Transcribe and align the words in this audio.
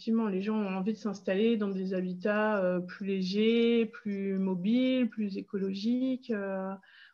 effectivement, 0.00 0.28
les 0.28 0.40
gens 0.40 0.56
ont 0.56 0.76
envie 0.78 0.94
de 0.94 0.98
s'installer 0.98 1.58
dans 1.58 1.68
des 1.68 1.92
habitats 1.92 2.80
plus 2.88 3.04
légers, 3.04 3.84
plus 3.84 4.38
mobiles, 4.38 5.10
plus 5.10 5.36
écologiques, 5.36 6.32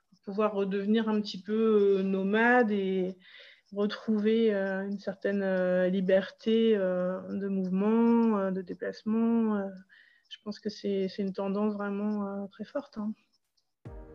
pour 0.08 0.18
pouvoir 0.24 0.52
redevenir 0.52 1.08
un 1.08 1.20
petit 1.20 1.42
peu 1.42 2.02
nomade 2.02 2.70
et 2.70 3.16
retrouver 3.72 4.54
une 4.54 5.00
certaine 5.00 5.42
liberté 5.88 6.76
de 6.76 7.48
mouvement, 7.48 8.52
de 8.52 8.62
déplacement. 8.62 9.68
je 10.28 10.36
pense 10.44 10.60
que 10.60 10.70
c'est 10.70 11.08
une 11.18 11.32
tendance 11.32 11.74
vraiment 11.74 12.46
très 12.52 12.64
forte. 12.64 12.98
Hein. 12.98 13.12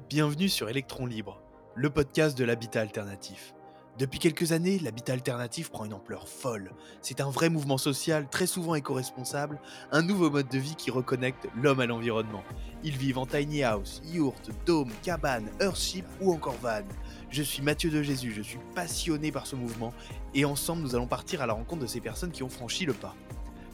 Bienvenue 0.08 0.48
sur 0.48 0.70
Electron 0.70 1.08
Libre, 1.08 1.44
le 1.76 1.90
podcast 1.90 2.38
de 2.38 2.46
l'habitat 2.46 2.80
alternatif. 2.80 3.54
Depuis 4.00 4.20
quelques 4.20 4.54
années, 4.54 4.80
l'habitat 4.80 5.14
alternatif 5.14 5.70
prend 5.70 5.84
une 5.84 5.94
ampleur 5.94 6.28
folle. 6.28 6.72
C'est 7.02 7.20
un 7.20 7.30
vrai 7.30 7.50
mouvement 7.50 7.78
social, 7.78 8.28
très 8.30 8.48
souvent 8.48 8.74
éco-responsable, 8.74 9.60
un 9.92 10.02
nouveau 10.02 10.30
mode 10.30 10.48
de 10.48 10.58
vie 10.58 10.76
qui 10.76 10.90
reconnecte 10.92 11.48
l'homme 11.56 11.82
à 11.82 11.86
l'environnement. 11.86 12.44
Ils 12.84 12.98
vivent 12.98 13.18
en 13.18 13.26
tiny 13.26 13.64
house, 13.64 14.02
yurt, 14.06 14.50
dôme, 14.66 14.92
cabane, 15.04 15.50
earthship 15.60 16.06
ou 16.22 16.34
encore 16.34 16.56
van. 16.62 16.84
Je 17.30 17.44
suis 17.44 17.62
Mathieu 17.62 17.90
de 17.90 18.02
Jésus, 18.02 18.32
je 18.32 18.42
suis 18.42 18.60
passionné 18.74 19.32
par 19.32 19.46
ce 19.46 19.58
mouvement 19.58 19.94
et 20.34 20.46
ensemble 20.46 20.82
nous 20.82 20.96
allons 20.96 21.08
partir 21.08 21.42
à 21.42 21.46
la 21.46 21.54
rencontre 21.54 21.82
de 21.82 21.88
ces 21.88 22.00
personnes 22.02 22.32
qui 22.32 22.44
ont 22.44 22.50
franchi 22.50 22.86
le 22.86 22.94
pas. 22.94 23.16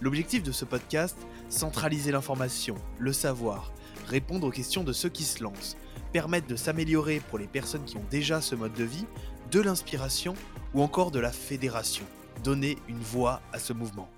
L'objectif 0.02 0.44
de 0.44 0.52
ce 0.52 0.66
podcast, 0.66 1.18
centraliser 1.50 2.12
l'information, 2.12 2.76
le 3.00 3.14
savoir, 3.14 3.72
répondre 4.08 4.48
aux 4.48 4.52
questions 4.52 4.84
de 4.84 4.94
ceux 4.94 5.10
qui 5.10 5.24
se 5.24 5.44
lancent, 5.44 5.78
permettre 6.12 6.48
de 6.48 6.56
s'améliorer 6.56 7.20
pour 7.30 7.40
les 7.40 7.48
personnes 7.48 7.84
qui 7.84 7.98
ont 7.98 8.06
déjà 8.10 8.42
ce 8.42 8.56
mode 8.56 8.74
de 8.74 8.84
vie, 8.84 9.06
de 9.52 9.62
l'inspiration 9.62 10.34
ou 10.74 10.82
encore 10.82 11.12
de 11.12 11.20
la 11.20 11.32
fédération. 11.32 12.06
Donner 12.44 12.78
une 12.88 13.00
voix 13.00 13.42
à 13.54 13.60
ce 13.60 13.74
mouvement. 13.74 14.10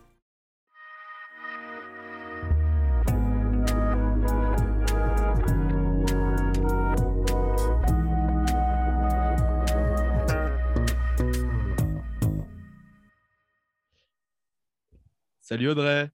Salut 15.42 15.70
Audrey. 15.70 16.12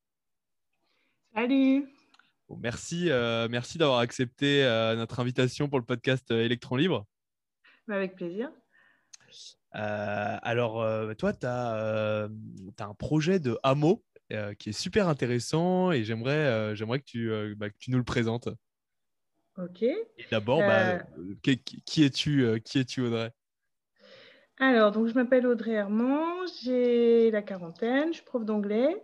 Salut. 1.33 1.89
merci 2.57 3.09
euh, 3.09 3.49
merci 3.49 3.77
d'avoir 3.77 3.99
accepté 3.99 4.63
euh, 4.63 4.95
notre 4.95 5.19
invitation 5.19 5.67
pour 5.67 5.77
le 5.77 5.83
podcast 5.83 6.31
euh, 6.31 6.45
Électron 6.45 6.77
Libre. 6.77 7.05
Avec 7.89 8.15
plaisir. 8.15 8.49
Euh, 9.75 10.37
alors, 10.41 10.81
euh, 10.81 11.13
toi, 11.13 11.33
tu 11.33 11.45
as, 11.45 11.75
euh, 11.75 12.29
un 12.79 12.93
projet 12.93 13.39
de 13.39 13.57
hameau 13.63 14.03
qui 14.57 14.69
est 14.69 14.73
super 14.73 15.07
intéressant 15.07 15.91
et 15.91 16.03
j'aimerais 16.03 16.75
j'aimerais 16.75 16.99
que, 16.99 17.05
tu 17.05 17.55
bah, 17.55 17.69
que 17.69 17.77
tu 17.77 17.91
nous 17.91 17.99
le 17.99 18.03
présentes. 18.03 18.49
Ok. 19.57 19.85
D'abord, 20.31 20.59
bah, 20.59 20.97
qui, 21.43 21.59
qui 21.59 22.03
es-tu 22.03 22.59
qui 22.65 22.79
es-tu, 22.79 23.01
Audrey? 23.01 23.31
Alors, 24.57 24.91
donc, 24.91 25.07
je 25.07 25.13
m'appelle 25.13 25.45
Audrey 25.45 25.73
Hermand, 25.73 26.47
j'ai 26.63 27.29
la 27.29 27.43
quarantaine, 27.43 28.07
je 28.09 28.17
suis 28.17 28.25
prof 28.25 28.43
d'anglais 28.45 28.95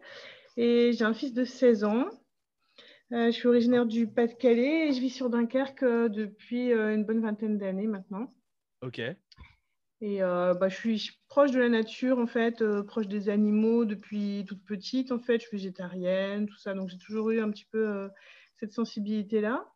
et 0.57 0.91
j'ai 0.93 1.05
un 1.05 1.13
fils 1.13 1.33
de 1.33 1.45
16 1.45 1.83
ans. 1.83 2.09
je 3.11 3.31
suis 3.31 3.47
originaire 3.47 3.85
du 3.85 4.07
Pas-de-Calais 4.07 4.87
et 4.87 4.93
je 4.93 4.99
vis 4.99 5.11
sur 5.11 5.29
Dunkerque 5.29 5.83
depuis 5.83 6.71
une 6.71 7.05
bonne 7.05 7.21
vingtaine 7.21 7.59
d'années 7.59 7.87
maintenant. 7.87 8.33
Ok. 8.81 8.99
Et 10.01 10.23
euh, 10.23 10.55
bah, 10.55 10.67
je 10.67 10.75
suis 10.75 11.11
proche 11.27 11.51
de 11.51 11.59
la 11.59 11.69
nature, 11.69 12.17
en 12.17 12.25
fait, 12.25 12.63
euh, 12.63 12.81
proche 12.83 13.07
des 13.07 13.29
animaux 13.29 13.85
depuis 13.85 14.43
toute 14.47 14.65
petite, 14.65 15.11
en 15.11 15.19
fait. 15.19 15.39
Je 15.39 15.47
suis 15.47 15.57
végétarienne, 15.57 16.47
tout 16.47 16.57
ça. 16.57 16.73
Donc, 16.73 16.89
j'ai 16.89 16.97
toujours 16.97 17.29
eu 17.29 17.39
un 17.39 17.51
petit 17.51 17.65
peu 17.65 17.87
euh, 17.87 18.09
cette 18.55 18.73
sensibilité-là. 18.73 19.67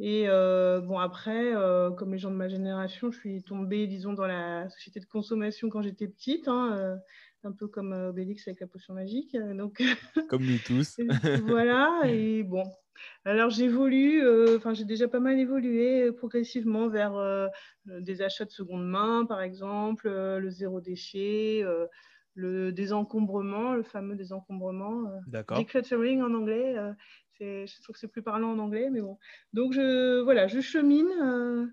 Et 0.00 0.26
bon, 0.28 1.00
après, 1.00 1.54
comme 1.96 2.12
les 2.12 2.20
gens 2.20 2.30
de 2.30 2.36
ma 2.36 2.46
génération, 2.48 3.10
je 3.10 3.18
suis 3.18 3.42
tombée, 3.42 3.88
disons, 3.88 4.12
dans 4.12 4.28
la 4.28 4.68
société 4.70 5.00
de 5.00 5.06
consommation 5.06 5.68
quand 5.70 5.82
j'étais 5.82 6.06
petite, 6.06 6.46
hein, 6.46 7.00
un 7.44 7.52
peu 7.52 7.68
comme 7.68 7.92
Obélix 7.92 8.46
avec 8.48 8.60
la 8.60 8.66
potion 8.66 8.94
magique. 8.94 9.36
Donc... 9.54 9.80
Comme 10.28 10.44
nous 10.44 10.58
tous. 10.58 11.00
voilà, 11.46 12.02
et 12.06 12.42
bon, 12.42 12.64
alors 13.24 13.50
j'évolue, 13.50 14.22
euh, 14.22 14.56
enfin 14.56 14.74
j'ai 14.74 14.84
déjà 14.84 15.08
pas 15.08 15.20
mal 15.20 15.38
évolué 15.38 16.04
euh, 16.04 16.12
progressivement 16.12 16.88
vers 16.88 17.16
euh, 17.16 17.48
des 17.86 18.22
achats 18.22 18.44
de 18.44 18.50
seconde 18.50 18.86
main, 18.86 19.24
par 19.26 19.42
exemple, 19.42 20.08
le 20.08 20.50
zéro 20.50 20.80
déchet, 20.80 21.64
le 22.34 22.72
désencombrement, 22.72 23.74
le 23.74 23.82
fameux 23.82 24.14
désencombrement, 24.14 25.10
decluttering 25.26 26.22
en 26.22 26.34
anglais. 26.34 26.76
je 27.40 27.82
trouve 27.82 27.94
que 27.94 27.98
c'est 27.98 28.08
plus 28.08 28.22
parlant 28.22 28.52
en 28.52 28.58
anglais, 28.58 28.90
mais 28.90 29.00
bon. 29.00 29.18
Donc 29.52 29.72
je 29.72 30.20
voilà, 30.20 30.46
je 30.48 30.60
chemine 30.60 31.72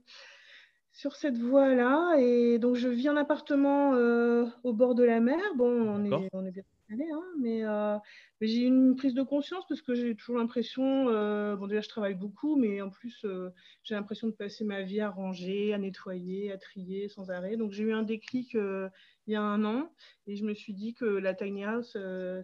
sur 0.96 1.16
cette 1.16 1.38
voie-là 1.38 2.16
et 2.18 2.58
donc 2.58 2.76
je 2.76 2.88
vis 2.88 3.10
en 3.10 3.18
appartement 3.18 3.92
au 4.64 4.74
bord 4.74 4.96
de 4.96 5.04
la 5.04 5.20
mer. 5.20 5.40
Bon, 5.56 5.70
on 5.70 6.04
est, 6.04 6.30
on 6.34 6.46
est 6.46 6.52
bien 6.52 6.64
Hein, 6.92 7.22
euh, 7.44 7.98
mais, 8.40 8.48
j'ai 8.48 8.64
eu 8.64 8.66
une 8.68 8.96
prise 8.96 9.16
de 9.16 9.24
conscience 9.24 9.66
parce 9.68 9.82
que 9.82 9.96
j'ai 9.96 10.16
toujours 10.16 10.38
l'impression, 10.38 11.10
euh, 11.10 11.56
bon 11.56 11.68
déjà 11.68 11.82
je 11.82 11.90
travaille 11.90 12.14
beaucoup, 12.14 12.56
mais 12.56 12.82
en 12.82 12.90
plus 12.90 13.26
euh, 13.26 13.50
j'ai 13.84 13.96
l'impression 13.96 14.28
de 14.28 14.34
passer 14.34 14.64
ma 14.64 14.84
vie 14.84 15.00
à 15.00 15.10
ranger, 15.10 15.74
à 15.74 15.80
nettoyer, 15.80 16.52
à 16.52 16.58
trier 16.58 17.10
sans 17.10 17.32
arrêt. 17.32 17.58
Donc 17.58 17.72
j'ai 17.72 17.84
eu 17.84 17.94
un 17.94 18.04
déclic 18.04 18.54
il 18.54 19.34
y 19.34 19.36
a 19.36 19.42
un 19.42 19.66
an 19.66 19.92
et 20.28 20.36
je 20.36 20.46
me 20.46 20.54
suis 20.54 20.74
dit 20.74 20.94
que 20.94 21.06
la 21.06 21.34
tiny 21.34 21.64
house 21.64 21.98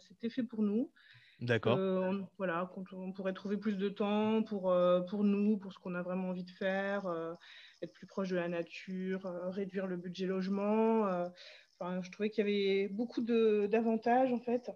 c'était 0.08 0.30
fait 0.30 0.44
pour 0.44 0.64
nous. 0.64 0.92
D'accord. 1.42 1.80
voilà, 2.38 2.72
on 2.94 3.12
pourrait 3.12 3.34
trouver 3.34 3.58
plus 3.58 3.78
de 3.78 3.90
temps 3.90 4.44
pour, 4.44 4.74
pour 5.10 5.24
nous, 5.24 5.58
pour 5.58 5.74
ce 5.74 5.80
qu'on 5.80 5.96
a 5.96 6.02
vraiment 6.02 6.30
envie 6.30 6.44
de 6.44 6.52
faire, 6.52 7.04
être 7.82 7.94
plus 7.94 8.08
proche 8.08 8.30
de 8.30 8.36
la 8.36 8.48
nature, 8.48 9.24
réduire 9.52 9.88
le 9.88 9.98
budget 9.98 10.28
logement 10.28 11.30
je 12.02 12.12
trouvais 12.12 12.30
qu'il 12.30 12.48
y 12.48 12.50
avait 12.50 12.88
beaucoup 12.90 13.22
d'avantages 13.22 14.32
en 14.32 14.40
fait. 14.40 14.72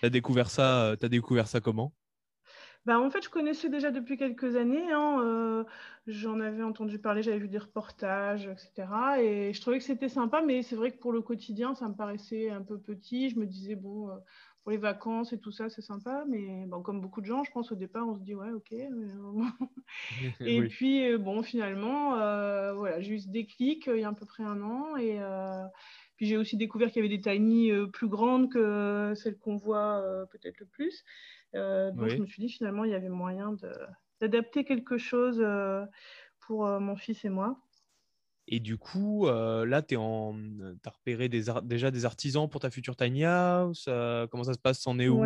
Tu 0.00 0.06
as 0.06 0.10
découvert 0.10 0.50
ça, 0.50 0.90
euh, 0.90 0.96
as 1.00 1.08
découvert 1.08 1.48
ça 1.48 1.60
comment? 1.60 1.92
Bah, 2.86 3.00
en 3.00 3.10
fait, 3.10 3.22
je 3.22 3.28
connaissais 3.28 3.68
déjà 3.68 3.90
depuis 3.90 4.16
quelques 4.16 4.56
années. 4.56 4.90
Hein, 4.92 5.20
euh, 5.22 5.64
j'en 6.06 6.40
avais 6.40 6.62
entendu 6.62 6.98
parler, 6.98 7.22
j'avais 7.22 7.38
vu 7.38 7.48
des 7.48 7.58
reportages, 7.58 8.46
etc. 8.46 9.20
Et 9.20 9.52
je 9.52 9.60
trouvais 9.60 9.78
que 9.78 9.84
c'était 9.84 10.08
sympa, 10.08 10.40
mais 10.40 10.62
c'est 10.62 10.76
vrai 10.76 10.92
que 10.92 10.98
pour 10.98 11.12
le 11.12 11.20
quotidien, 11.20 11.74
ça 11.74 11.88
me 11.88 11.94
paraissait 11.94 12.50
un 12.50 12.62
peu 12.62 12.78
petit. 12.78 13.28
Je 13.28 13.38
me 13.38 13.46
disais, 13.46 13.74
bon, 13.74 14.08
euh, 14.08 14.16
pour 14.68 14.72
les 14.72 14.78
vacances 14.78 15.32
et 15.32 15.38
tout 15.38 15.50
ça, 15.50 15.70
c'est 15.70 15.82
sympa. 15.82 16.24
Mais 16.28 16.66
bon, 16.66 16.82
comme 16.82 17.00
beaucoup 17.00 17.20
de 17.20 17.26
gens, 17.26 17.42
je 17.42 17.50
pense 17.50 17.72
au 17.72 17.74
départ, 17.74 18.06
on 18.06 18.16
se 18.16 18.20
dit, 18.20 18.34
ouais, 18.34 18.50
ok. 18.50 18.72
et 20.40 20.62
puis, 20.68 21.10
euh, 21.10 21.18
bon, 21.18 21.42
finalement, 21.42 22.10
voilà, 22.74 23.00
j'ai 23.00 23.14
eu 23.14 23.18
ce 23.20 23.28
déclic 23.28 23.86
il 23.86 24.00
y 24.00 24.04
a 24.04 24.08
à 24.08 24.12
peu 24.12 24.26
près 24.26 24.42
un 24.42 24.60
an. 24.62 24.96
Et 24.96 25.18
puis, 26.16 26.26
j'ai 26.26 26.36
aussi 26.36 26.56
découvert 26.56 26.90
qu'il 26.90 27.02
y 27.02 27.06
avait 27.06 27.16
des 27.16 27.22
tiny 27.22 27.72
plus 27.92 28.08
grandes 28.08 28.52
que 28.52 29.14
celles 29.16 29.38
qu'on 29.38 29.56
voit 29.56 30.26
peut-être 30.30 30.58
le 30.60 30.66
plus. 30.66 31.04
Euh, 31.54 31.90
donc, 31.92 32.08
je 32.08 32.16
me 32.16 32.26
suis 32.26 32.42
dit 32.42 32.48
finalement, 32.48 32.84
il 32.84 32.90
y 32.90 32.94
avait 32.94 33.08
moyen 33.08 33.56
d'adapter 34.20 34.64
quelque 34.64 34.98
chose 34.98 35.40
euh, 35.40 35.84
pour 36.40 36.66
euh, 36.66 36.80
mon 36.80 36.96
fils 36.96 37.24
et 37.24 37.30
moi. 37.30 37.58
Et 38.50 38.60
du 38.60 38.78
coup, 38.78 39.26
là, 39.26 39.82
tu 39.82 39.96
as 39.96 40.90
repéré 40.90 41.28
des 41.28 41.44
déjà 41.62 41.90
des 41.90 42.04
artisans 42.04 42.48
pour 42.48 42.60
ta 42.60 42.70
future 42.70 42.96
tiny 42.96 43.24
house 43.24 43.88
Comment 44.30 44.44
ça 44.44 44.54
se 44.54 44.58
passe? 44.58 44.80
C'en 44.80 44.98
est 44.98 45.08
où 45.08 45.22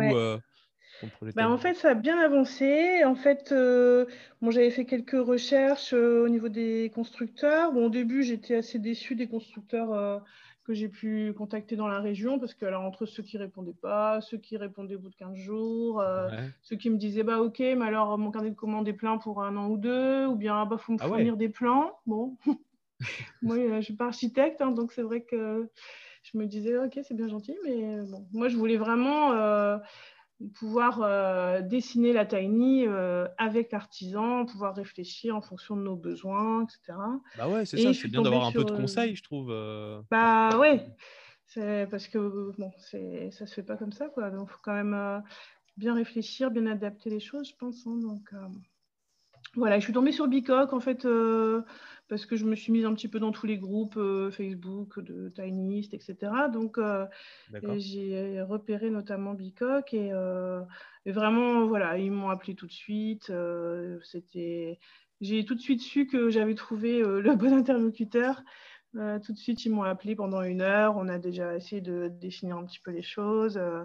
ben, 1.35 1.49
en 1.49 1.57
fait, 1.57 1.73
ça 1.73 1.89
a 1.89 1.93
bien 1.95 2.17
avancé. 2.19 3.03
En 3.03 3.15
fait, 3.15 3.53
bon, 4.41 4.51
j'avais 4.51 4.69
fait 4.69 4.85
quelques 4.85 5.11
recherches 5.11 5.93
au 5.93 6.29
niveau 6.29 6.49
des 6.49 6.91
constructeurs. 6.93 7.73
Bon, 7.73 7.87
au 7.87 7.89
début, 7.89 8.23
j'étais 8.23 8.55
assez 8.55 8.79
déçue 8.79 9.15
des 9.15 9.27
constructeurs 9.27 10.21
que 10.63 10.73
j'ai 10.73 10.87
pu 10.87 11.33
contacter 11.33 11.75
dans 11.75 11.87
la 11.87 11.99
région, 11.99 12.39
parce 12.39 12.53
que 12.53 12.65
alors, 12.65 12.83
entre 12.83 13.05
ceux 13.05 13.21
qui 13.21 13.37
répondaient 13.37 13.75
pas, 13.81 14.21
ceux 14.21 14.37
qui 14.37 14.55
répondaient 14.55 14.95
au 14.95 14.99
bout 14.99 15.09
de 15.09 15.15
15 15.15 15.35
jours, 15.35 15.99
euh, 15.99 16.29
ceux 16.61 16.77
qui 16.77 16.89
me 16.89 16.97
disaient 16.97 17.23
bah 17.23 17.39
ok, 17.39 17.59
mais 17.59 17.85
alors 17.85 18.17
mon 18.17 18.31
carnet 18.31 18.49
de 18.49 18.55
commandes 18.55 18.87
est 18.87 18.93
plein 18.93 19.17
pour 19.17 19.43
un 19.43 19.57
an 19.57 19.67
ou 19.67 19.77
deux, 19.77 20.25
ou 20.25 20.35
bien 20.35 20.61
ah, 20.61 20.65
bah 20.65 20.77
faut 20.77 20.93
me 20.93 20.97
ah 21.01 21.07
fournir 21.07 21.35
des 21.35 21.49
plans. 21.49 21.91
Bon, 22.05 22.37
moi 23.41 23.57
je 23.57 23.81
suis 23.81 23.95
pas 23.95 24.07
architecte, 24.07 24.61
hein, 24.61 24.71
donc 24.71 24.91
c'est 24.93 25.03
vrai 25.03 25.23
que 25.23 25.69
je 26.23 26.37
me 26.37 26.45
disais 26.45 26.77
ok 26.77 26.99
c'est 27.03 27.15
bien 27.15 27.27
gentil, 27.27 27.57
mais 27.63 28.01
bon, 28.03 28.27
moi 28.31 28.47
je 28.49 28.57
voulais 28.57 28.77
vraiment 28.77 29.31
euh, 29.33 29.77
pouvoir 30.55 31.01
euh, 31.01 31.61
dessiner 31.61 32.13
la 32.13 32.25
tiny 32.25 32.85
euh, 32.87 33.27
avec 33.37 33.71
l'artisan, 33.71 34.45
pouvoir 34.45 34.75
réfléchir 34.75 35.35
en 35.35 35.41
fonction 35.41 35.75
de 35.75 35.81
nos 35.81 35.95
besoins, 35.95 36.63
etc. 36.63 36.97
Bah 37.37 37.47
ouais, 37.47 37.65
c'est 37.65 37.77
ça, 37.77 37.93
c'est 37.93 38.07
bien 38.07 38.21
d'avoir 38.21 38.45
un 38.45 38.51
peu 38.51 38.63
de 38.63 38.71
euh, 38.71 38.77
conseils, 38.77 39.15
je 39.15 39.23
trouve. 39.23 39.49
Bah 40.09 40.57
ouais, 40.57 40.85
c'est 41.47 41.87
parce 41.89 42.07
que 42.07 42.51
bon, 42.57 42.71
c'est 42.77 43.31
ça 43.31 43.45
se 43.45 43.53
fait 43.53 43.63
pas 43.63 43.77
comme 43.77 43.93
ça, 43.93 44.09
quoi. 44.09 44.29
Donc, 44.31 44.49
il 44.49 44.53
faut 44.53 44.61
quand 44.63 44.73
même 44.73 45.23
bien 45.77 45.93
réfléchir, 45.93 46.51
bien 46.51 46.65
adapter 46.67 47.09
les 47.09 47.19
choses, 47.19 47.49
je 47.49 47.55
pense. 47.55 47.85
Hein, 47.87 47.97
donc, 48.01 48.29
voilà, 49.55 49.79
je 49.79 49.83
suis 49.83 49.93
tombée 49.93 50.11
sur 50.11 50.27
Bicoque 50.27 50.73
en 50.73 50.79
fait 50.79 51.07
parce 52.09 52.25
que 52.25 52.35
je 52.35 52.45
me 52.45 52.55
suis 52.55 52.71
mise 52.71 52.85
un 52.85 52.93
petit 52.93 53.07
peu 53.07 53.19
dans 53.19 53.31
tous 53.31 53.45
les 53.45 53.57
groupes 53.57 53.99
Facebook 54.31 54.99
de 54.99 55.29
Tinist, 55.29 55.93
etc. 55.93 56.31
Donc 56.51 56.79
j'ai 57.77 58.41
repéré 58.41 58.89
notamment 58.89 59.35
et, 59.93 60.11
et, 61.05 61.11
vraiment 61.11 61.65
voilà, 61.67 61.97
ils 61.97 62.11
m'ont 62.11 62.29
appelé 62.29 62.55
tout 62.55 62.67
de 62.67 62.71
suite. 62.71 63.31
C'était, 64.03 64.79
j'ai 65.21 65.45
tout 65.45 65.55
de 65.55 65.61
suite 65.61 65.81
su 65.81 66.07
que 66.07 66.29
j'avais 66.29 66.55
trouvé 66.55 66.99
le 67.01 67.35
bon 67.35 67.53
interlocuteur. 67.53 68.43
Euh, 68.95 69.19
tout 69.19 69.33
de 69.33 69.37
suite, 69.37 69.65
ils 69.65 69.71
m'ont 69.71 69.83
appelé 69.83 70.15
pendant 70.15 70.41
une 70.41 70.61
heure. 70.61 70.95
On 70.97 71.07
a 71.07 71.17
déjà 71.17 71.55
essayé 71.55 71.81
de 71.81 72.07
définir 72.07 72.57
un 72.57 72.65
petit 72.65 72.79
peu 72.79 72.91
les 72.91 73.01
choses. 73.01 73.57
Euh, 73.57 73.83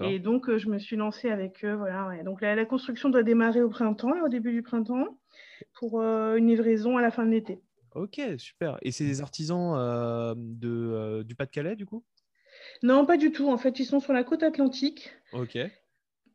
et 0.00 0.18
donc, 0.18 0.48
euh, 0.48 0.58
je 0.58 0.68
me 0.68 0.78
suis 0.78 0.96
lancée 0.96 1.30
avec 1.30 1.64
eux. 1.64 1.74
Voilà, 1.74 2.22
Donc, 2.24 2.42
la, 2.42 2.64
construction 2.64 3.08
doit 3.08 3.22
démarrer 3.22 3.62
au 3.62 3.68
printemps, 3.68 4.12
au 4.24 4.28
début 4.28 4.52
du 4.52 4.62
printemps, 4.62 5.18
pour 5.74 6.02
une 6.02 6.48
livraison 6.48 6.96
à 6.96 7.02
la 7.02 7.10
fin 7.10 7.24
de 7.24 7.30
l'été. 7.30 7.60
Ok, 7.94 8.20
super. 8.38 8.78
Et 8.82 8.90
c'est 8.90 9.04
des 9.04 9.20
artisans 9.20 9.74
de, 10.36 11.22
du 11.22 11.34
Pas-de-Calais, 11.34 11.76
du 11.76 11.86
coup? 11.86 12.04
Non, 12.82 13.06
pas 13.06 13.16
du 13.16 13.32
tout. 13.32 13.48
En 13.48 13.58
fait, 13.58 13.78
ils 13.78 13.86
sont 13.86 14.00
sur 14.00 14.12
la 14.12 14.24
côte 14.24 14.42
atlantique. 14.42 15.12
Ok. 15.32 15.58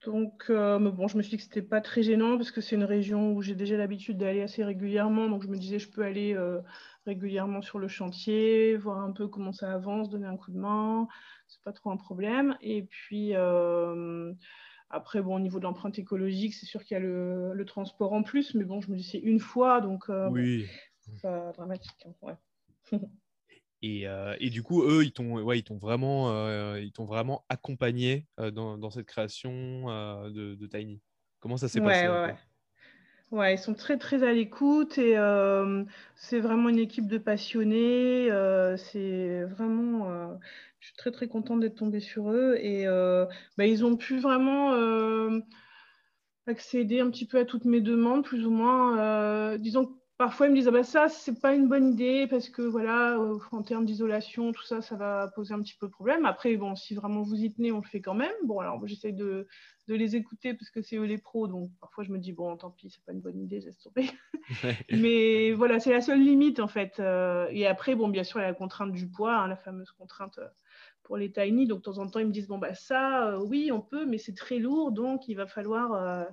Donc, 0.06 0.46
bon, 0.50 1.08
je 1.08 1.18
me 1.18 1.22
suis 1.22 1.32
dit 1.32 1.38
que 1.38 1.44
c'était 1.44 1.62
pas 1.62 1.82
très 1.82 2.04
gênant 2.04 2.38
parce 2.38 2.52
que 2.52 2.62
c'est 2.62 2.76
une 2.76 2.84
région 2.84 3.34
où 3.34 3.42
j'ai 3.42 3.56
déjà 3.56 3.78
l'habitude 3.78 4.18
d'aller 4.18 4.42
assez 4.42 4.64
régulièrement. 4.64 5.28
Donc, 5.28 5.44
je 5.44 5.48
me 5.48 5.58
disais, 5.58 5.80
je 5.80 5.90
peux 5.90 6.04
aller 6.04 6.36
régulièrement 7.08 7.62
sur 7.62 7.80
le 7.80 7.88
chantier, 7.88 8.76
voir 8.76 9.00
un 9.00 9.12
peu 9.12 9.28
comment 9.28 9.54
ça 9.54 9.74
avance, 9.74 10.10
donner 10.10 10.28
un 10.28 10.38
coup 10.38 10.52
de 10.52 10.58
main. 10.58 11.08
C'est 11.48 11.64
pas 11.64 11.72
trop 11.72 11.90
un 11.90 11.98
problème. 11.98 12.58
Et 12.62 12.84
puis 12.84 13.32
euh, 13.34 14.34
après, 14.90 15.22
bon, 15.22 15.36
au 15.36 15.40
niveau 15.40 15.60
de 15.60 15.64
l'empreinte 15.64 15.98
écologique, 15.98 16.54
c'est 16.54 16.66
sûr 16.66 16.84
qu'il 16.84 16.96
y 16.96 16.98
a 16.98 17.04
le, 17.04 17.66
transport 17.66 18.14
en 18.14 18.24
plus, 18.24 18.54
mais 18.54 18.66
bon, 18.66 18.82
je 18.82 18.92
me 18.92 18.98
dis 18.98 19.04
c'est 19.04 19.18
une 19.18 19.40
fois, 19.40 19.82
donc 19.82 20.10
euh, 20.10 20.30
oui. 20.30 20.68
pas 21.22 21.52
dramatique. 21.54 22.08
Hein, 22.24 22.38
et, 23.82 24.08
euh, 24.08 24.36
et, 24.40 24.50
du 24.50 24.64
coup, 24.64 24.84
eux, 24.84 25.04
ils 25.04 25.12
t'ont 25.12 25.40
ouais, 25.42 25.64
vraiment, 25.80 26.76
ils 26.78 26.92
vraiment 26.98 27.46
accompagné 27.50 28.26
dans, 28.38 28.78
dans, 28.78 28.90
cette 28.90 29.06
création 29.06 29.88
de, 30.30 30.56
de, 30.56 30.68
Tiny. 30.68 31.02
Comment 31.40 31.58
ça 31.58 31.68
s'est 31.68 31.82
passé 31.82 32.08
ouais, 32.08 32.34
Ouais, 33.32 33.56
ils 33.56 33.60
sont 33.60 33.74
très 33.74 33.98
très 33.98 34.24
à 34.24 34.32
l'écoute 34.32 34.98
et 34.98 35.18
euh, 35.18 35.84
c'est 36.16 36.40
vraiment 36.40 36.70
une 36.70 36.80
équipe 36.80 37.08
de 37.08 37.18
passionnés. 37.18 38.32
Euh, 38.32 38.78
c'est 38.78 39.44
vraiment, 39.44 40.10
euh, 40.10 40.34
je 40.80 40.88
suis 40.88 40.96
très 40.96 41.12
très 41.12 41.28
contente 41.28 41.60
d'être 41.60 41.76
tombée 41.76 42.00
sur 42.00 42.32
eux 42.32 42.56
et 42.58 42.86
bah, 43.58 43.66
ils 43.66 43.84
ont 43.84 43.98
pu 43.98 44.20
vraiment 44.20 44.72
accéder 46.48 47.02
un 47.02 47.10
petit 47.12 47.26
peu 47.26 47.38
à 47.38 47.44
toutes 47.46 47.66
mes 47.66 47.82
demandes, 47.82 48.24
plus 48.24 48.46
ou 48.46 48.50
moins. 48.50 49.58
disons 49.58 49.97
parfois 50.18 50.48
ils 50.48 50.52
me 50.52 50.56
disent 50.56 50.68
ah 50.68 50.72
bah 50.72 50.84
ça 50.84 51.10
c'est 51.10 51.40
pas 51.40 51.54
une 51.54 51.68
bonne 51.68 51.92
idée 51.92 52.28
parce 52.28 52.50
que 52.50 52.62
voilà 52.62 53.19
en 53.52 53.62
termes 53.64 53.86
d'isolation 53.86 54.52
tout 54.52 54.64
ça 54.64 54.81
ça 54.81 54.96
va 54.96 55.31
poser 55.36 55.54
un 55.54 55.62
petit 55.62 55.75
peu 55.80 55.88
de 55.88 55.92
problème 55.92 56.25
après 56.25 56.58
bon 56.58 56.75
si 56.75 56.96
vraiment 56.96 57.22
vous 57.22 57.36
y 57.36 57.54
tenez 57.54 57.72
on 57.72 57.81
le 57.81 57.88
fait 57.88 58.02
quand 58.02 58.16
même 58.16 58.34
bon 58.44 58.60
alors 58.60 58.86
j'essaie 58.88 59.12
de, 59.12 59.48
de 59.88 59.96
les 59.96 60.16
écouter 60.16 60.54
parce 60.54 60.69
que 60.69 60.81
c'est 60.81 60.98
eux 60.98 61.06
les 61.06 61.18
pros. 61.18 61.48
Donc 61.48 61.72
parfois 61.80 62.04
je 62.04 62.12
me 62.12 62.19
dis, 62.19 62.34
bon, 62.34 62.56
tant 62.58 62.72
pis, 62.72 62.90
c'est 62.90 63.04
pas 63.06 63.14
une 63.14 63.22
bonne 63.22 63.40
idée, 63.40 63.60
laisse 63.60 63.78
tomber. 63.80 64.10
Mais 64.92 65.54
voilà, 65.54 65.80
c'est 65.80 65.92
la 65.92 66.02
seule 66.02 66.22
limite 66.22 66.60
en 66.60 66.68
fait. 66.68 67.00
Euh, 67.00 67.48
et 67.52 67.66
après, 67.66 67.96
bon, 67.96 68.10
bien 68.10 68.24
sûr, 68.24 68.40
il 68.40 68.44
y 68.44 68.46
a 68.46 68.50
la 68.50 68.54
contrainte 68.54 68.92
du 68.92 69.10
poids, 69.10 69.36
hein, 69.36 69.48
la 69.48 69.56
fameuse 69.56 69.92
contrainte 69.92 70.38
euh, 70.40 70.48
pour 71.04 71.18
les 71.18 71.31
tiny. 71.31 71.68
Donc 71.68 71.80
de 71.80 71.84
temps 71.84 72.00
en 72.00 72.08
temps, 72.08 72.19
ils 72.19 72.28
me 72.28 72.31
disent, 72.31 72.48
bon, 72.48 72.58
bah 72.58 72.74
ça, 72.74 73.28
euh, 73.28 73.40
oui, 73.40 73.72
on 73.72 73.81
peut, 73.81 74.06
mais 74.06 74.18
c'est 74.18 74.36
très 74.36 74.60
lourd, 74.60 74.92
donc 74.92 75.28
il 75.28 75.36
va 75.36 75.48
falloir. 75.48 76.28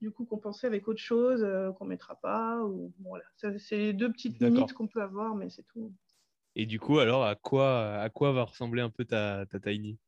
Du 0.00 0.10
coup, 0.10 0.24
compenser 0.24 0.66
avec 0.66 0.86
autre 0.88 1.00
chose 1.00 1.46
qu'on 1.76 1.84
ne 1.84 1.90
mettra 1.90 2.16
pas. 2.16 2.62
Ou, 2.62 2.92
voilà. 3.00 3.24
C'est 3.36 3.76
les 3.76 3.92
deux 3.92 4.10
petites 4.12 4.40
limites 4.40 4.72
qu'on 4.72 4.86
peut 4.86 5.02
avoir, 5.02 5.34
mais 5.34 5.50
c'est 5.50 5.66
tout. 5.66 5.92
Et 6.56 6.66
du 6.66 6.80
coup, 6.80 6.98
alors, 6.98 7.24
à 7.24 7.34
quoi, 7.34 7.96
à 7.96 8.08
quoi 8.10 8.32
va 8.32 8.44
ressembler 8.44 8.82
un 8.82 8.90
peu 8.90 9.04
ta, 9.04 9.46
ta 9.46 9.60
tiny? 9.60 9.98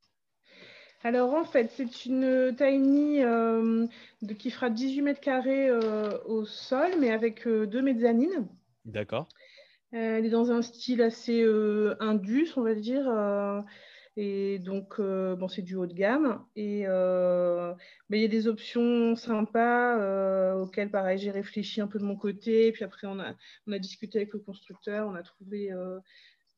Alors 1.02 1.32
en 1.32 1.44
fait, 1.44 1.70
c'est 1.70 2.04
une 2.04 2.54
tiny 2.56 3.22
euh, 3.24 3.86
qui 4.38 4.50
fera 4.50 4.68
18 4.68 5.02
mètres 5.02 5.20
carrés 5.20 5.68
euh, 5.68 6.18
au 6.26 6.44
sol, 6.44 6.90
mais 6.98 7.10
avec 7.10 7.46
euh, 7.46 7.66
deux 7.66 7.80
mezzanines. 7.80 8.46
D'accord. 8.84 9.28
elle 9.92 10.26
est 10.26 10.30
dans 10.30 10.52
un 10.52 10.60
style 10.60 11.00
assez 11.00 11.42
indus, 12.00 12.52
on 12.56 12.62
va 12.62 12.74
dire. 12.74 13.04
Et 14.22 14.58
donc, 14.58 15.00
bon, 15.00 15.48
c'est 15.48 15.62
du 15.62 15.76
haut 15.76 15.86
de 15.86 15.94
gamme. 15.94 16.44
Et 16.56 16.84
mais 18.08 18.18
il 18.18 18.22
y 18.22 18.24
a 18.24 18.28
des 18.28 18.48
options 18.48 19.16
sympas 19.16 20.54
auxquelles, 20.56 20.90
pareil, 20.90 21.18
j'ai 21.18 21.30
réfléchi 21.30 21.80
un 21.80 21.86
peu 21.86 21.98
de 21.98 22.04
mon 22.04 22.16
côté. 22.16 22.72
Puis 22.72 22.84
après, 22.84 23.06
on 23.06 23.18
a, 23.18 23.34
on 23.66 23.72
a 23.72 23.78
discuté 23.78 24.18
avec 24.18 24.32
le 24.32 24.40
constructeur, 24.40 25.08
on 25.08 25.14
a 25.14 25.22
trouvé 25.22 25.72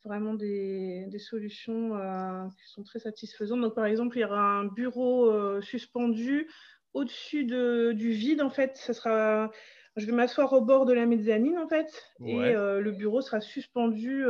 vraiment 0.04 0.34
des, 0.34 1.18
solutions 1.18 1.96
euh, 1.96 2.48
qui 2.58 2.68
sont 2.68 2.82
très 2.82 2.98
satisfaisantes. 2.98 3.60
Donc, 3.60 3.74
par 3.74 3.86
exemple, 3.86 4.16
il 4.18 4.20
y 4.20 4.24
aura 4.24 4.40
un 4.40 4.64
bureau 4.64 5.30
euh, 5.30 5.60
suspendu 5.60 6.48
au-dessus 6.94 7.44
de, 7.44 7.92
du 7.92 8.10
vide, 8.10 8.42
en 8.42 8.50
fait. 8.50 8.76
Ça 8.76 8.92
sera, 8.92 9.50
je 9.96 10.06
vais 10.06 10.12
m'asseoir 10.12 10.52
au 10.52 10.60
bord 10.60 10.84
de 10.84 10.92
la 10.92 11.06
mezzanine, 11.06 11.58
en 11.58 11.68
fait, 11.68 11.90
et 12.24 12.36
euh, 12.36 12.80
le 12.80 12.92
bureau 12.92 13.20
sera 13.20 13.40
suspendu 13.40 14.24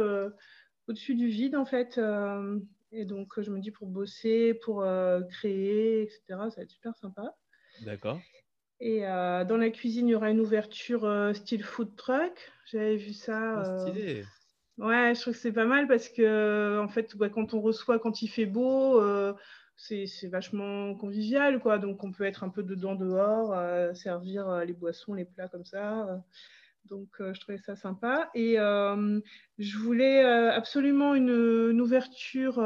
au-dessus 0.89 1.15
du 1.15 1.29
vide, 1.29 1.57
en 1.57 1.65
fait. 1.65 2.01
Et 2.93 3.05
donc, 3.05 3.41
je 3.41 3.51
me 3.51 3.59
dis 3.59 3.71
pour 3.71 3.89
bosser, 3.89 4.55
pour 4.55 4.85
créer, 5.31 6.03
etc., 6.03 6.23
ça 6.29 6.57
va 6.57 6.63
être 6.63 6.71
super 6.71 6.97
sympa. 6.97 7.35
D'accord. 7.85 8.21
Et 8.81 9.01
dans 9.01 9.57
la 9.57 9.71
cuisine, 9.71 10.09
il 10.09 10.13
y 10.13 10.15
aura 10.15 10.31
une 10.31 10.41
ouverture 10.41 11.33
style 11.35 11.65
food 11.65 11.97
truck. 11.97 12.53
J'avais 12.67 12.97
vu 12.97 13.13
ça. 13.13 13.63
Oh, 13.65 13.89
stylé. 13.89 14.25
Ouais, 14.79 15.15
je 15.15 15.21
trouve 15.21 15.35
que 15.35 15.39
c'est 15.39 15.53
pas 15.53 15.67
mal 15.67 15.87
parce 15.87 16.09
que 16.09 16.81
en 16.81 16.89
fait, 16.89 17.15
quand 17.33 17.55
on 17.55 17.61
reçoit 17.61 17.99
quand 17.99 18.23
il 18.23 18.29
fait 18.29 18.47
beau, 18.47 19.01
euh, 19.01 19.35
c'est 19.77 20.07
vachement 20.29 20.95
convivial, 20.95 21.61
quoi. 21.61 21.79
Donc 21.79 22.03
on 22.05 22.13
peut 22.13 22.25
être 22.25 22.43
un 22.43 22.49
peu 22.49 22.63
dedans 22.63 22.95
dehors, 22.95 23.53
euh, 23.53 23.93
servir 23.95 24.49
euh, 24.49 24.65
les 24.65 24.73
boissons, 24.73 25.15
les 25.15 25.25
plats 25.25 25.49
comme 25.49 25.65
ça. 25.65 26.23
Donc 26.87 27.09
je 27.19 27.41
trouvais 27.41 27.59
ça 27.59 27.77
sympa. 27.77 28.31
Et 28.35 28.57
je 28.57 29.79
voulais 29.79 30.25
absolument 30.25 31.15
une, 31.15 31.81
ouverture 31.81 32.57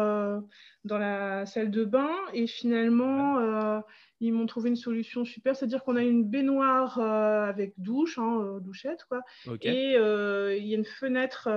dans 0.85 0.99
la 0.99 1.47
salle 1.47 1.71
de 1.71 1.85
bain. 1.85 2.11
Et 2.33 2.47
finalement, 2.47 3.83
ils 4.21 4.33
m'ont 4.33 4.47
trouvé 4.47 4.71
une 4.71 4.77
solution 4.77 5.25
super, 5.25 5.57
c'est-à-dire 5.57 5.83
qu'on 5.85 5.97
a 5.97 6.03
une 6.03 6.25
baignoire 6.25 6.99
euh, 6.99 7.45
avec 7.45 7.75
douche, 7.77 8.19
hein, 8.19 8.41
euh, 8.41 8.61
douchette, 8.61 9.05
quoi. 9.09 9.23
Et 9.63 9.97
euh, 9.97 10.57
il 10.57 10.67
y 10.67 10.75
a 10.75 10.79
une 10.79 10.85
fenêtre 10.85 11.49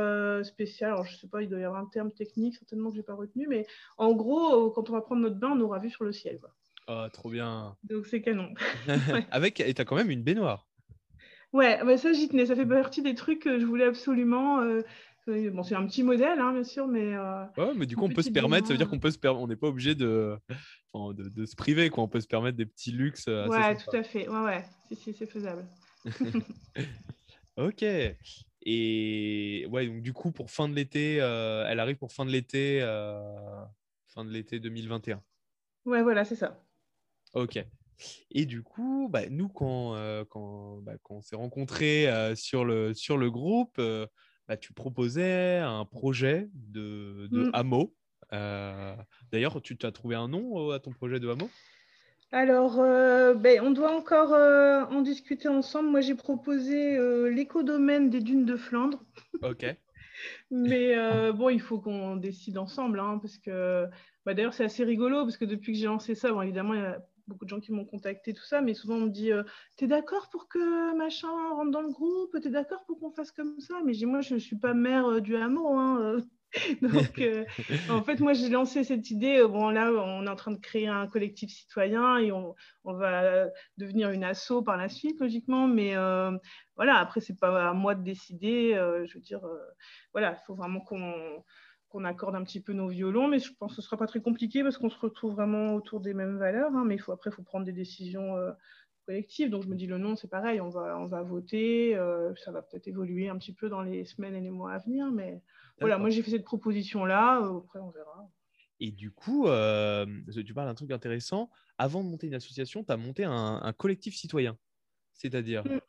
spéciale. 0.43 0.91
Alors, 0.91 1.05
je 1.05 1.15
sais 1.15 1.27
pas, 1.27 1.41
il 1.41 1.49
doit 1.49 1.59
y 1.59 1.63
avoir 1.63 1.81
un 1.81 1.87
terme 1.87 2.11
technique, 2.11 2.55
certainement 2.55 2.89
que 2.89 2.97
j'ai 2.97 3.03
pas 3.03 3.15
retenu, 3.15 3.47
mais 3.47 3.65
en 3.97 4.13
gros, 4.13 4.71
quand 4.71 4.89
on 4.89 4.93
va 4.93 5.01
prendre 5.01 5.21
notre 5.21 5.37
bain, 5.37 5.51
on 5.51 5.61
aura 5.61 5.79
vu 5.79 5.89
sur 5.89 6.03
le 6.03 6.11
ciel, 6.11 6.39
quoi. 6.39 6.53
Oh, 6.91 7.07
trop 7.13 7.29
bien. 7.29 7.77
Donc, 7.83 8.07
c'est 8.07 8.21
canon. 8.21 8.51
avec, 9.31 9.59
et 9.59 9.73
tu 9.73 9.81
as 9.81 9.85
quand 9.85 9.95
même 9.95 10.09
une 10.09 10.23
baignoire. 10.23 10.68
Ouais, 11.53 11.79
bah 11.83 11.97
ça, 11.97 12.13
j'y 12.13 12.27
tenais. 12.27 12.45
Ça 12.45 12.55
fait 12.55 12.65
partie 12.65 13.01
des 13.01 13.15
trucs 13.15 13.39
que 13.39 13.59
je 13.59 13.65
voulais 13.65 13.85
absolument. 13.85 14.61
Bon, 15.27 15.63
c'est 15.63 15.75
un 15.75 15.85
petit 15.85 16.03
modèle, 16.03 16.39
hein, 16.39 16.53
bien 16.53 16.63
sûr, 16.63 16.87
mais. 16.87 17.17
ouais, 17.17 17.73
mais 17.75 17.85
du 17.85 17.95
coup, 17.95 18.05
on 18.05 18.09
peut 18.09 18.21
se 18.21 18.31
permettre. 18.31 18.67
Ça 18.67 18.73
veut 18.73 18.77
dire 18.77 18.89
qu'on 18.89 18.99
peut 18.99 19.11
se. 19.11 19.17
On 19.27 19.47
n'est 19.47 19.55
pas 19.55 19.67
obligé 19.67 19.95
de 19.95 20.37
de, 21.13 21.45
se 21.45 21.55
priver, 21.55 21.89
quoi. 21.89 22.03
On 22.03 22.07
peut 22.07 22.21
se 22.21 22.27
permettre 22.27 22.57
des 22.57 22.65
petits 22.65 22.91
luxes. 22.91 23.27
Euh, 23.27 23.47
ouais, 23.47 23.75
tout 23.77 23.95
à 23.95 24.03
fait. 24.03 24.27
Ouais, 24.27 24.41
ouais. 24.41 24.65
Si, 24.87 24.95
si, 24.95 25.13
c'est 25.13 25.25
faisable. 25.25 25.65
ok. 27.57 27.85
Et 28.63 29.67
ouais, 29.69 29.87
donc 29.87 30.01
du 30.01 30.13
coup, 30.13 30.31
pour 30.31 30.51
fin 30.51 30.67
de 30.67 30.75
l'été, 30.75 31.21
euh, 31.21 31.65
elle 31.67 31.79
arrive 31.79 31.97
pour 31.97 32.11
fin 32.11 32.25
de 32.25 32.31
l'été, 32.31 32.79
euh, 32.81 33.63
fin 34.07 34.25
de 34.25 34.31
l'été 34.31 34.59
2021. 34.59 35.21
Ouais, 35.85 36.01
voilà, 36.03 36.25
c'est 36.25 36.35
ça. 36.35 36.61
Ok. 37.33 37.63
Et 38.31 38.45
du 38.45 38.63
coup, 38.63 39.07
bah, 39.11 39.29
nous, 39.29 39.49
quand, 39.49 39.95
quand, 40.29 40.77
bah, 40.81 40.93
quand, 41.03 41.15
on 41.15 41.21
s'est 41.21 41.35
rencontrés 41.35 42.07
sur, 42.35 42.65
le, 42.65 42.93
sur 42.93 43.17
le 43.17 43.29
groupe, 43.29 43.81
bah, 44.49 44.57
tu 44.57 44.73
proposais 44.73 45.57
un 45.57 45.85
projet 45.85 46.49
de, 46.53 47.27
de 47.31 47.45
mm. 47.45 47.51
hameau. 47.53 47.95
Euh, 48.33 48.95
d'ailleurs, 49.31 49.61
tu 49.61 49.77
as 49.83 49.91
trouvé 49.91 50.15
un 50.15 50.27
nom 50.27 50.71
euh, 50.71 50.75
à 50.75 50.79
ton 50.79 50.91
projet 50.91 51.19
de 51.19 51.29
hameau? 51.29 51.49
Alors, 52.31 52.79
euh, 52.79 53.35
ben, 53.35 53.61
on 53.61 53.71
doit 53.71 53.95
encore 53.95 54.31
en 54.33 55.01
discuter 55.01 55.47
ensemble. 55.47 55.89
Moi, 55.89 56.01
j'ai 56.01 56.15
proposé 56.15 56.97
l'écodomaine 57.29 58.09
des 58.09 58.21
dunes 58.21 58.45
de 58.45 58.55
Flandre. 58.55 59.03
Ok. 59.41 59.65
Mais 60.51 60.95
bon, 61.31 61.49
il 61.49 61.61
faut 61.61 61.79
qu'on 61.79 62.15
décide 62.15 62.57
ensemble, 62.57 62.99
hein, 62.99 63.19
parce 63.21 63.37
que 63.37 63.85
bah, 64.25 64.33
d'ailleurs, 64.33 64.53
c'est 64.53 64.65
assez 64.65 64.83
rigolo, 64.83 65.23
parce 65.23 65.37
que 65.37 65.45
depuis 65.45 65.73
que 65.73 65.79
j'ai 65.79 65.85
lancé 65.85 66.13
ça, 66.13 66.31
bon, 66.31 66.41
évidemment, 66.41 66.73
il 66.73 66.81
y 66.81 66.83
a 66.83 66.99
beaucoup 67.29 67.45
de 67.45 67.49
gens 67.49 67.59
qui 67.59 67.71
m'ont 67.71 67.85
contacté, 67.85 68.33
tout 68.33 68.43
ça, 68.43 68.61
mais 68.61 68.73
souvent 68.73 68.95
on 68.95 69.01
me 69.01 69.09
dit 69.09 69.31
T'es 69.77 69.87
d'accord 69.87 70.29
pour 70.29 70.47
que 70.49 70.97
machin 70.97 71.29
rentre 71.55 71.71
dans 71.71 71.81
le 71.81 71.91
groupe? 71.91 72.35
T'es 72.41 72.49
d'accord 72.49 72.83
pour 72.85 72.99
qu'on 72.99 73.11
fasse 73.11 73.31
comme 73.31 73.59
ça? 73.59 73.75
Mais 73.85 73.93
moi, 74.05 74.21
je 74.21 74.33
ne 74.33 74.39
suis 74.39 74.57
pas 74.57 74.73
mère 74.73 75.21
du 75.21 75.35
hameau. 75.35 75.77
Hein, 75.77 76.21
Donc, 76.81 77.19
euh, 77.19 77.45
en 77.89 78.03
fait, 78.03 78.19
moi, 78.19 78.33
j'ai 78.33 78.49
lancé 78.49 78.83
cette 78.83 79.11
idée. 79.11 79.43
Bon, 79.47 79.69
là, 79.69 79.91
on 79.91 80.25
est 80.25 80.29
en 80.29 80.35
train 80.35 80.51
de 80.51 80.59
créer 80.59 80.87
un 80.87 81.07
collectif 81.07 81.51
citoyen 81.51 82.17
et 82.17 82.31
on, 82.31 82.55
va 82.83 83.47
devenir 83.77 84.09
une 84.09 84.23
asso 84.23 84.63
par 84.65 84.77
la 84.77 84.89
suite, 84.89 85.19
logiquement. 85.19 85.67
Mais 85.67 85.95
euh, 85.95 86.31
voilà, 86.75 86.97
après, 86.97 87.21
c'est 87.21 87.39
pas 87.39 87.69
à 87.69 87.73
moi 87.73 87.93
de 87.93 88.03
décider. 88.03 88.73
Euh, 88.73 89.05
je 89.05 89.15
veux 89.15 89.21
dire, 89.21 89.41
voilà, 90.13 90.31
il 90.31 90.45
faut 90.45 90.55
vraiment 90.55 90.81
qu'on 90.81 91.43
accorde 92.05 92.35
un 92.35 92.43
petit 92.43 92.61
peu 92.61 92.73
nos 92.73 92.87
violons, 92.87 93.27
mais 93.27 93.39
je 93.39 93.53
pense 93.53 93.71
que 93.71 93.75
ce 93.77 93.81
ne 93.81 93.85
sera 93.85 93.97
pas 93.97 94.07
très 94.07 94.21
compliqué 94.21 94.63
parce 94.63 94.77
qu'on 94.77 94.89
se 94.89 94.99
retrouve 94.99 95.33
vraiment 95.33 95.75
autour 95.75 95.99
des 95.99 96.13
mêmes 96.13 96.37
valeurs. 96.37 96.73
Hein, 96.75 96.83
mais 96.85 96.95
il 96.95 96.99
faut, 96.99 97.11
après, 97.11 97.29
il 97.29 97.33
faut 97.33 97.43
prendre 97.43 97.65
des 97.65 97.71
décisions 97.71 98.35
collectives. 99.05 99.49
Donc, 99.49 99.63
je 99.63 99.67
me 99.67 99.75
dis, 99.75 99.87
le 99.87 99.97
nom, 99.97 100.15
c'est 100.15 100.29
pareil, 100.29 100.61
on 100.61 100.69
va, 100.69 100.97
on 100.99 101.05
va 101.05 101.21
voter. 101.23 101.95
ça 102.43 102.51
va 102.51 102.61
peut-être 102.61 102.87
évoluer 102.87 103.29
un 103.29 103.37
petit 103.37 103.53
peu 103.53 103.69
dans 103.69 103.81
les 103.81 104.05
semaines 104.05 104.35
et 104.35 104.41
les 104.41 104.51
mois 104.51 104.73
à 104.73 104.77
venir, 104.77 105.11
mais 105.11 105.41
voilà, 105.79 105.97
moi 105.97 106.09
j'ai 106.09 106.21
fait 106.21 106.31
cette 106.31 106.43
proposition-là, 106.43 107.41
euh, 107.41 107.57
après 107.57 107.79
on 107.79 107.89
verra. 107.89 108.29
Et 108.79 108.91
du 108.91 109.11
coup, 109.11 109.47
euh, 109.47 110.05
tu 110.45 110.53
parles 110.53 110.67
d'un 110.67 110.75
truc 110.75 110.91
intéressant. 110.91 111.49
Avant 111.77 112.03
de 112.03 112.09
monter 112.09 112.27
une 112.27 112.35
association, 112.35 112.83
tu 112.83 112.91
as 112.91 112.97
monté 112.97 113.25
un, 113.25 113.73
collectif 113.77 114.15
citoyen. 114.15 114.57
C'est-à-dire 115.13 115.65
mm. 115.65 115.79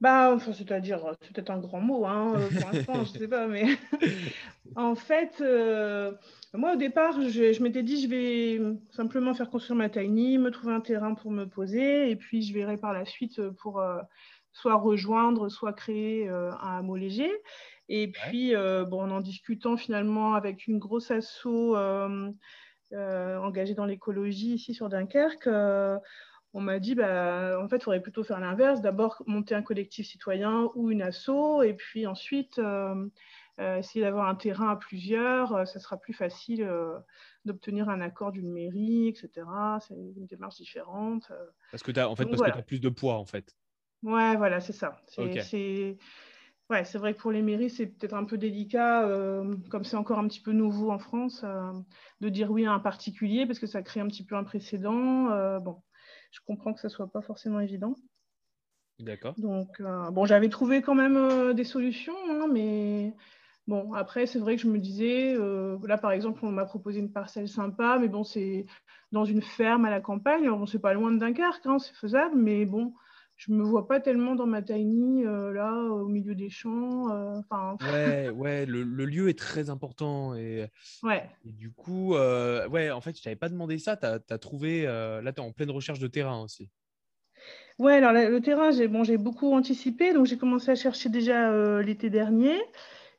Bah, 0.00 0.32
enfin, 0.34 0.52
c'est-à-dire, 0.52 1.16
c'est 1.22 1.32
peut-être 1.32 1.50
un 1.50 1.58
grand 1.58 1.80
mot, 1.80 2.04
hein, 2.04 2.34
euh, 2.36 2.48
pour 2.48 2.70
l'instant, 2.72 3.04
je 3.04 3.14
ne 3.14 3.18
sais 3.18 3.28
pas, 3.28 3.46
mais 3.46 3.64
en 4.76 4.94
fait, 4.94 5.42
moi 6.52 6.74
au 6.74 6.76
départ, 6.76 7.20
je, 7.20 7.52
je 7.52 7.62
m'étais 7.62 7.82
dit, 7.82 8.02
je 8.02 8.08
vais 8.08 8.60
simplement 8.90 9.32
faire 9.32 9.48
construire 9.48 9.76
ma 9.76 9.88
tiny, 9.88 10.38
me 10.38 10.50
trouver 10.50 10.74
un 10.74 10.80
terrain 10.80 11.14
pour 11.14 11.30
me 11.30 11.46
poser, 11.46 12.10
et 12.10 12.16
puis 12.16 12.42
je 12.42 12.52
verrai 12.52 12.76
par 12.76 12.92
la 12.92 13.04
suite 13.04 13.40
pour 13.50 13.82
soit 14.52 14.74
rejoindre, 14.74 15.48
soit 15.48 15.72
créer 15.72 16.28
un 16.28 16.78
hameau 16.78 16.96
léger. 16.96 17.30
Et 17.88 18.10
puis, 18.10 18.54
euh, 18.54 18.84
bon, 18.84 19.10
en 19.10 19.20
discutant 19.20 19.76
finalement 19.76 20.34
avec 20.34 20.66
une 20.66 20.78
grosse 20.78 21.10
asso 21.10 21.46
euh, 21.46 22.30
euh, 22.92 23.38
engagée 23.38 23.74
dans 23.74 23.86
l'écologie 23.86 24.54
ici 24.54 24.74
sur 24.74 24.88
Dunkerque, 24.88 25.48
on 26.56 26.60
m'a 26.60 26.78
dit, 26.78 26.94
bah, 26.94 27.58
en 27.62 27.68
fait, 27.68 27.76
il 27.76 27.82
faudrait 27.82 28.00
plutôt 28.02 28.24
faire 28.24 28.40
l'inverse. 28.40 28.80
D'abord, 28.80 29.22
monter 29.26 29.54
un 29.54 29.62
collectif 29.62 30.06
citoyen 30.06 30.70
ou 30.74 30.90
une 30.90 31.02
asso, 31.02 31.62
et 31.62 31.74
puis 31.74 32.06
ensuite, 32.06 32.60
essayer 33.58 34.04
d'avoir 34.04 34.28
un 34.28 34.34
terrain 34.34 34.70
à 34.70 34.76
plusieurs. 34.76 35.66
ça 35.68 35.78
sera 35.78 35.98
plus 35.98 36.14
facile 36.14 36.68
d'obtenir 37.44 37.88
un 37.88 38.00
accord 38.00 38.32
d'une 38.32 38.50
mairie, 38.50 39.08
etc. 39.08 39.46
C'est 39.80 39.94
une 39.94 40.26
démarche 40.26 40.56
différente. 40.56 41.30
Parce 41.70 41.82
que 41.82 41.92
tu 41.92 42.00
as, 42.00 42.08
en 42.08 42.16
fait, 42.16 42.24
parce 42.24 42.40
que 42.40 42.48
as 42.48 42.62
plus 42.62 42.80
de 42.80 42.88
poids, 42.88 43.16
en 43.16 43.26
fait. 43.26 43.54
Ouais, 44.02 44.36
voilà, 44.36 44.60
c'est 44.60 44.72
ça. 44.72 45.00
C'est 45.06 45.96
Ouais, 46.68 46.82
vrai 46.94 47.14
que 47.14 47.20
pour 47.20 47.30
les 47.30 47.42
mairies, 47.42 47.70
c'est 47.70 47.86
peut-être 47.86 48.14
un 48.14 48.24
peu 48.24 48.38
délicat, 48.38 49.06
euh, 49.06 49.56
comme 49.70 49.84
c'est 49.84 49.96
encore 49.96 50.18
un 50.18 50.26
petit 50.26 50.40
peu 50.40 50.50
nouveau 50.50 50.90
en 50.90 50.98
France, 50.98 51.42
euh, 51.44 51.72
de 52.20 52.28
dire 52.28 52.50
oui 52.50 52.66
à 52.66 52.72
un 52.72 52.80
particulier, 52.80 53.46
parce 53.46 53.60
que 53.60 53.68
ça 53.68 53.82
crée 53.82 54.00
un 54.00 54.08
petit 54.08 54.24
peu 54.24 54.34
un 54.34 54.42
précédent. 54.42 55.30
Euh, 55.30 55.60
bon, 55.60 55.82
je 56.30 56.40
comprends 56.46 56.72
que 56.72 56.80
ce 56.80 56.86
ne 56.86 56.92
soit 56.92 57.10
pas 57.10 57.22
forcément 57.22 57.60
évident. 57.60 57.94
D'accord. 58.98 59.34
Donc, 59.38 59.80
bon, 59.80 60.24
j'avais 60.24 60.48
trouvé 60.48 60.80
quand 60.82 60.94
même 60.94 61.52
des 61.52 61.64
solutions, 61.64 62.16
hein, 62.30 62.46
mais 62.50 63.12
bon, 63.66 63.92
après, 63.92 64.26
c'est 64.26 64.38
vrai 64.38 64.56
que 64.56 64.62
je 64.62 64.68
me 64.68 64.78
disais, 64.78 65.36
là, 65.84 65.98
par 65.98 66.12
exemple, 66.12 66.40
on 66.44 66.50
m'a 66.50 66.64
proposé 66.64 67.00
une 67.00 67.12
parcelle 67.12 67.48
sympa, 67.48 67.98
mais 68.00 68.08
bon, 68.08 68.24
c'est 68.24 68.64
dans 69.12 69.24
une 69.24 69.42
ferme 69.42 69.84
à 69.84 69.90
la 69.90 70.00
campagne. 70.00 70.48
On 70.48 70.66
c'est 70.66 70.78
pas 70.78 70.94
loin 70.94 71.12
de 71.12 71.18
Dunkerque, 71.18 71.66
hein, 71.66 71.78
c'est 71.78 71.94
faisable, 71.94 72.36
mais 72.36 72.64
bon, 72.64 72.94
je 73.36 73.52
me 73.52 73.62
vois 73.62 73.86
pas 73.86 74.00
tellement 74.00 74.34
dans 74.34 74.46
ma 74.46 74.62
tiny 74.62 75.24
euh, 75.26 75.52
là 75.52 75.72
au 75.72 76.08
milieu 76.08 76.34
des 76.34 76.48
champs. 76.48 77.10
Euh, 77.10 77.40
ouais, 77.92 78.28
ouais, 78.34 78.66
le, 78.66 78.82
le, 78.82 79.04
lieu 79.04 79.28
est 79.28 79.38
très 79.38 79.68
important 79.68 80.34
et, 80.34 80.66
ouais. 81.02 81.28
Et 81.44 81.52
du 81.52 81.70
coup, 81.70 82.14
euh, 82.14 82.66
ouais, 82.68 82.90
en 82.90 83.00
fait, 83.00 83.16
je 83.16 83.22
t'avais 83.22 83.36
pas 83.36 83.50
demandé 83.50 83.78
ça. 83.78 83.96
Tu 83.96 84.06
as, 84.06 84.38
trouvé 84.38 84.84
là, 84.84 85.32
tu 85.32 85.40
es 85.40 85.44
en 85.44 85.52
pleine 85.52 85.70
recherche 85.70 85.98
de 85.98 86.08
terrain 86.08 86.42
aussi. 86.42 86.70
Ouais, 87.78 87.94
alors 87.94 88.12
le 88.12 88.40
terrain, 88.40 88.70
j'ai 88.70 88.88
bon, 88.88 89.04
j'ai 89.04 89.18
beaucoup 89.18 89.52
anticipé, 89.52 90.14
donc 90.14 90.24
j'ai 90.24 90.38
commencé 90.38 90.70
à 90.70 90.74
chercher 90.74 91.10
déjà 91.10 91.82
l'été 91.82 92.08
dernier. 92.08 92.58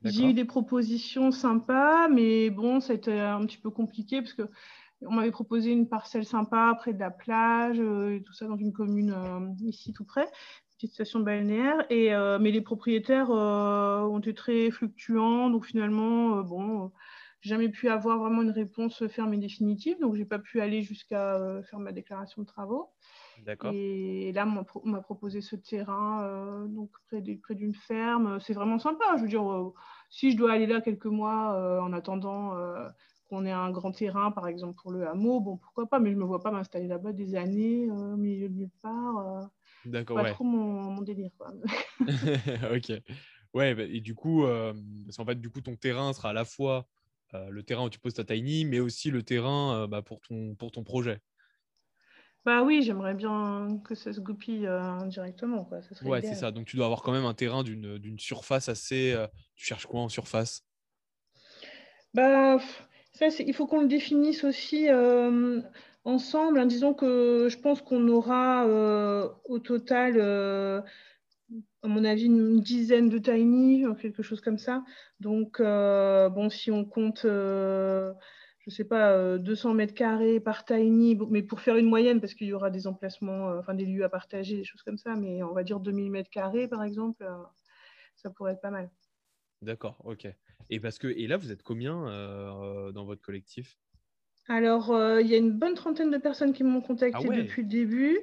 J'ai 0.03 0.29
eu 0.29 0.33
des 0.33 0.45
propositions 0.45 1.31
sympas, 1.31 2.07
mais 2.07 2.49
bon, 2.49 2.79
c'était 2.79 3.19
un 3.19 3.45
petit 3.45 3.57
peu 3.57 3.69
compliqué 3.69 4.21
parce 4.21 4.33
que 4.33 4.49
on 5.05 5.13
m'avait 5.13 5.31
proposé 5.31 5.71
une 5.71 5.87
parcelle 5.87 6.25
sympa 6.25 6.75
près 6.77 6.93
de 6.93 6.99
la 6.99 7.11
plage, 7.11 7.79
euh, 7.79 8.15
et 8.15 8.23
tout 8.23 8.33
ça 8.33 8.47
dans 8.47 8.57
une 8.57 8.73
commune 8.73 9.11
euh, 9.11 9.65
ici 9.65 9.93
tout 9.93 10.05
près, 10.05 10.27
petite 10.77 10.93
station 10.93 11.19
balnéaire. 11.19 11.85
Et, 11.89 12.13
euh, 12.13 12.39
mais 12.39 12.51
les 12.51 12.61
propriétaires 12.61 13.29
ont 13.29 14.19
été 14.19 14.33
très 14.33 14.71
fluctuants, 14.71 15.49
donc 15.49 15.65
finalement, 15.65 16.41
bon, 16.41 16.91
jamais 17.41 17.69
pu 17.69 17.89
avoir 17.89 18.17
vraiment 18.17 18.41
une 18.41 18.51
réponse 18.51 19.05
ferme 19.07 19.33
et 19.33 19.37
définitive, 19.37 19.99
donc 19.99 20.15
j'ai 20.15 20.25
pas 20.25 20.39
pu 20.39 20.61
aller 20.61 20.81
jusqu'à 20.81 21.61
faire 21.69 21.79
ma 21.79 21.91
déclaration 21.91 22.41
de 22.41 22.47
travaux. 22.47 22.89
D'accord. 23.45 23.71
Et 23.71 24.31
là, 24.33 24.47
on 24.47 24.89
m'a 24.89 25.01
proposé 25.01 25.41
ce 25.41 25.55
terrain 25.55 26.65
donc 26.69 26.89
près 27.07 27.21
d'une 27.55 27.75
ferme. 27.75 28.39
C'est 28.39 28.53
vraiment 28.53 28.79
sympa. 28.79 29.15
Je 29.17 29.21
veux 29.21 29.27
dire, 29.27 29.43
si 30.09 30.31
je 30.31 30.37
dois 30.37 30.53
aller 30.53 30.65
là 30.65 30.81
quelques 30.81 31.05
mois 31.05 31.79
en 31.79 31.93
attendant 31.93 32.55
qu'on 33.27 33.45
ait 33.45 33.51
un 33.51 33.71
grand 33.71 33.91
terrain, 33.91 34.31
par 34.31 34.47
exemple 34.47 34.75
pour 34.81 34.91
le 34.91 35.07
hameau, 35.07 35.39
bon, 35.39 35.57
pourquoi 35.57 35.87
pas, 35.87 35.99
mais 35.99 36.09
je 36.09 36.15
ne 36.15 36.21
me 36.21 36.25
vois 36.25 36.41
pas 36.41 36.51
m'installer 36.51 36.87
là-bas 36.87 37.13
des 37.13 37.35
années 37.35 37.89
euh, 37.89 38.13
au 38.13 38.17
milieu 38.17 38.49
de 38.49 38.53
nulle 38.53 38.71
part. 38.81 39.17
Euh, 39.17 39.45
D'accord, 39.85 40.17
pas 40.17 40.23
ouais. 40.23 40.33
trop 40.33 40.43
mon, 40.43 41.01
délire. 41.01 41.31
ok. 42.73 43.01
Ouais, 43.53 43.75
bah, 43.75 43.83
et 43.83 44.01
du 44.01 44.15
coup, 44.15 44.45
euh, 44.45 44.73
en 45.17 45.25
fait, 45.25 45.39
du 45.39 45.49
coup, 45.49 45.61
ton 45.61 45.75
terrain 45.75 46.13
sera 46.13 46.29
à 46.29 46.33
la 46.33 46.45
fois 46.45 46.87
le 47.49 47.61
terrain 47.61 47.85
où 47.85 47.89
tu 47.89 47.99
poses 47.99 48.13
ta 48.13 48.23
tiny, 48.23 48.63
mais 48.63 48.79
aussi 48.79 49.11
le 49.11 49.21
terrain 49.21 49.85
bah, 49.87 50.01
pour, 50.01 50.21
ton, 50.21 50.55
pour 50.55 50.71
ton 50.71 50.83
projet. 50.83 51.19
Bah 52.45 52.63
oui, 52.63 52.81
j'aimerais 52.81 53.13
bien 53.13 53.81
que 53.83 53.95
ça 53.95 54.13
se 54.13 54.21
goupille 54.21 54.67
directement. 55.07 55.65
Quoi. 55.65 55.81
Ça 55.81 56.05
ouais, 56.05 56.21
c'est 56.21 56.35
ça. 56.35 56.51
Donc 56.51 56.65
tu 56.65 56.77
dois 56.77 56.85
avoir 56.85 57.01
quand 57.01 57.11
même 57.11 57.25
un 57.25 57.33
terrain 57.33 57.63
d'une 57.63 58.17
surface 58.17 58.69
assez. 58.69 59.13
tu 59.55 59.65
cherches 59.65 59.85
quoi 59.85 59.99
en 59.99 60.09
surface? 60.09 60.63
Bah, 62.13 62.57
il 63.21 63.53
faut 63.53 63.67
qu'on 63.67 63.81
le 63.81 63.87
définisse 63.87 64.43
aussi 64.43 64.89
euh, 64.89 65.61
ensemble. 66.05 66.59
Hein. 66.59 66.65
Disons 66.65 66.93
que 66.93 67.47
je 67.49 67.57
pense 67.57 67.81
qu'on 67.81 68.07
aura 68.07 68.65
euh, 68.67 69.29
au 69.45 69.59
total, 69.59 70.13
euh, 70.17 70.81
à 71.83 71.87
mon 71.87 72.03
avis, 72.03 72.25
une 72.25 72.59
dizaine 72.59 73.09
de 73.09 73.17
tiny, 73.17 73.85
quelque 73.99 74.23
chose 74.23 74.41
comme 74.41 74.57
ça. 74.57 74.83
Donc, 75.19 75.61
bon, 75.61 76.49
si 76.49 76.71
on 76.71 76.85
compte, 76.85 77.21
je 77.23 78.13
ne 78.67 78.71
sais 78.71 78.85
pas, 78.85 79.37
200 79.37 79.73
mètres 79.73 79.93
carrés 79.93 80.39
par 80.39 80.65
tiny, 80.65 81.17
mais 81.29 81.43
pour 81.43 81.61
faire 81.61 81.77
une 81.77 81.87
moyenne, 81.87 82.19
parce 82.19 82.33
qu'il 82.33 82.47
y 82.47 82.53
aura 82.53 82.69
des 82.69 82.87
emplacements, 82.87 83.57
enfin 83.57 83.73
des 83.73 83.85
lieux 83.85 84.03
à 84.03 84.09
partager, 84.09 84.57
des 84.57 84.65
choses 84.65 84.83
comme 84.83 84.97
ça, 84.97 85.15
mais 85.15 85.43
on 85.43 85.53
va 85.53 85.63
dire 85.63 85.79
2000 85.79 86.11
mètres 86.11 86.29
carrés, 86.29 86.67
par 86.67 86.83
exemple, 86.83 87.25
ça 88.15 88.29
pourrait 88.29 88.53
être 88.53 88.61
pas 88.61 88.71
mal. 88.71 88.89
D'accord, 89.61 89.97
ok. 90.03 90.27
Et 90.69 90.79
parce 90.79 90.99
que 90.99 91.07
et 91.07 91.27
là, 91.27 91.37
vous 91.37 91.51
êtes 91.51 91.63
combien 91.63 92.07
euh, 92.07 92.91
dans 92.91 93.05
votre 93.05 93.21
collectif? 93.21 93.77
Alors, 94.49 94.91
euh, 94.91 95.21
il 95.21 95.27
y 95.27 95.33
a 95.33 95.37
une 95.37 95.51
bonne 95.51 95.73
trentaine 95.73 96.11
de 96.11 96.17
personnes 96.17 96.53
qui 96.53 96.63
m'ont 96.63 96.81
contacté 96.81 97.27
ah 97.29 97.35
depuis 97.35 97.63
le 97.63 97.67
début. 97.67 98.19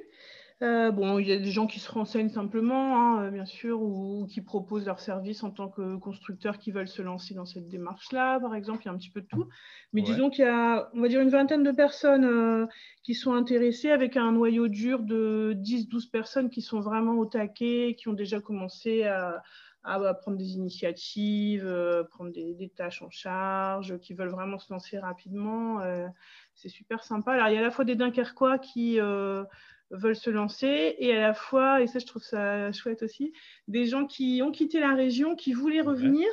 Euh, 0.61 0.89
bon, 0.89 1.19
il 1.19 1.27
y 1.27 1.33
a 1.33 1.37
des 1.37 1.51
gens 1.51 1.67
qui 1.67 1.79
se 1.79 1.91
renseignent 1.91 2.29
simplement, 2.29 2.97
hein, 2.97 3.29
bien 3.29 3.45
sûr, 3.45 3.81
ou, 3.81 4.25
qui 4.25 4.41
proposent 4.41 4.85
leurs 4.85 5.01
services 5.01 5.43
en 5.43 5.51
tant 5.51 5.67
que 5.67 5.97
constructeurs 5.97 6.57
qui 6.57 6.71
veulent 6.71 6.87
se 6.87 7.01
lancer 7.01 7.33
dans 7.33 7.45
cette 7.45 7.67
démarche-là, 7.67 8.39
par 8.39 8.55
exemple. 8.55 8.83
Il 8.83 8.85
y 8.85 8.89
a 8.89 8.93
un 8.93 8.97
petit 8.97 9.09
peu 9.09 9.21
de 9.21 9.27
tout. 9.27 9.47
Mais 9.91 10.01
disons 10.01 10.29
qu'il 10.29 10.45
y 10.45 10.47
a, 10.47 10.89
on 10.93 11.01
va 11.01 11.09
dire, 11.09 11.19
une 11.19 11.29
vingtaine 11.29 11.63
de 11.63 11.71
personnes 11.71 12.67
qui 13.03 13.15
sont 13.15 13.33
intéressées 13.33 13.91
avec 13.91 14.15
un 14.15 14.31
noyau 14.31 14.69
dur 14.69 14.99
de 15.03 15.57
10-12 15.57 16.09
personnes 16.09 16.49
qui 16.49 16.61
sont 16.61 16.79
vraiment 16.79 17.17
au 17.17 17.25
taquet, 17.25 17.95
qui 17.99 18.07
ont 18.07 18.13
déjà 18.13 18.39
commencé 18.39 19.03
à, 19.03 19.43
à, 19.85 20.13
prendre 20.13 20.37
des 20.37 20.53
initiatives, 20.53 21.65
euh, 21.65 22.03
prendre 22.03 22.31
des, 22.31 22.71
tâches 22.75 23.01
en 23.01 23.09
charge, 23.09 23.97
qui 23.99 24.13
veulent 24.13 24.29
vraiment 24.29 24.57
se 24.57 24.71
lancer 24.73 24.97
rapidement. 24.97 25.81
Euh, 25.81 26.07
c'est 26.55 26.69
super 26.69 27.03
sympa. 27.03 27.33
Alors, 27.33 27.49
il 27.49 27.53
y 27.53 27.57
a 27.57 27.59
à 27.59 27.63
la 27.63 27.71
fois 27.71 27.85
des 27.85 27.95
Dunkerquois 27.95 28.57
qui 28.57 28.99
euh, 28.99 29.43
veulent 29.91 30.15
se 30.15 30.29
lancer 30.29 30.95
et 30.97 31.15
à 31.15 31.21
la 31.21 31.33
fois, 31.33 31.81
et 31.81 31.87
ça 31.87 31.99
je 31.99 32.05
trouve 32.05 32.23
ça 32.23 32.71
chouette 32.71 33.03
aussi, 33.03 33.31
des 33.67 33.85
gens 33.85 34.05
qui 34.05 34.41
ont 34.43 34.51
quitté 34.51 34.79
la 34.79 34.95
région, 34.95 35.35
qui 35.35 35.53
voulaient 35.53 35.81
revenir 35.81 36.27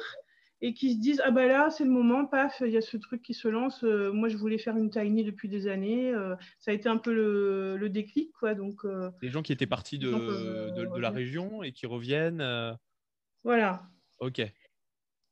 et 0.65 0.75
qui 0.75 0.95
se 0.95 1.01
disent 1.01 1.21
ah 1.25 1.33
bah 1.33 1.49
là 1.49 1.71
c'est 1.71 1.83
le 1.83 1.91
moment 1.91 2.25
paf 2.25 2.63
il 2.65 2.71
y 2.71 2.77
a 2.77 2.81
ce 2.81 2.97
truc 2.97 3.21
qui 3.21 3.35
se 3.35 3.49
lance 3.49 3.83
moi 3.83 4.29
je 4.29 4.37
voulais 4.37 4.59
faire 4.59 4.77
une 4.77 4.91
tiny 4.91 5.25
depuis 5.25 5.49
des 5.49 5.67
années 5.67 6.13
ça 6.61 6.71
a 6.71 6.75
été 6.75 6.89
un 6.89 6.99
peu 6.99 7.13
le, 7.13 7.89
déclic 7.89 8.31
quoi 8.31 8.55
donc 8.55 8.87
des 9.21 9.29
gens 9.29 9.43
qui 9.43 9.53
étaient 9.53 9.67
partis 9.67 9.99
de, 9.99 10.13
de, 10.71 11.01
la 11.01 11.11
région 11.11 11.65
et 11.65 11.73
qui 11.73 11.87
reviennent 11.87 12.41
voilà. 13.45 13.83
Ok. 14.19 14.43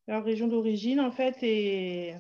Leur 0.08 0.24
région 0.24 0.48
d'origine, 0.48 1.00
en 1.00 1.12
fait, 1.12 1.36
et 1.42 2.14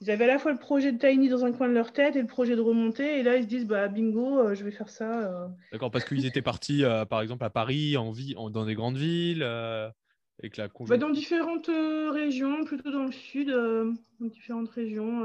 ils 0.00 0.10
avaient 0.10 0.24
à 0.24 0.28
la 0.28 0.38
fois 0.38 0.52
le 0.52 0.58
projet 0.58 0.92
de 0.92 0.98
Tiny 0.98 1.28
dans 1.28 1.44
un 1.44 1.52
coin 1.52 1.68
de 1.68 1.72
leur 1.74 1.92
tête 1.92 2.14
et 2.14 2.20
le 2.20 2.26
projet 2.26 2.54
de 2.54 2.60
remonter, 2.60 3.18
et 3.18 3.22
là 3.22 3.36
ils 3.36 3.42
se 3.42 3.48
disent 3.48 3.66
bah 3.66 3.88
bingo, 3.88 4.38
euh, 4.38 4.54
je 4.54 4.64
vais 4.64 4.70
faire 4.70 4.88
ça. 4.88 5.26
Euh. 5.28 5.48
D'accord, 5.72 5.90
parce 5.90 6.04
qu'ils 6.04 6.26
étaient 6.26 6.42
partis, 6.42 6.84
euh, 6.84 7.04
par 7.04 7.20
exemple, 7.20 7.44
à 7.44 7.50
Paris, 7.50 7.96
en 7.96 8.12
vie, 8.12 8.34
dans 8.34 8.64
des 8.64 8.74
grandes 8.74 8.96
villes. 8.96 9.42
avec 9.42 10.56
la 10.56 10.68
bah, 10.86 10.98
Dans 10.98 11.10
différentes 11.10 11.70
régions, 12.12 12.64
plutôt 12.64 12.92
dans 12.92 13.04
le 13.04 13.12
sud, 13.12 13.50
dans 13.50 14.26
différentes 14.26 14.70
régions. 14.70 15.24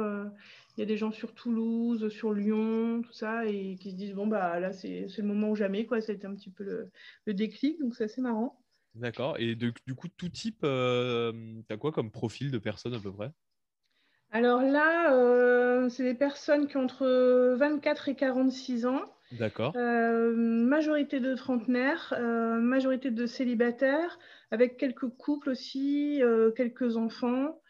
Il 0.75 0.79
y 0.79 0.83
a 0.83 0.87
des 0.87 0.97
gens 0.97 1.11
sur 1.11 1.35
Toulouse, 1.35 2.09
sur 2.09 2.33
Lyon, 2.33 3.03
tout 3.03 3.13
ça, 3.13 3.45
et 3.45 3.75
qui 3.75 3.91
se 3.91 3.95
disent 3.95 4.15
bon, 4.15 4.25
bah 4.25 4.59
là, 4.59 4.73
c'est 4.73 5.05
le 5.17 5.23
moment 5.23 5.51
ou 5.51 5.55
jamais, 5.55 5.85
quoi. 5.85 6.01
Ça 6.01 6.11
a 6.11 6.15
été 6.15 6.25
un 6.25 6.33
petit 6.33 6.49
peu 6.49 6.63
le, 6.63 6.89
le 7.25 7.33
déclic, 7.35 7.79
donc 7.79 7.95
c'est 7.95 8.05
assez 8.05 8.21
marrant. 8.21 8.62
D'accord. 8.95 9.37
Et 9.39 9.55
du 9.55 9.73
coup, 9.95 10.07
tout 10.07 10.29
type, 10.29 10.61
tu 10.61 10.67
as 10.67 11.77
quoi 11.79 11.91
comme 11.91 12.11
profil 12.11 12.51
de 12.51 12.57
personnes 12.59 12.93
à 12.93 12.99
peu 12.99 13.11
près? 13.13 13.31
Alors 14.31 14.61
là, 14.63 15.87
c'est 15.89 16.03
des 16.03 16.13
personnes 16.15 16.67
qui 16.67 16.77
ont 16.77 16.83
entre 16.85 17.55
24 17.55 18.09
et 18.09 18.15
46 18.15 18.85
ans. 18.85 19.01
D'accord. 19.31 19.75
Euh, 19.75 20.33
majorité 20.35 21.19
de 21.21 21.35
trentenaires, 21.35 22.13
euh, 22.17 22.59
majorité 22.59 23.11
de 23.11 23.27
célibataires, 23.27 24.19
avec 24.51 24.77
quelques 24.77 25.09
couples 25.09 25.49
aussi, 25.51 26.23
euh, 26.23 26.51
quelques 26.51 26.97
enfants. 26.97 27.61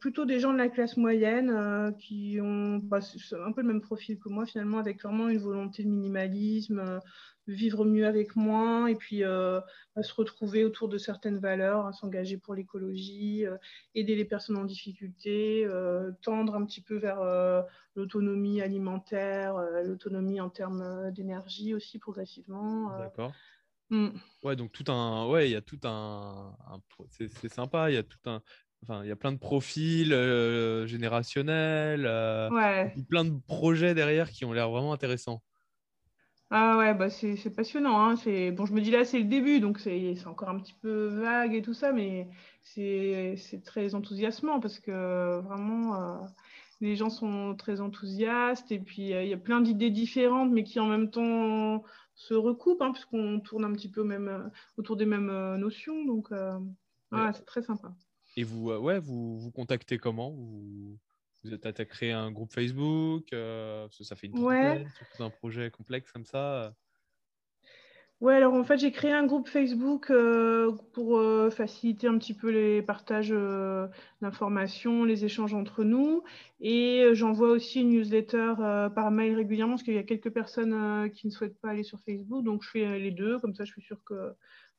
Plutôt 0.00 0.24
des 0.24 0.40
gens 0.40 0.52
de 0.52 0.58
la 0.58 0.68
classe 0.68 0.96
moyenne 0.96 1.94
qui 1.98 2.38
ont 2.40 2.78
bah, 2.78 3.00
un 3.44 3.52
peu 3.52 3.60
le 3.62 3.68
même 3.68 3.82
profil 3.82 4.18
que 4.18 4.28
moi 4.28 4.46
finalement, 4.46 4.78
avec 4.78 5.02
vraiment 5.02 5.28
une 5.28 5.38
volonté 5.38 5.82
de 5.82 5.88
minimalisme, 5.88 7.00
vivre 7.48 7.84
mieux 7.84 8.06
avec 8.06 8.36
moins 8.36 8.86
et 8.86 8.94
puis 8.94 9.24
euh, 9.24 9.60
à 9.96 10.02
se 10.02 10.12
retrouver 10.14 10.64
autour 10.64 10.88
de 10.88 10.98
certaines 10.98 11.38
valeurs, 11.38 11.86
à 11.86 11.92
s'engager 11.92 12.36
pour 12.36 12.54
l'écologie, 12.54 13.46
euh, 13.46 13.56
aider 13.94 14.14
les 14.14 14.24
personnes 14.24 14.56
en 14.56 14.64
difficulté, 14.64 15.64
euh, 15.64 16.12
tendre 16.22 16.54
un 16.54 16.64
petit 16.64 16.82
peu 16.82 16.96
vers 16.96 17.20
l'autonomie 17.94 18.60
alimentaire, 18.60 19.56
l'autonomie 19.84 20.40
en 20.40 20.50
termes 20.50 21.10
d'énergie 21.12 21.74
aussi 21.74 21.98
progressivement. 21.98 22.96
D'accord. 22.98 23.32
Hmm. 23.90 24.10
Ouais, 24.42 24.54
donc 24.54 24.70
tout 24.72 24.84
un, 24.92 25.26
ouais, 25.28 25.48
il 25.48 25.52
y 25.52 25.56
a 25.56 25.62
tout 25.62 25.80
un, 25.84 26.54
c'est 27.08 27.48
sympa, 27.48 27.90
il 27.90 27.94
y 27.94 27.98
a 27.98 28.02
tout 28.02 28.18
un, 28.26 28.42
Enfin, 28.82 29.02
il 29.02 29.08
y 29.08 29.12
a 29.12 29.16
plein 29.16 29.32
de 29.32 29.38
profils 29.38 30.14
générationnels, 30.86 32.06
ouais. 32.52 32.94
plein 33.08 33.24
de 33.24 33.38
projets 33.46 33.94
derrière 33.94 34.30
qui 34.30 34.44
ont 34.44 34.52
l'air 34.52 34.70
vraiment 34.70 34.92
intéressants. 34.92 35.42
Ah 36.50 36.78
ouais, 36.78 36.94
bah 36.94 37.10
c'est 37.10 37.54
passionnant. 37.54 38.00
Hein. 38.00 38.14
Bon, 38.52 38.64
je 38.64 38.72
me 38.72 38.80
dis 38.80 38.90
là, 38.90 39.04
c'est 39.04 39.18
le 39.18 39.26
début, 39.26 39.60
donc 39.60 39.78
c'est 39.78 40.16
encore 40.26 40.48
un 40.48 40.58
petit 40.58 40.72
peu 40.72 41.08
vague 41.08 41.54
et 41.54 41.60
tout 41.60 41.74
ça, 41.74 41.92
mais 41.92 42.28
c'est 42.62 43.62
très 43.64 43.94
enthousiasmant 43.94 44.58
parce 44.58 44.78
que 44.78 45.40
vraiment, 45.40 46.00
euh, 46.00 46.16
les 46.80 46.96
gens 46.96 47.10
sont 47.10 47.54
très 47.54 47.82
enthousiastes 47.82 48.72
et 48.72 48.78
puis 48.78 49.12
euh, 49.12 49.24
il 49.24 49.28
y 49.28 49.34
a 49.34 49.38
plein 49.38 49.60
d'idées 49.60 49.90
différentes, 49.90 50.50
mais 50.50 50.64
qui 50.64 50.80
en 50.80 50.86
même 50.86 51.10
temps 51.10 51.84
se 52.14 52.32
recoupent, 52.32 52.80
hein, 52.80 52.92
puisqu'on 52.92 53.40
tourne 53.40 53.66
un 53.66 53.72
petit 53.74 53.90
peu 53.90 54.02
même, 54.02 54.50
autour 54.78 54.96
des 54.96 55.06
mêmes 55.06 55.30
euh, 55.30 55.58
notions. 55.58 56.02
Donc, 56.06 56.30
c'est 57.12 57.44
très 57.44 57.62
sympa. 57.62 57.92
Et 58.36 58.44
vous, 58.44 58.70
ouais, 58.70 58.98
vous, 58.98 59.38
vous 59.38 59.50
contactez 59.50 59.98
comment? 59.98 60.30
Vous 60.30 60.98
as 61.52 61.84
créé 61.84 62.12
un 62.12 62.30
groupe 62.30 62.52
Facebook 62.52 63.32
euh, 63.32 63.86
Ça 63.90 64.16
fait 64.16 64.26
une 64.26 64.38
ouais. 64.38 64.86
surtout 64.96 65.22
un 65.22 65.30
projet 65.30 65.70
complexe 65.70 66.10
comme 66.12 66.24
ça. 66.24 66.74
Ouais, 68.20 68.34
alors 68.34 68.54
en 68.54 68.64
fait, 68.64 68.78
j'ai 68.78 68.90
créé 68.90 69.12
un 69.12 69.26
groupe 69.26 69.48
Facebook 69.48 70.10
euh, 70.10 70.72
pour 70.92 71.18
euh, 71.18 71.50
faciliter 71.50 72.08
un 72.08 72.18
petit 72.18 72.34
peu 72.34 72.50
les 72.50 72.82
partages 72.82 73.32
d'informations, 74.20 75.04
les 75.04 75.24
échanges 75.24 75.54
entre 75.54 75.84
nous. 75.84 76.24
Et 76.60 77.10
j'envoie 77.12 77.50
aussi 77.50 77.80
une 77.82 77.90
newsletter 77.90 78.54
par 78.92 79.12
mail 79.12 79.36
régulièrement 79.36 79.74
parce 79.74 79.84
qu'il 79.84 79.94
y 79.94 79.98
a 79.98 80.02
quelques 80.02 80.30
personnes 80.30 81.08
qui 81.12 81.28
ne 81.28 81.32
souhaitent 81.32 81.60
pas 81.60 81.70
aller 81.70 81.84
sur 81.84 82.00
Facebook. 82.00 82.44
Donc, 82.44 82.64
je 82.64 82.70
fais 82.70 82.98
les 82.98 83.12
deux. 83.12 83.38
Comme 83.38 83.54
ça, 83.54 83.64
je 83.64 83.70
suis 83.70 83.82
sûre 83.82 84.02
que 84.04 84.34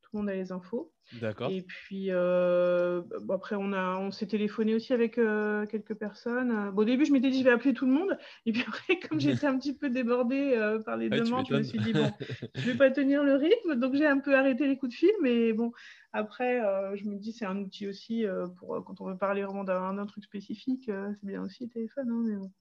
tout 0.09 0.17
le 0.17 0.21
monde 0.21 0.29
a 0.29 0.35
les 0.35 0.51
infos. 0.51 0.91
D'accord. 1.21 1.51
Et 1.51 1.61
puis 1.61 2.07
euh, 2.09 3.01
après, 3.29 3.55
on, 3.55 3.73
a, 3.73 3.97
on 3.97 4.11
s'est 4.11 4.27
téléphoné 4.27 4.73
aussi 4.73 4.93
avec 4.93 5.17
euh, 5.17 5.65
quelques 5.67 5.93
personnes. 5.93 6.71
Bon, 6.71 6.81
au 6.81 6.85
début, 6.85 7.05
je 7.05 7.11
m'étais 7.11 7.29
dit, 7.29 7.39
je 7.39 7.43
vais 7.43 7.51
appeler 7.51 7.73
tout 7.73 7.85
le 7.85 7.91
monde. 7.91 8.17
Et 8.45 8.51
puis 8.51 8.63
après, 8.67 8.99
comme 9.09 9.19
j'étais 9.19 9.45
un 9.45 9.57
petit 9.57 9.75
peu 9.75 9.89
débordée 9.89 10.53
euh, 10.55 10.79
par 10.79 10.97
les 10.97 11.09
demandes, 11.09 11.45
je 11.47 11.55
me 11.55 11.63
suis 11.63 11.79
dit, 11.79 11.93
bon, 11.93 12.11
je 12.55 12.71
vais 12.71 12.77
pas 12.77 12.89
tenir 12.89 13.23
le 13.23 13.35
rythme. 13.35 13.75
Donc, 13.75 13.95
j'ai 13.95 14.07
un 14.07 14.19
peu 14.19 14.35
arrêté 14.35 14.67
les 14.67 14.77
coups 14.77 14.91
de 14.91 14.97
fil. 14.97 15.11
Mais 15.21 15.53
bon, 15.53 15.71
après, 16.11 16.59
je 16.95 17.05
me 17.05 17.17
dis, 17.17 17.33
c'est 17.33 17.45
un 17.45 17.57
outil 17.57 17.87
aussi 17.87 18.25
pour 18.57 18.83
quand 18.83 19.01
on 19.01 19.05
veut 19.05 19.17
parler 19.17 19.43
vraiment 19.43 19.63
d'un, 19.63 20.05
truc 20.05 20.23
spécifique. 20.23 20.85
c'est 20.85 21.25
bien 21.25 21.43
aussi 21.43 21.65
le 21.65 21.69
téléphone. 21.69 22.09
Hein, 22.09 22.23
mais 22.25 22.35
bon. 22.35 22.51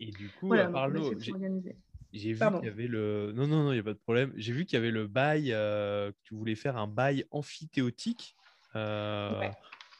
Et 0.00 0.10
du 0.10 0.28
coup, 0.28 0.48
voilà, 0.48 0.68
parle 0.68 0.92
j'ai 2.14 2.32
vu 2.32 2.38
qu'il 2.38 2.64
y 2.64 2.68
avait 2.68 2.86
le. 2.86 3.32
Non, 3.34 3.46
non, 3.46 3.64
non, 3.64 3.72
il 3.72 3.74
n'y 3.74 3.80
a 3.80 3.84
pas 3.84 3.92
de 3.92 3.98
problème. 3.98 4.32
J'ai 4.36 4.52
vu 4.52 4.64
qu'il 4.64 4.78
y 4.78 4.80
avait 4.80 4.92
le 4.92 5.06
bail, 5.06 5.52
euh, 5.52 6.12
que 6.12 6.16
tu 6.22 6.34
voulais 6.34 6.54
faire 6.54 6.76
un 6.76 6.86
bail 6.86 7.24
amphithéotique 7.32 8.36
euh, 8.76 9.48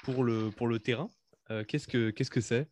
pour, 0.04 0.22
le, 0.22 0.50
pour 0.50 0.68
le 0.68 0.78
terrain. 0.78 1.08
Euh, 1.50 1.64
qu'est-ce 1.64 1.88
que 1.88 2.10
qu'est-ce 2.10 2.30
que 2.30 2.40
c'est? 2.40 2.68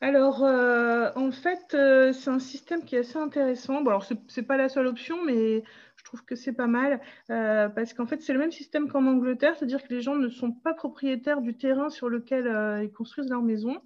Alors, 0.00 0.42
en 0.42 1.30
fait, 1.32 1.76
c'est 2.12 2.30
un 2.30 2.38
système 2.38 2.84
qui 2.84 2.96
est 2.96 3.00
assez 3.00 3.18
intéressant. 3.18 3.82
Bon, 3.82 3.90
alors, 3.90 4.04
ce 4.04 4.14
n'est 4.14 4.46
pas 4.46 4.56
la 4.56 4.68
seule 4.68 4.86
option, 4.86 5.24
mais 5.24 5.62
je 5.96 6.04
trouve 6.04 6.24
que 6.24 6.34
c'est 6.34 6.52
pas 6.52 6.66
mal 6.66 7.00
parce 7.28 7.94
qu'en 7.94 8.06
fait, 8.06 8.20
c'est 8.20 8.32
le 8.32 8.38
même 8.38 8.52
système 8.52 8.88
qu'en 8.88 9.06
Angleterre, 9.06 9.54
c'est-à-dire 9.56 9.82
que 9.82 9.94
les 9.94 10.02
gens 10.02 10.16
ne 10.16 10.28
sont 10.28 10.52
pas 10.52 10.74
propriétaires 10.74 11.40
du 11.40 11.56
terrain 11.56 11.88
sur 11.88 12.08
lequel 12.08 12.82
ils 12.82 12.92
construisent 12.92 13.30
leur 13.30 13.42
maison, 13.42 13.82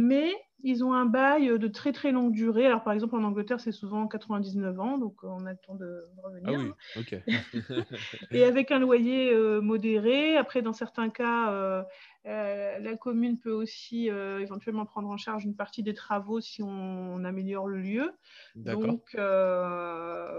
mais 0.00 0.32
ils 0.64 0.82
ont 0.82 0.94
un 0.94 1.04
bail 1.04 1.58
de 1.58 1.68
très 1.68 1.92
très 1.92 2.10
longue 2.10 2.32
durée. 2.32 2.66
Alors, 2.66 2.82
par 2.82 2.94
exemple, 2.94 3.14
en 3.16 3.22
Angleterre, 3.22 3.60
c'est 3.60 3.70
souvent 3.70 4.08
99 4.08 4.80
ans, 4.80 4.96
donc 4.96 5.22
on 5.22 5.44
a 5.44 5.52
le 5.52 5.58
temps 5.58 5.74
de 5.74 6.04
revenir. 6.22 6.58
Ah 6.58 6.74
oui, 6.96 7.02
ok. 7.02 7.22
et 8.30 8.44
avec 8.44 8.70
un 8.70 8.78
loyer 8.78 9.30
euh, 9.30 9.60
modéré. 9.60 10.38
Après, 10.38 10.62
dans 10.62 10.72
certains 10.72 11.10
cas, 11.10 11.52
euh, 11.52 11.82
euh, 12.24 12.78
la 12.78 12.96
commune 12.96 13.38
peut 13.38 13.52
aussi 13.52 14.06
éventuellement 14.06 14.86
prendre 14.86 15.10
en 15.10 15.18
charge 15.18 15.44
une 15.44 15.54
partie 15.54 15.82
des 15.82 15.92
travaux 15.92 16.40
si 16.40 16.62
on, 16.62 17.22
améliore 17.24 17.68
le 17.68 17.78
lieu. 17.78 18.12
Donc, 18.56 19.14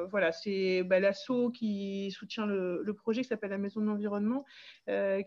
voilà, 0.09 0.31
c'est 0.31 0.81
bah, 0.83 0.99
l'ASSO 0.99 1.51
qui 1.51 2.09
soutient 2.09 2.47
le, 2.47 2.81
le 2.83 2.93
projet 2.95 3.21
qui 3.21 3.27
s'appelle 3.27 3.51
la 3.51 3.59
Maison 3.59 3.79
de 3.79 3.85
l'Environnement 3.85 4.43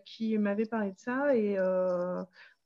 qui 0.05 0.37
m'avait 0.37 0.65
parlé 0.65 0.91
de 0.91 0.99
ça. 0.99 1.33
Et 1.37 1.57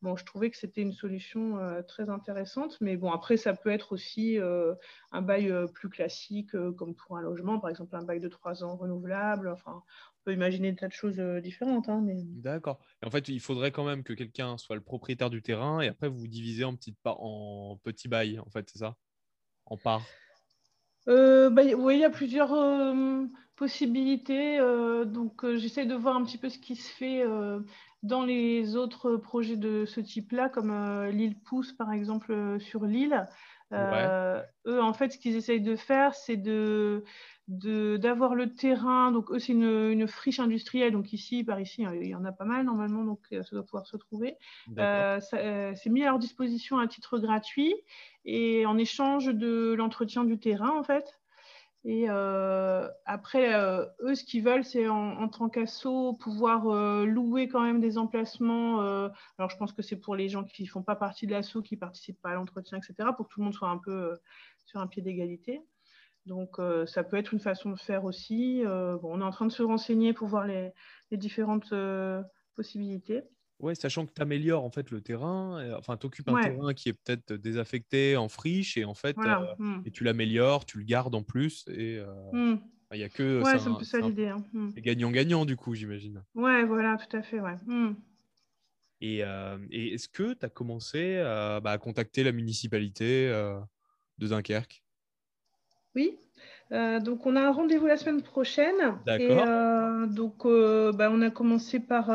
Bon, 0.04 0.18
je 0.18 0.26
trouvais 0.26 0.52
que 0.52 0.58
c'était 0.58 0.82
une 0.82 0.92
solution 0.92 1.60
euh, 1.60 1.82
très 1.82 2.10
intéressante, 2.10 2.78
mais 2.82 2.98
bon, 2.98 3.13
après, 3.13 3.38
ça 3.38 3.54
peut 3.54 3.70
être 3.70 3.94
aussi 3.94 4.38
euh, 4.38 4.76
un 5.13 5.22
bail 5.22 5.50
euh, 5.50 5.66
plus 5.66 5.88
classique, 5.88 6.52
comme 6.76 6.94
pour 6.94 7.16
un 7.16 7.22
logement, 7.22 7.58
par 7.58 7.70
exemple 7.70 7.96
un 7.96 8.04
bail 8.04 8.20
de 8.20 8.28
trois 8.28 8.66
ans 8.66 8.76
renouvelable. 8.76 9.48
Enfin, 9.48 9.82
on 9.82 10.24
peut 10.26 10.34
imaginer 10.34 10.72
des 10.72 10.76
tas 10.76 10.89
de 10.89 10.94
choses 10.94 11.22
différentes. 11.42 11.88
Hein, 11.88 12.02
mais... 12.04 12.18
D'accord. 12.22 12.82
En 13.02 13.10
fait, 13.12 13.30
il 13.30 13.39
faudrait 13.39 13.72
quand 13.72 13.86
même 13.86 14.04
que 14.04 14.12
quelqu'un 14.12 14.58
soit 14.58 14.76
le 14.76 14.82
propriétaire 14.82 15.30
du 15.30 15.42
terrain 15.42 15.80
et 15.80 15.88
après, 15.88 16.10
vous 16.10 16.18
vous 16.18 16.28
divisez 16.28 16.66
en, 16.66 16.76
petites 16.76 17.00
en 17.06 17.80
petits 17.82 18.10
bails, 18.10 18.39
en 18.39 18.50
fait, 18.50 18.70
c'est 18.70 18.80
ça? 18.80 18.98
En 19.68 19.78
parts? 19.78 20.06
Bah, 21.08 21.62
oui, 21.78 21.96
il 21.96 22.00
y 22.02 22.04
a 22.04 22.10
plusieurs 22.10 22.54
possibilités. 23.56 24.58
donc, 25.06 25.50
j'essaie 25.56 25.86
de 25.86 25.96
voir 25.96 26.18
un 26.18 26.26
petit 26.26 26.38
peu 26.38 26.50
ce 26.50 26.60
qui 26.60 26.76
se 26.76 26.92
fait 26.92 27.24
dans 28.04 28.26
les 28.26 28.76
autres 28.76 29.16
projets 29.16 29.56
de 29.56 29.86
ce 29.86 30.02
type-là, 30.02 30.50
comme 30.50 30.72
euh, 30.72 31.10
l'île 31.10 31.39
Pousse, 31.39 31.72
par 31.72 31.92
exemple, 31.92 32.34
euh, 32.34 32.60
sur 32.60 32.86
l'île, 32.86 33.26
euh, 33.72 34.39
eux, 34.68 34.82
en 34.84 34.94
fait, 34.94 35.13
ce 35.13 35.18
qu'ils 35.18 35.36
essayent 35.36 35.62
de 35.62 35.76
faire, 35.76 36.13
c'est 36.13 36.38
de 36.38 37.04
d'avoir 37.48 38.36
le 38.36 38.54
terrain. 38.54 39.12
Donc, 39.12 39.32
eux, 39.32 39.39
c'est 39.39 39.54
une, 39.54 40.08
friche 40.08 40.39
industrielle. 40.39 40.94
Donc, 40.94 41.12
ici, 41.12 41.44
par 41.44 41.60
ici, 41.60 41.84
il 42.00 42.08
y 42.08 42.16
en 42.16 42.24
a 42.24 42.32
pas 42.32 42.46
mal 42.46 42.66
normalement. 42.66 43.04
Donc, 43.04 43.20
ça 43.32 43.50
doit 43.52 43.66
pouvoir 43.66 43.88
se 43.88 43.98
trouver. 43.98 44.38
c'est 44.78 45.89
mis 45.89 46.04
à 46.04 46.06
leur 46.06 46.20
disposition 46.20 46.78
à 46.78 46.88
titre 46.88 47.18
gratuit 47.18 47.74
et 48.26 48.66
en 48.68 48.78
échange 48.78 49.26
de 49.26 49.74
l'entretien 49.76 50.24
du 50.24 50.38
terrain, 50.38 50.78
en 50.78 50.84
fait. 50.84 51.20
Et 51.86 52.06
euh, 52.08 52.88
après, 53.06 53.54
euh, 53.54 53.86
eux, 54.02 54.15
ce 54.15 54.24
qu'ils 54.24 54.43
veulent, 54.43 54.63
c'est 54.63 54.88
en, 54.88 55.28
tant 55.28 55.50
qu'assaut 55.50 56.13
pouvoir 56.13 56.67
euh, 56.69 57.06
louer 57.06 57.50
quand 57.50 57.62
même 57.62 57.82
des 57.82 57.98
emplacements. 57.98 58.80
alors, 59.38 59.50
je 59.50 59.58
pense 59.58 59.74
que 59.74 59.82
c'est 59.82 59.98
pour 59.98 60.15
les 60.15 60.30
gens 60.30 60.46
qui 60.46 60.63
ne 60.63 60.67
font 60.69 60.84
pas 60.84 60.96
partie 60.96 61.28
de 61.28 61.32
l'assaut, 61.32 61.62
qui 61.62 61.76
ne 61.76 61.80
participent 61.80 62.22
pas 62.22 62.30
à 62.30 62.36
l'entretien, 62.36 62.78
etc., 62.78 63.10
pour 63.17 63.28
que 63.28 63.34
tout 63.34 63.41
le 63.41 63.46
monde 63.46 63.54
soit 63.54 63.69
un 63.69 63.78
peu 63.78 64.17
sur 64.65 64.80
un 64.80 64.88
pied 64.88 65.02
d'égalité. 65.02 65.62
Donc, 66.26 66.56
ça 66.86 67.04
peut 67.04 67.17
être 67.17 67.34
une 67.34 67.41
façon 67.41 67.72
de 67.72 67.80
faire 67.80 68.06
aussi. 68.06 68.63
bon, 68.63 69.00
on 69.04 69.19
est 69.19 69.26
en 69.26 69.32
train 69.32 69.46
de 69.46 69.52
se 69.52 69.63
renseigner 69.63 70.13
pour 70.13 70.30
voir 70.30 70.48
les 70.48 70.72
différentes 71.12 71.74
possibilités. 72.56 73.24
Ouais, 73.60 73.76
sachant 73.76 74.06
que 74.06 74.12
tu 74.13 74.22
améliores 74.22 74.63
en 74.63 74.70
fait 74.70 74.92
le 74.92 75.00
terrain, 75.00 75.78
enfin 75.78 75.96
tu 75.96 76.06
occupes 76.06 76.28
un 76.28 76.42
terrain 76.42 76.74
qui 76.74 76.89
est 76.89 76.94
peut-être 76.94 77.34
désaffecté 77.34 78.18
en 78.18 78.28
friche 78.28 78.78
et 78.78 78.84
en 78.84 78.94
fait 78.94 79.16
mmh. 79.16 79.84
et 79.86 79.92
tu 79.92 80.04
l'améliores, 80.04 80.66
tu 80.66 80.80
le 80.80 80.84
gardes 80.84 81.16
en 81.16 81.24
plus 81.24 81.66
et 81.70 82.02
mmh. 82.34 82.56
il 82.92 83.00
y 83.00 83.04
a 83.04 83.10
que 83.10 83.42
ouais, 83.42 83.58
c'est 83.60 83.70
un 83.70 83.84
ça 83.84 84.00
l'idée. 84.00 84.28
Hein. 84.28 84.44
Mmh. 84.52 84.72
gagnant-gagnant 84.78 85.46
du 85.46 85.56
coup, 85.56 85.76
j'imagine. 85.76 86.24
Ouais, 86.36 86.66
voilà, 86.66 86.98
tout 86.98 87.16
à 87.16 87.22
fait, 87.22 87.39
ouais. 87.39 87.56
Et, 89.00 89.20
et 89.20 89.94
est-ce 89.94 90.10
que 90.10 90.34
tu 90.34 90.46
as 90.46 90.50
commencé 90.50 91.22
bah, 91.63 91.72
à 91.72 91.78
contacter 91.78 92.24
la 92.24 92.34
municipalité 92.34 93.30
de 94.18 94.28
Dunkerque? 94.28 94.84
Oui, 95.96 96.18
euh, 96.72 97.00
donc, 97.00 97.26
on 97.26 97.36
a 97.36 97.42
un 97.42 97.52
rendez-vous 97.52 97.86
la 97.86 97.98
semaine 97.98 98.22
prochaine. 98.22 98.98
Et 99.08 99.28
euh, 99.30 100.08
donc, 100.08 100.44
bah, 100.44 101.10
on 101.12 101.22
a 101.22 101.30
commencé 101.30 101.80
par 101.80 102.10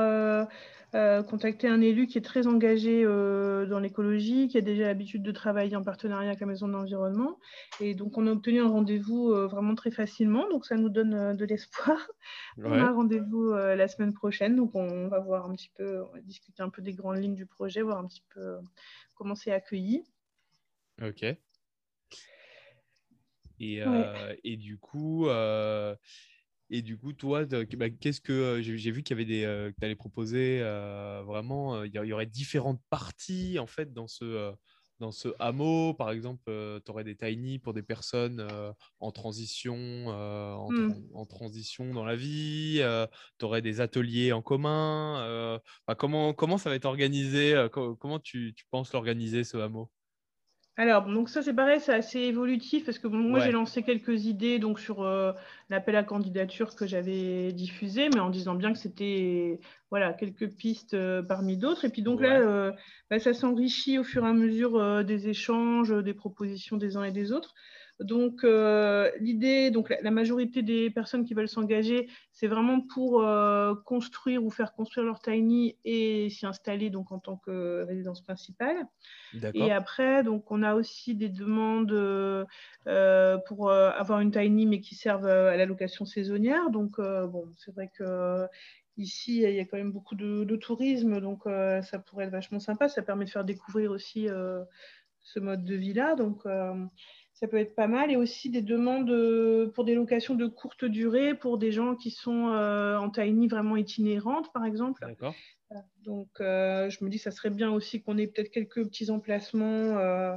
euh, 0.94 1.22
contacter 1.22 1.68
un 1.68 1.82
élu 1.82 2.06
qui 2.06 2.16
est 2.16 2.22
très 2.22 2.46
engagé 2.46 3.02
euh, 3.04 3.66
dans 3.66 3.78
l'écologie, 3.78 4.48
qui 4.48 4.56
a 4.56 4.62
déjà 4.62 4.84
l'habitude 4.84 5.22
de 5.22 5.32
travailler 5.32 5.76
en 5.76 5.82
partenariat 5.82 6.28
avec 6.28 6.40
la 6.40 6.46
maison 6.46 6.66
de 6.66 6.72
l'environnement. 6.72 7.38
Et 7.78 7.94
donc, 7.94 8.16
on 8.16 8.26
a 8.26 8.30
obtenu 8.30 8.60
un 8.60 8.68
rendez-vous 8.68 9.30
euh, 9.30 9.46
vraiment 9.46 9.74
très 9.74 9.90
facilement. 9.90 10.48
Donc, 10.48 10.64
ça 10.64 10.76
nous 10.76 10.88
donne 10.88 11.36
de 11.36 11.44
l'espoir. 11.44 11.98
On 12.58 12.72
a 12.72 12.84
un 12.84 12.92
rendez-vous 12.92 13.52
la 13.52 13.86
semaine 13.86 14.14
prochaine. 14.14 14.56
Donc, 14.56 14.74
on 14.74 15.08
va 15.08 15.20
voir 15.20 15.48
un 15.48 15.54
petit 15.54 15.70
peu, 15.76 16.02
on 16.02 16.12
va 16.12 16.20
discuter 16.20 16.62
un 16.62 16.70
peu 16.70 16.82
des 16.82 16.92
grandes 16.92 17.18
lignes 17.18 17.34
du 17.34 17.46
projet, 17.46 17.82
voir 17.82 17.98
un 17.98 18.06
petit 18.06 18.24
peu 18.34 18.56
comment 19.14 19.34
c'est 19.34 19.52
accueilli. 19.52 20.04
Ok. 21.02 21.24
Et, 23.60 23.82
et 24.44 24.56
du 24.56 24.78
coup, 24.78 25.28
et 26.70 26.82
du 26.82 26.98
coup, 26.98 27.12
toi, 27.12 27.44
bah, 27.46 27.90
qu'est-ce 27.90 28.20
que 28.20 28.60
j'ai 28.60 28.90
vu 28.90 29.02
qu'il 29.02 29.16
y 29.16 29.20
avait 29.20 29.24
des, 29.24 29.44
euh, 29.44 29.70
que 29.70 29.76
tu 29.78 29.84
allais 29.84 29.96
proposer 29.96 30.60
euh, 30.62 31.22
vraiment, 31.24 31.82
il 31.84 31.94
y, 31.94 32.12
aurait 32.12 32.26
différentes 32.26 32.80
parties 32.90 33.58
en 33.58 33.66
fait 33.66 33.92
dans 33.94 34.06
ce, 34.06 34.52
dans 34.98 35.10
ce 35.10 35.28
hameau. 35.38 35.94
Par 35.94 36.10
exemple, 36.10 36.42
tu 36.84 36.90
aurais 36.90 37.04
des 37.04 37.16
tiny 37.16 37.58
pour 37.58 37.72
des 37.72 37.82
personnes 37.82 38.46
en 39.00 39.12
transition, 39.12 39.76
mmh. 39.76 40.94
en, 41.14 41.26
transition 41.26 41.94
dans 41.94 42.04
la 42.04 42.16
vie. 42.16 42.82
tu 43.38 43.44
aurais 43.44 43.62
des 43.62 43.80
ateliers 43.80 44.32
en 44.32 44.42
commun. 44.42 45.60
Bah, 45.86 45.94
comment, 45.94 46.34
comment 46.34 46.58
ça 46.58 46.68
va 46.68 46.76
être 46.76 46.84
organisé 46.84 47.54
Comment 47.72 48.18
tu, 48.18 48.52
tu 48.54 48.66
penses 48.70 48.92
l'organiser 48.92 49.42
ce 49.42 49.56
hameau? 49.56 49.90
Alors, 50.78 51.06
donc 51.06 51.28
ça 51.28 51.42
c'est 51.42 51.54
pareil, 51.54 51.80
c'est 51.80 51.92
assez 51.92 52.20
évolutif 52.20 52.84
parce 52.84 53.00
que 53.00 53.08
moi 53.08 53.40
j'ai 53.40 53.50
lancé 53.50 53.82
quelques 53.82 54.26
idées 54.26 54.60
donc 54.60 54.78
sur 54.78 55.02
euh, 55.02 55.32
l'appel 55.70 55.96
à 55.96 56.04
candidature 56.04 56.76
que 56.76 56.86
j'avais 56.86 57.50
diffusé, 57.50 58.08
mais 58.10 58.20
en 58.20 58.30
disant 58.30 58.54
bien 58.54 58.72
que 58.72 58.78
c'était 58.78 59.58
voilà 59.90 60.12
quelques 60.12 60.48
pistes 60.48 60.94
euh, 60.94 61.20
parmi 61.20 61.56
d'autres. 61.56 61.84
Et 61.84 61.88
puis 61.88 62.02
donc 62.02 62.20
là, 62.20 62.40
euh, 62.42 62.70
bah, 63.10 63.18
ça 63.18 63.34
s'enrichit 63.34 63.98
au 63.98 64.04
fur 64.04 64.24
et 64.24 64.28
à 64.28 64.32
mesure 64.32 65.04
des 65.04 65.28
échanges, 65.28 65.92
des 66.04 66.14
propositions 66.14 66.76
des 66.76 66.96
uns 66.96 67.02
et 67.02 67.12
des 67.12 67.32
autres. 67.32 67.56
Donc, 68.00 68.44
euh, 68.44 69.10
l'idée, 69.18 69.70
donc 69.70 69.92
la, 70.00 70.10
majorité 70.10 70.62
des 70.62 70.88
personnes 70.88 71.24
qui 71.24 71.34
veulent 71.34 71.48
s'engager, 71.48 72.08
c'est 72.32 72.46
vraiment 72.46 72.80
pour 72.80 73.22
euh, 73.22 73.74
construire 73.74 74.44
ou 74.44 74.50
faire 74.50 74.72
construire 74.72 75.04
leur 75.04 75.20
tiny 75.20 75.76
et 75.84 76.30
s'y 76.30 76.46
installer 76.46 76.90
donc 76.90 77.10
en 77.10 77.18
tant 77.18 77.36
que 77.36 77.84
résidence 77.84 78.22
principale. 78.22 78.86
Et 79.54 79.72
après, 79.72 80.22
donc 80.22 80.50
on 80.50 80.62
a 80.62 80.74
aussi 80.74 81.16
des 81.16 81.28
demandes 81.28 81.92
euh, 81.92 83.38
pour 83.46 83.72
avoir 83.72 84.20
une 84.20 84.30
tiny 84.30 84.66
mais 84.66 84.80
qui 84.80 84.94
servent 84.94 85.26
à 85.26 85.56
la 85.56 85.66
location 85.66 86.04
saisonnière. 86.04 86.70
Donc, 86.70 87.00
bon, 87.00 87.46
c'est 87.56 87.74
vrai 87.74 87.90
que 87.96 88.46
Ici, 88.96 89.42
il 89.42 89.54
y 89.54 89.60
a 89.60 89.64
quand 89.64 89.76
même 89.76 89.92
beaucoup 89.92 90.16
de, 90.16 90.42
de 90.42 90.56
tourisme, 90.56 91.20
donc 91.20 91.44
ça 91.44 92.00
pourrait 92.00 92.24
être 92.24 92.32
vachement 92.32 92.58
sympa. 92.58 92.88
Ça 92.88 93.00
permet 93.00 93.26
de 93.26 93.30
faire 93.30 93.44
découvrir 93.44 93.92
aussi 93.92 94.26
ce 95.20 95.38
mode 95.38 95.64
de 95.64 95.76
vie-là. 95.76 96.16
Donc, 96.16 96.42
ça 97.38 97.46
peut 97.46 97.58
être 97.58 97.74
pas 97.74 97.86
mal. 97.86 98.10
Et 98.10 98.16
aussi 98.16 98.50
des 98.50 98.62
demandes 98.62 99.10
euh, 99.10 99.68
pour 99.68 99.84
des 99.84 99.94
locations 99.94 100.34
de 100.34 100.46
courte 100.46 100.84
durée 100.84 101.34
pour 101.34 101.58
des 101.58 101.70
gens 101.70 101.94
qui 101.94 102.10
sont 102.10 102.48
euh, 102.48 102.96
en 102.96 103.10
tiny 103.10 103.46
vraiment 103.46 103.76
itinérantes, 103.76 104.52
par 104.52 104.64
exemple. 104.64 105.04
D'accord. 105.06 105.34
Euh, 105.72 105.76
donc, 106.04 106.28
je 106.38 107.04
me 107.04 107.08
dis, 107.08 107.18
ça 107.18 107.30
serait 107.30 107.50
bien 107.50 107.70
aussi 107.70 108.02
qu'on 108.02 108.18
ait 108.18 108.26
peut-être 108.26 108.50
quelques 108.50 108.84
petits 108.84 109.10
emplacements 109.10 110.36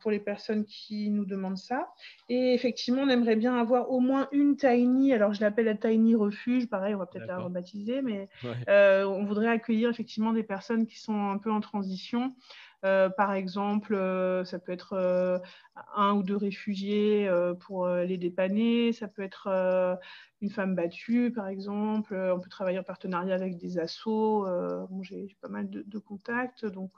pour 0.00 0.10
les 0.10 0.20
personnes 0.20 0.64
qui 0.64 1.10
nous 1.10 1.26
demandent 1.26 1.58
ça. 1.58 1.92
Et 2.30 2.54
effectivement, 2.54 3.02
on 3.02 3.08
aimerait 3.10 3.36
bien 3.36 3.54
avoir 3.54 3.90
au 3.90 4.00
moins 4.00 4.26
une 4.32 4.56
tiny. 4.56 5.12
Alors, 5.12 5.34
je 5.34 5.42
l'appelle 5.42 5.66
la 5.66 5.74
tiny 5.74 6.14
refuge. 6.14 6.70
Pareil, 6.70 6.94
on 6.94 6.98
va 6.98 7.04
peut-être 7.04 7.26
la 7.26 7.38
rebaptiser, 7.38 8.00
mais 8.00 8.30
on 8.66 9.24
voudrait 9.24 9.48
accueillir 9.48 9.90
effectivement 9.90 10.32
des 10.32 10.42
personnes 10.42 10.86
qui 10.86 10.98
sont 10.98 11.28
un 11.28 11.36
peu 11.36 11.52
en 11.52 11.60
transition. 11.60 12.34
Euh, 12.86 13.10
par 13.10 13.32
exemple, 13.32 13.94
euh, 13.94 14.44
ça 14.44 14.60
peut 14.60 14.70
être 14.70 14.92
euh, 14.92 15.38
un 15.96 16.12
ou 16.14 16.22
deux 16.22 16.36
réfugiés 16.36 17.28
pour 17.60 17.88
les 17.88 18.16
dépanner, 18.16 18.92
ça 18.92 19.08
peut 19.08 19.22
être 19.22 19.98
une 20.40 20.50
femme 20.50 20.74
battue, 20.74 21.32
par 21.34 21.48
exemple. 21.48 22.14
on 22.14 22.40
peut 22.40 22.48
travailler 22.48 22.78
en 22.78 22.82
partenariat 22.82 23.34
avec 23.34 23.56
des 23.58 23.78
assos. 23.78 24.46
J'ai 25.02 25.36
pas 25.40 25.48
mal 25.48 25.68
de, 25.68 25.98
contacts, 25.98 26.64
donc 26.64 26.92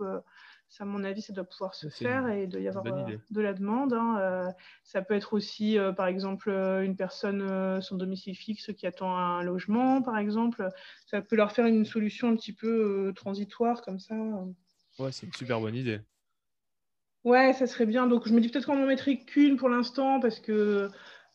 ça, 0.68 0.84
à 0.84 0.86
mon 0.86 1.02
avis, 1.02 1.22
ça 1.22 1.32
doit 1.32 1.44
pouvoir 1.44 1.74
se 1.74 1.88
faire 1.88 2.28
et 2.28 2.44
il 2.44 2.48
doit 2.48 2.60
y 2.60 2.68
avoir 2.68 2.84
de 2.84 3.40
la 3.40 3.52
demande. 3.52 3.94
Hein. 3.94 4.52
ça 4.84 5.02
peut 5.02 5.14
être 5.14 5.32
aussi, 5.32 5.76
par 5.96 6.06
exemple, 6.06 6.50
une 6.50 6.94
personne 6.94 7.80
sans 7.82 7.96
domicile 7.96 8.36
fixe 8.36 8.72
qui 8.74 8.86
attend 8.86 9.16
un 9.16 9.42
logement, 9.42 10.02
par 10.02 10.18
exemple. 10.18 10.68
Ça 11.06 11.20
peut 11.20 11.36
leur 11.36 11.50
faire 11.50 11.66
une 11.66 11.84
solution 11.84 12.28
un 12.28 12.36
petit 12.36 12.52
peu 12.52 13.12
transitoire 13.16 13.82
comme 13.82 13.98
ça. 13.98 14.14
Ouais, 14.98 15.12
c'est 15.12 15.26
une 15.26 15.32
super 15.32 15.60
bonne 15.60 15.76
idée. 15.76 16.00
Ouais, 17.24 17.52
ça 17.52 17.66
serait 17.66 17.86
bien. 17.86 18.06
Donc, 18.06 18.26
je 18.26 18.32
me 18.32 18.40
dis 18.40 18.48
peut-être 18.48 18.66
qu'on 18.66 18.76
n'en 18.76 18.86
mettrait 18.86 19.18
qu'une 19.18 19.56
pour 19.56 19.68
l'instant 19.68 20.20
parce 20.20 20.40
que, 20.40 20.88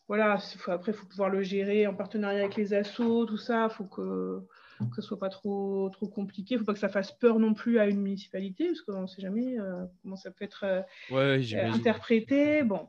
voilà, 0.08 0.38
après, 0.66 0.92
il 0.92 0.94
faut 0.94 1.06
pouvoir 1.06 1.30
le 1.30 1.42
gérer 1.42 1.86
en 1.86 1.94
partenariat 1.94 2.40
avec 2.40 2.56
les 2.56 2.74
assos, 2.74 3.26
tout 3.26 3.36
ça. 3.36 3.68
Il 3.70 3.74
faut 3.74 3.84
que, 3.84 4.40
que 4.78 4.96
ce 4.96 5.02
soit 5.02 5.18
pas 5.18 5.28
trop, 5.28 5.88
trop 5.90 6.08
compliqué. 6.08 6.54
Il 6.54 6.56
ne 6.56 6.60
faut 6.60 6.66
pas 6.66 6.74
que 6.74 6.78
ça 6.78 6.88
fasse 6.88 7.12
peur 7.12 7.38
non 7.38 7.54
plus 7.54 7.78
à 7.78 7.86
une 7.86 8.00
municipalité 8.00 8.66
parce 8.66 8.82
qu'on 8.82 9.02
ne 9.02 9.06
sait 9.06 9.22
jamais 9.22 9.58
euh, 9.58 9.84
comment 10.02 10.16
ça 10.16 10.30
peut 10.30 10.44
être 10.44 10.64
euh, 10.64 11.40
interprété. 11.72 12.62
Bon, 12.64 12.88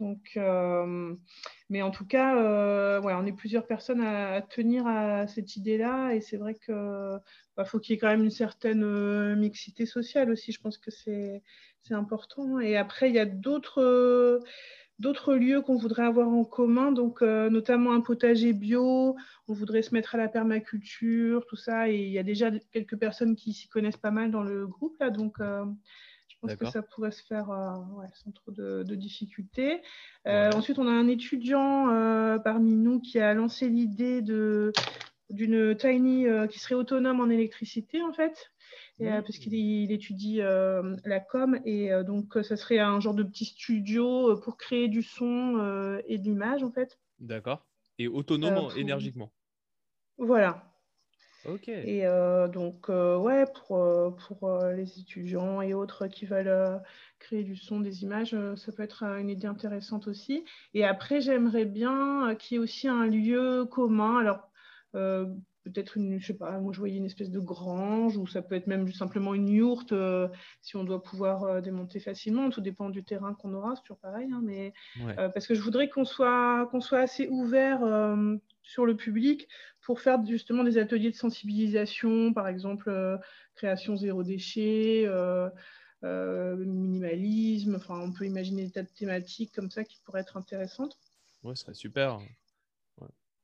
donc, 0.00 0.32
euh, 0.36 1.14
mais 1.70 1.82
en 1.82 1.90
tout 1.90 2.06
cas, 2.06 2.36
euh, 2.36 3.00
on 3.02 3.26
est 3.26 3.32
plusieurs 3.32 3.66
personnes 3.66 4.02
à, 4.02 4.42
tenir 4.42 4.86
à 4.86 5.26
cette 5.26 5.56
idée-là, 5.56 6.14
et 6.14 6.20
c'est 6.20 6.36
vrai 6.36 6.54
que 6.54 7.16
bah, 7.56 7.64
faut 7.64 7.78
qu'il 7.78 7.94
y 7.94 7.96
ait 7.96 8.00
quand 8.00 8.08
même 8.08 8.24
une 8.24 8.30
certaine 8.30 8.84
euh, 8.84 9.36
mixité 9.36 9.86
sociale 9.86 10.30
aussi. 10.30 10.52
Je 10.52 10.60
pense 10.60 10.78
que 10.78 10.90
c'est 10.90 11.42
important. 11.90 12.58
Et 12.58 12.76
après, 12.76 13.08
il 13.08 13.14
y 13.14 13.18
a 13.18 13.26
d'autres 13.26 14.40
d'autres 14.98 15.34
lieux 15.34 15.60
qu'on 15.60 15.76
voudrait 15.76 16.06
avoir 16.06 16.28
en 16.28 16.44
commun, 16.44 16.90
donc 16.90 17.20
notamment 17.20 17.92
un 17.92 18.00
potager 18.00 18.54
bio, 18.54 19.14
on 19.46 19.52
voudrait 19.52 19.82
se 19.82 19.92
mettre 19.94 20.14
à 20.14 20.18
la 20.18 20.28
permaculture, 20.28 21.44
tout 21.46 21.56
ça, 21.56 21.90
et 21.90 21.96
il 21.96 22.10
y 22.10 22.18
a 22.18 22.22
déjà 22.22 22.50
quelques 22.72 22.96
personnes 22.96 23.36
qui 23.36 23.52
s'y 23.52 23.68
connaissent 23.68 23.98
pas 23.98 24.10
mal 24.10 24.30
dans 24.30 24.42
le 24.42 24.66
groupe, 24.66 24.96
là, 24.98 25.10
donc 25.10 25.36
je 26.42 26.54
pense 26.54 26.56
que 26.56 26.70
ça 26.70 26.82
pourrait 26.82 27.10
se 27.10 27.22
faire 27.22 27.50
euh, 27.50 28.06
sans 28.14 28.30
trop 28.30 28.50
de, 28.52 28.94
difficultés. 28.94 29.82
Euh, 30.26 30.50
ensuite, 30.52 30.78
on 30.78 30.86
a 30.86 30.90
un 30.90 31.08
étudiant 31.08 31.88
euh, 31.90 32.38
parmi 32.38 32.74
nous 32.74 33.00
qui 33.00 33.18
a 33.18 33.34
lancé 33.34 33.68
l'idée 33.68 34.22
d'une 34.22 35.76
tiny 35.76 36.26
qui 36.50 36.58
serait 36.58 36.74
autonome 36.74 37.20
en 37.20 37.28
électricité, 37.28 38.02
en 38.02 38.12
fait. 38.12 38.50
Mmh. 38.98 39.22
parce 39.22 39.38
qu'il 39.38 39.92
étudie 39.92 40.38
la 40.38 41.20
com 41.20 41.60
et 41.66 41.90
donc 42.04 42.38
ça 42.42 42.56
serait 42.56 42.78
un 42.78 42.98
genre 42.98 43.14
de 43.14 43.22
petit 43.22 43.44
studio 43.44 44.36
pour 44.38 44.56
créer 44.56 44.88
du 44.88 45.02
son 45.02 46.00
et 46.08 46.18
de 46.18 46.24
l'image 46.24 46.62
en 46.62 46.72
fait. 46.72 46.98
D'accord. 47.20 47.66
Et 47.98 48.08
autonome 48.08 48.70
énergiquement. 48.76 49.30
Voilà, 50.18 50.75
et 51.68 52.06
euh, 52.06 52.48
donc, 52.48 52.88
euh, 52.88 53.16
ouais, 53.16 53.44
pour, 53.46 53.78
euh, 53.78 54.10
pour 54.10 54.58
les 54.74 54.98
étudiants 54.98 55.62
et 55.62 55.74
autres 55.74 56.06
qui 56.06 56.26
veulent 56.26 56.82
créer 57.18 57.44
du 57.44 57.56
son, 57.56 57.80
des 57.80 58.02
images, 58.02 58.36
ça 58.56 58.72
peut 58.72 58.82
être 58.82 59.04
une 59.04 59.30
idée 59.30 59.46
intéressante 59.46 60.08
aussi. 60.08 60.44
Et 60.74 60.84
après, 60.84 61.20
j'aimerais 61.20 61.64
bien 61.64 62.34
qu'il 62.38 62.56
y 62.56 62.58
ait 62.58 62.62
aussi 62.62 62.88
un 62.88 63.06
lieu 63.06 63.64
commun. 63.64 64.18
Alors, 64.18 64.50
peut-être 64.92 65.96
une, 65.96 66.20
je 66.20 66.26
sais 66.28 66.36
pas, 66.36 66.58
moi 66.60 66.72
je 66.72 66.78
voyais 66.78 66.96
une 66.96 67.06
espèce 67.06 67.30
de 67.30 67.40
grange 67.40 68.16
ou 68.16 68.26
ça 68.28 68.40
peut 68.40 68.54
être 68.54 68.68
même 68.68 68.90
simplement 68.92 69.34
une 69.34 69.48
yourte 69.48 69.92
si 70.60 70.76
on 70.76 70.84
doit 70.84 71.02
pouvoir 71.02 71.60
démonter 71.60 72.00
facilement. 72.00 72.50
Tout 72.50 72.60
dépend 72.60 72.88
du 72.88 73.04
terrain 73.04 73.34
qu'on 73.34 73.52
aura, 73.54 73.74
c'est 73.74 73.82
toujours 73.82 73.98
pareil. 73.98 74.28
Hein, 74.32 74.42
mais, 74.44 74.72
parce 75.16 75.46
que 75.46 75.54
je 75.54 75.62
voudrais 75.62 75.88
qu'on 75.88 76.04
soit, 76.04 76.68
qu'on 76.70 76.80
soit 76.80 77.00
assez 77.00 77.28
ouvert 77.28 77.80
sur 78.66 78.84
le 78.84 78.96
public 78.96 79.48
pour 79.80 80.00
faire 80.00 80.24
justement 80.26 80.64
des 80.64 80.78
ateliers 80.78 81.12
de 81.12 81.16
sensibilisation, 81.16 82.32
par 82.32 82.48
exemple 82.48 82.90
euh, 82.90 83.16
création 83.54 83.96
zéro 83.96 84.24
déchet, 84.24 85.04
euh, 85.06 85.48
euh, 86.02 86.56
minimalisme. 86.56 87.76
Enfin, 87.76 88.00
on 88.00 88.12
peut 88.12 88.26
imaginer 88.26 88.64
des 88.64 88.72
tas 88.72 88.82
de 88.82 88.88
thématiques 88.88 89.54
comme 89.54 89.70
ça 89.70 89.84
qui 89.84 90.00
pourraient 90.04 90.20
être 90.20 90.36
intéressantes. 90.36 90.98
Ouais, 91.44 91.54
ce 91.54 91.62
serait 91.62 91.74
super. 91.74 92.18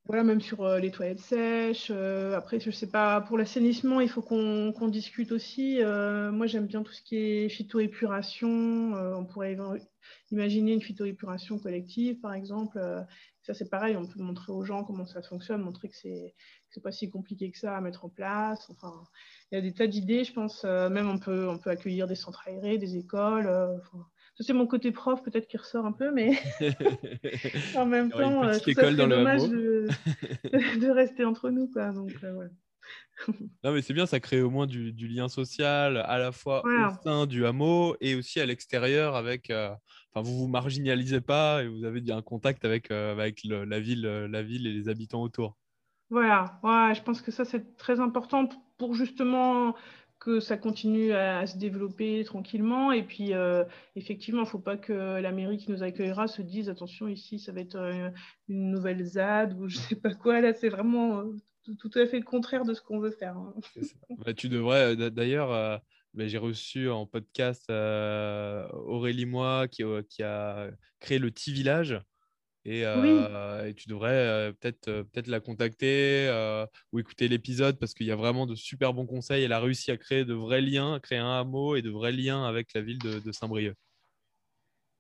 Voilà, 0.06 0.24
même 0.24 0.40
sur 0.40 0.66
les 0.78 0.90
toilettes 0.90 1.20
sèches. 1.20 1.92
après, 1.92 2.58
je 2.58 2.72
sais 2.72 2.88
pas, 2.88 3.20
pour 3.20 3.38
l'assainissement, 3.38 4.00
il 4.00 4.08
faut 4.08 4.20
qu'on 4.20 4.88
discute 4.88 5.30
aussi. 5.30 5.78
moi, 5.80 6.48
j'aime 6.48 6.66
bien 6.66 6.82
tout 6.82 6.92
ce 6.92 7.02
qui 7.02 7.16
est 7.16 7.48
phytoépuration. 7.48 8.94
on 8.94 9.24
pourrait 9.24 9.56
imaginer 10.32 10.72
une 10.72 10.82
phytoépuration 10.82 11.60
collective, 11.60 12.18
par 12.18 12.34
exemple. 12.34 12.80
Ça, 13.42 13.54
c'est 13.54 13.68
pareil, 13.68 13.96
on 13.96 14.06
peut 14.06 14.20
montrer 14.20 14.52
aux 14.52 14.62
gens 14.62 14.84
comment 14.84 15.04
ça 15.04 15.20
fonctionne, 15.20 15.62
montrer 15.62 15.88
que 15.88 15.96
c'est 15.96 16.34
n'est 16.76 16.82
pas 16.82 16.92
si 16.92 17.10
compliqué 17.10 17.50
que 17.50 17.58
ça 17.58 17.76
à 17.76 17.80
mettre 17.80 18.04
en 18.04 18.08
place. 18.08 18.70
Enfin, 18.70 19.04
il 19.50 19.56
y 19.56 19.58
a 19.58 19.60
des 19.60 19.74
tas 19.74 19.86
d'idées, 19.86 20.24
je 20.24 20.32
pense. 20.32 20.62
Euh, 20.64 20.88
même 20.88 21.08
on 21.08 21.18
peut, 21.18 21.48
on 21.48 21.58
peut 21.58 21.70
accueillir 21.70 22.06
des 22.06 22.14
centres 22.14 22.42
aérés, 22.46 22.78
des 22.78 22.96
écoles. 22.96 23.46
Euh, 23.46 23.76
c'est 24.40 24.52
mon 24.52 24.66
côté 24.66 24.92
prof 24.92 25.22
peut-être 25.22 25.46
qui 25.46 25.56
ressort 25.56 25.84
un 25.84 25.92
peu, 25.92 26.10
mais 26.10 26.32
en 27.76 27.86
même 27.86 28.10
temps, 28.10 28.52
c'est 28.54 28.70
école 28.70 28.96
dans 28.96 29.08
dommage 29.08 29.48
de... 29.48 29.88
de, 30.80 30.90
rester 30.90 31.24
entre 31.24 31.50
nous. 31.50 31.68
Quoi. 31.68 31.92
Donc, 31.92 32.12
voilà. 32.20 32.50
non, 33.64 33.72
mais 33.72 33.82
c'est 33.82 33.94
bien, 33.94 34.06
ça 34.06 34.20
crée 34.20 34.40
au 34.40 34.50
moins 34.50 34.66
du, 34.66 34.92
lien 34.92 35.28
social 35.28 35.98
à 35.98 36.18
la 36.18 36.32
fois 36.32 36.62
au 36.64 37.02
sein 37.04 37.26
du 37.26 37.44
hameau 37.44 37.96
et 38.00 38.14
aussi 38.14 38.40
à 38.40 38.46
l'extérieur 38.46 39.16
avec. 39.16 39.52
Euh, 40.16 40.20
enfin, 40.20 40.28
vous 40.28 40.38
vous 40.38 40.48
marginalisez 40.48 41.20
pas 41.20 41.62
et 41.62 41.68
vous 41.68 41.84
avez 41.84 42.02
un 42.10 42.22
contact 42.22 42.64
avec, 42.64 42.90
euh, 42.90 43.12
avec 43.12 43.44
la, 43.44 43.80
ville, 43.80 44.02
la 44.02 44.42
ville 44.42 44.66
et 44.66 44.72
les 44.72 44.88
habitants 44.88 45.22
autour. 45.22 45.56
Voilà, 46.10 46.60
ouais, 46.62 46.94
je 46.94 47.02
pense 47.02 47.22
que 47.22 47.30
ça 47.30 47.44
c'est 47.44 47.76
très 47.76 47.98
important 47.98 48.48
pour 48.76 48.94
justement 48.94 49.74
que 50.18 50.40
ça 50.40 50.56
continue 50.56 51.12
à, 51.12 51.46
se 51.46 51.58
développer 51.58 52.22
tranquillement. 52.24 52.92
Et 52.92 53.02
puis, 53.02 53.32
euh, 53.32 53.64
effectivement, 53.96 54.42
il 54.42 54.44
ne 54.44 54.50
faut 54.50 54.58
pas 54.60 54.76
que 54.76 54.92
la 54.92 55.32
mairie 55.32 55.56
qui 55.56 55.72
nous 55.72 55.82
accueillera 55.82 56.28
se 56.28 56.42
dise 56.42 56.68
attention, 56.68 57.08
ici, 57.08 57.40
ça 57.40 57.50
va 57.50 57.60
être 57.60 57.76
une 58.48 58.70
nouvelle 58.70 59.04
ZAD 59.04 59.54
ou 59.54 59.68
je 59.68 59.78
ne 59.78 59.82
sais 59.82 59.96
pas 59.96 60.14
quoi. 60.14 60.40
Là, 60.40 60.52
c'est 60.52 60.68
vraiment 60.68 61.24
tout, 61.64 61.90
à 61.94 62.06
fait 62.06 62.18
le 62.18 62.24
contraire 62.24 62.64
de 62.64 62.74
ce 62.74 62.82
qu'on 62.82 62.98
veut 62.98 63.10
faire. 63.10 63.36
Hein. 63.36 63.54
Bah, 64.24 64.34
tu 64.34 64.48
devrais, 64.48 64.96
euh, 64.96 65.10
d'ailleurs, 65.10 65.80
euh, 66.14 66.18
bah, 66.18 66.28
j'ai 66.28 66.38
reçu 66.38 66.90
en 66.90 67.06
podcast 67.06 67.64
euh, 67.70 68.66
Aurélie 68.72 69.26
Moi 69.26 69.68
qui, 69.68 69.82
qui, 70.08 70.22
a 70.22 70.70
créé 71.00 71.18
le 71.18 71.30
Petit 71.30 71.52
Village. 71.52 72.00
Et, 72.64 72.84
tu 73.76 73.88
devrais 73.88 74.52
peut-être 74.60 75.02
peut 75.02 75.22
la 75.26 75.40
contacter 75.40 76.30
ou 76.92 77.00
écouter 77.00 77.26
l'épisode 77.26 77.78
parce 77.78 77.92
qu'il 77.92 78.06
y 78.06 78.12
a 78.12 78.16
vraiment 78.16 78.46
de 78.46 78.54
super 78.54 78.94
bons 78.94 79.06
conseils. 79.06 79.42
Elle 79.42 79.52
a 79.52 79.60
réussi 79.60 79.90
à 79.90 79.96
créer 79.96 80.24
de 80.24 80.34
vrais 80.34 80.60
liens, 80.60 80.94
à 80.94 81.00
créer 81.00 81.18
un 81.18 81.40
hameau 81.40 81.74
et 81.74 81.82
de 81.82 81.90
vrais 81.90 82.12
liens 82.12 82.44
avec 82.44 82.72
la 82.74 82.82
ville 82.82 82.98
de, 82.98 83.32
Saint-Brieuc. 83.32 83.74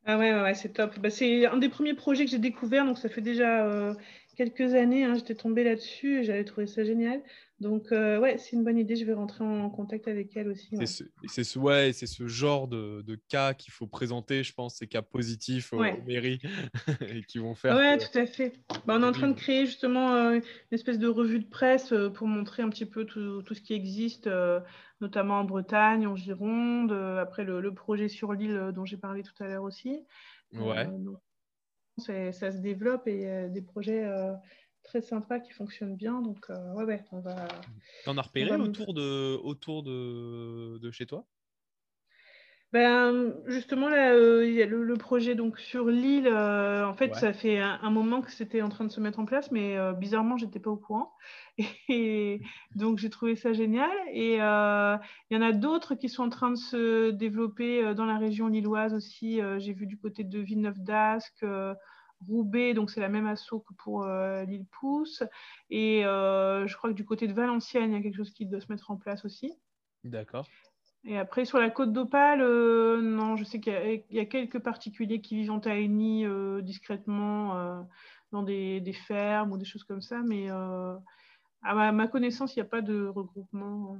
Ah 0.04 0.18
ouais, 0.18 0.34
ouais, 0.42 0.54
c'est 0.54 0.72
top. 0.72 0.98
Bah, 0.98 1.10
c'est 1.10 1.46
un 1.46 1.58
des 1.58 1.68
premiers 1.68 1.94
projets 1.94 2.24
que 2.24 2.30
j'ai 2.32 2.40
découvert, 2.40 2.84
donc 2.84 2.98
ça 2.98 3.08
fait 3.08 3.20
déjà 3.20 3.94
quelques 4.36 4.74
années, 4.74 5.04
hein, 5.04 5.14
j'étais 5.14 5.34
tombée 5.34 5.64
là-dessus 5.64 6.20
et 6.20 6.24
j'avais 6.24 6.44
trouvé 6.44 6.66
ça 6.66 6.84
génial. 6.84 7.22
Donc, 7.60 7.92
euh, 7.92 8.18
ouais, 8.18 8.38
c'est 8.38 8.56
une 8.56 8.64
bonne 8.64 8.78
idée. 8.78 8.96
Je 8.96 9.04
vais 9.04 9.12
rentrer 9.12 9.44
en 9.44 9.70
contact 9.70 10.08
avec 10.08 10.36
elle 10.36 10.48
aussi. 10.48 10.76
C'est 11.26 11.44
ce, 11.44 11.58
ouais, 11.58 11.92
c'est 11.92 12.08
ce 12.08 12.26
genre 12.26 12.66
de, 12.66 13.02
de 13.02 13.14
cas 13.28 13.54
qu'il 13.54 13.72
faut 13.72 13.86
présenter, 13.86 14.42
je 14.42 14.52
pense, 14.52 14.74
ces 14.76 14.88
cas 14.88 15.02
positifs 15.02 15.72
aux, 15.72 15.78
mairies 16.06 16.40
et 17.08 17.22
qui 17.22 17.38
vont 17.38 17.54
faire. 17.54 17.76
Ouais, 17.76 17.98
tout 17.98 18.18
à 18.18 18.26
fait. 18.26 18.54
Bah, 18.84 18.96
on 18.98 19.02
est 19.02 19.06
en 19.06 19.12
train 19.12 19.28
de 19.28 19.38
créer 19.38 19.66
justement 19.66 20.12
euh, 20.12 20.32
une 20.34 20.42
espèce 20.72 20.98
de 20.98 21.06
revue 21.06 21.38
de 21.38 21.48
presse 21.48 21.92
euh, 21.92 22.10
pour 22.10 22.26
montrer 22.26 22.64
un 22.64 22.68
petit 22.68 22.86
peu 22.86 23.04
tout, 23.04 23.42
tout 23.42 23.54
ce 23.54 23.60
qui 23.60 23.74
existe, 23.74 24.28
notamment 25.00 25.38
en 25.38 25.44
Bretagne, 25.44 26.06
en 26.06 26.16
Gironde. 26.16 26.92
après, 26.92 27.44
le, 27.44 27.60
le 27.60 27.72
projet 27.72 28.08
sur 28.08 28.32
l'île 28.32 28.72
dont 28.74 28.84
j'ai 28.84 28.96
parlé 28.96 29.22
tout 29.22 29.40
à 29.40 29.46
l'heure 29.46 29.62
aussi. 29.62 30.00
Ouais 30.52 30.88
ça 31.98 32.52
se 32.52 32.58
développe 32.58 33.06
et 33.06 33.28
euh, 33.28 33.48
des 33.48 33.62
projets 33.62 34.04
euh, 34.04 34.32
très 34.82 35.00
sympas 35.00 35.40
qui 35.40 35.52
fonctionnent 35.52 35.96
bien. 35.96 36.20
Donc, 36.20 36.46
euh, 36.50 36.72
ouais, 36.74 36.84
ouais, 36.84 37.04
on 37.12 37.20
va. 37.20 37.46
T'en 38.04 38.16
as 38.16 38.22
repéré 38.22 38.56
autour, 38.56 38.94
de, 38.94 39.36
autour 39.42 39.82
de, 39.82 40.78
de 40.78 40.90
chez 40.90 41.06
toi? 41.06 41.26
Ben, 42.72 43.34
justement, 43.46 43.88
là, 43.90 44.16
il 44.44 44.54
y 44.54 44.62
a 44.62 44.66
le, 44.66 44.94
projet 44.94 45.34
donc, 45.34 45.58
sur 45.58 45.88
l'île. 45.88 46.28
en 46.28 46.94
fait, 46.94 47.14
ça 47.14 47.34
fait 47.34 47.58
un, 47.58 47.90
moment 47.90 48.22
que 48.22 48.30
c'était 48.30 48.62
en 48.62 48.70
train 48.70 48.84
de 48.84 48.90
se 48.90 49.00
mettre 49.00 49.18
en 49.18 49.26
place, 49.26 49.50
mais 49.50 49.76
bizarrement, 49.94 50.38
je 50.38 50.46
n'étais 50.46 50.60
pas 50.60 50.70
au 50.70 50.78
courant. 50.78 51.12
Et, 51.88 52.40
donc, 52.74 52.98
j'ai 52.98 53.10
trouvé 53.10 53.36
ça 53.36 53.52
génial. 53.52 53.90
Et 54.12 54.36
il 54.36 54.38
y 55.30 55.36
en 55.36 55.42
a 55.42 55.52
d'autres 55.52 55.94
qui 55.94 56.08
sont 56.08 56.22
en 56.22 56.30
train 56.30 56.50
de 56.50 56.56
se 56.56 57.10
développer 57.10 57.94
dans 57.94 58.06
la 58.06 58.16
région 58.16 58.48
lilloise 58.48 58.94
aussi. 58.94 59.40
j'ai 59.58 59.72
vu 59.74 59.86
du 59.86 59.98
côté 59.98 60.24
de 60.24 60.38
Villeneuve-d'Ascq. 60.38 61.44
Roubaix, 62.28 62.72
donc 62.72 62.90
c'est 62.90 63.00
la 63.00 63.08
même 63.08 63.26
asso 63.26 63.64
que 63.66 63.74
pour 63.74 64.06
l'île 64.06 64.66
Pousse. 64.80 65.22
Et 65.68 66.02
je 66.04 66.76
crois 66.76 66.90
que 66.90 66.94
du 66.94 67.04
côté 67.04 67.26
de 67.28 67.34
Valenciennes, 67.34 67.90
il 67.90 67.96
y 67.96 67.98
a 67.98 68.02
quelque 68.02 68.16
chose 68.16 68.32
qui 68.32 68.46
doit 68.46 68.60
se 68.60 68.70
mettre 68.70 68.90
en 68.90 68.96
place 68.96 69.24
aussi. 69.24 69.52
D'accord. 70.04 70.46
Et 71.04 71.18
après, 71.18 71.44
sur 71.44 71.58
la 71.58 71.70
côte 71.70 71.92
d'Opale, 71.92 72.40
euh, 72.42 73.00
non, 73.00 73.36
je 73.36 73.44
sais 73.44 73.60
qu'il 73.60 74.04
y, 74.10 74.20
a 74.20 74.24
quelques 74.24 74.60
particuliers 74.60 75.20
qui 75.20 75.36
vivent 75.36 75.50
en 75.50 75.58
Tahiti 75.58 76.24
euh, 76.24 76.60
discrètement 76.62 77.56
euh, 77.56 77.80
dans 78.30 78.42
des, 78.44 78.94
fermes 79.08 79.52
ou 79.52 79.58
des 79.58 79.64
choses 79.64 79.82
comme 79.82 80.00
ça, 80.00 80.22
mais 80.24 80.48
à 80.48 81.92
ma, 81.92 82.06
connaissance, 82.06 82.54
il 82.54 82.60
n'y 82.60 82.66
a 82.66 82.70
pas 82.70 82.82
de 82.82 83.06
regroupement 83.06 83.98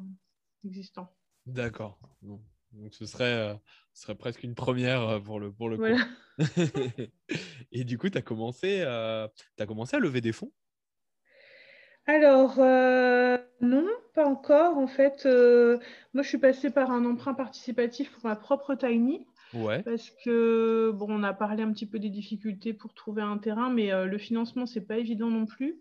existant. 0.64 1.12
D'accord. 1.46 1.98
Donc 2.22 2.94
ce 2.94 3.04
serait, 3.04 3.60
ce 3.92 4.02
serait 4.02 4.14
presque 4.14 4.44
une 4.44 4.54
première 4.54 5.20
pour 5.22 5.40
le, 5.40 5.52
pour 5.52 5.68
le 5.68 5.78
coup. 5.78 6.38
Et 7.72 7.84
du 7.84 7.98
coup, 7.98 8.08
tu 8.08 8.18
as, 8.18 8.22
commencé, 8.22 8.82
as 8.82 9.28
commencé 9.66 9.96
à 9.96 9.98
lever 9.98 10.20
des 10.20 10.32
fonds? 10.32 10.52
Alors, 12.06 12.58
euh, 12.58 13.38
non, 13.62 13.86
pas 14.14 14.26
encore. 14.26 14.76
En 14.76 14.86
fait, 14.86 15.24
euh, 15.24 15.78
moi, 16.14 16.22
je 16.22 16.28
suis 16.28 16.38
passée 16.38 16.70
par 16.70 16.90
un 16.90 17.04
emprunt 17.04 17.34
participatif 17.34 18.12
pour 18.12 18.26
ma 18.28 18.36
propre 18.36 18.74
Tiny. 18.74 19.26
Ouais. 19.54 19.82
Parce 19.82 20.10
que, 20.24 20.90
bon, 20.94 21.06
on 21.08 21.22
a 21.22 21.32
parlé 21.32 21.62
un 21.62 21.72
petit 21.72 21.86
peu 21.86 21.98
des 21.98 22.08
difficultés 22.08 22.72
pour 22.72 22.94
trouver 22.94 23.22
un 23.22 23.38
terrain, 23.38 23.70
mais 23.70 23.92
euh, 23.92 24.06
le 24.06 24.18
financement, 24.18 24.66
c'est 24.66 24.80
pas 24.80 24.96
évident 24.96 25.28
non 25.28 25.46
plus. 25.46 25.80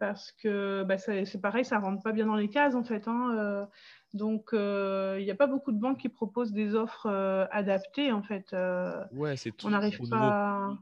parce 0.00 0.32
que 0.32 0.84
bah, 0.84 0.98
c'est 0.98 1.40
pareil, 1.40 1.64
ça 1.64 1.78
rentre 1.78 2.02
pas 2.02 2.12
bien 2.12 2.26
dans 2.26 2.36
les 2.36 2.48
cases, 2.48 2.74
en 2.74 2.84
fait. 2.84 3.06
Hein, 3.06 3.68
donc, 4.14 4.50
il 4.52 5.24
n'y 5.24 5.30
a 5.30 5.36
pas 5.36 5.46
beaucoup 5.46 5.72
de 5.72 5.78
banques 5.78 5.98
qui 5.98 6.08
proposent 6.08 6.52
des 6.52 6.74
offres 6.74 7.08
adaptées, 7.52 8.10
en 8.10 8.22
fait. 8.22 8.54
ouais, 9.12 9.36
c'est 9.36 9.52
On 9.64 9.70
n'arrive 9.70 10.00
pas. 10.08 10.76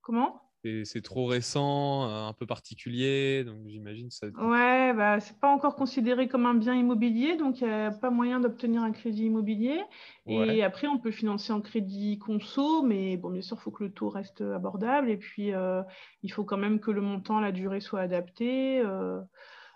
Comment? 0.00 0.42
C'est 0.84 1.02
trop 1.02 1.26
récent, 1.26 2.08
euh, 2.08 2.28
un 2.28 2.32
peu 2.32 2.46
particulier, 2.46 3.42
donc 3.44 3.66
j'imagine 3.66 4.10
ça. 4.10 4.28
Ouais, 4.28 4.92
bah, 4.94 5.18
c'est 5.18 5.38
pas 5.38 5.52
encore 5.52 5.74
considéré 5.74 6.28
comme 6.28 6.46
un 6.46 6.54
bien 6.54 6.74
immobilier, 6.74 7.36
donc 7.36 7.60
il 7.60 7.66
n'y 7.66 7.72
a 7.72 7.90
pas 7.90 8.10
moyen 8.10 8.38
d'obtenir 8.38 8.82
un 8.82 8.92
crédit 8.92 9.26
immobilier. 9.26 9.80
Et 10.26 10.62
après, 10.62 10.86
on 10.86 10.98
peut 10.98 11.10
financer 11.10 11.52
en 11.52 11.60
crédit 11.60 12.18
conso, 12.18 12.82
mais 12.82 13.16
bon, 13.16 13.30
bien 13.30 13.42
sûr, 13.42 13.56
il 13.60 13.62
faut 13.62 13.72
que 13.72 13.84
le 13.84 13.92
taux 13.92 14.08
reste 14.08 14.40
abordable, 14.40 15.10
et 15.10 15.16
puis 15.16 15.52
euh, 15.52 15.82
il 16.22 16.30
faut 16.30 16.44
quand 16.44 16.58
même 16.58 16.78
que 16.78 16.92
le 16.92 17.00
montant, 17.00 17.40
la 17.40 17.50
durée 17.50 17.80
soit 17.80 18.00
adaptée. 18.00 18.80
Euh. 18.80 19.20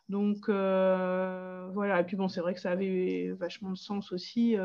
donc 0.09 0.49
voilà, 0.49 2.01
et 2.01 2.05
puis 2.05 2.17
bon, 2.17 2.29
c'est 2.29 2.41
vrai 2.41 2.55
que 2.55 2.61
ça 2.61 2.71
avait 2.71 3.33
vachement 3.39 3.71
de 3.71 3.77
sens 3.77 4.13
aussi. 4.13 4.57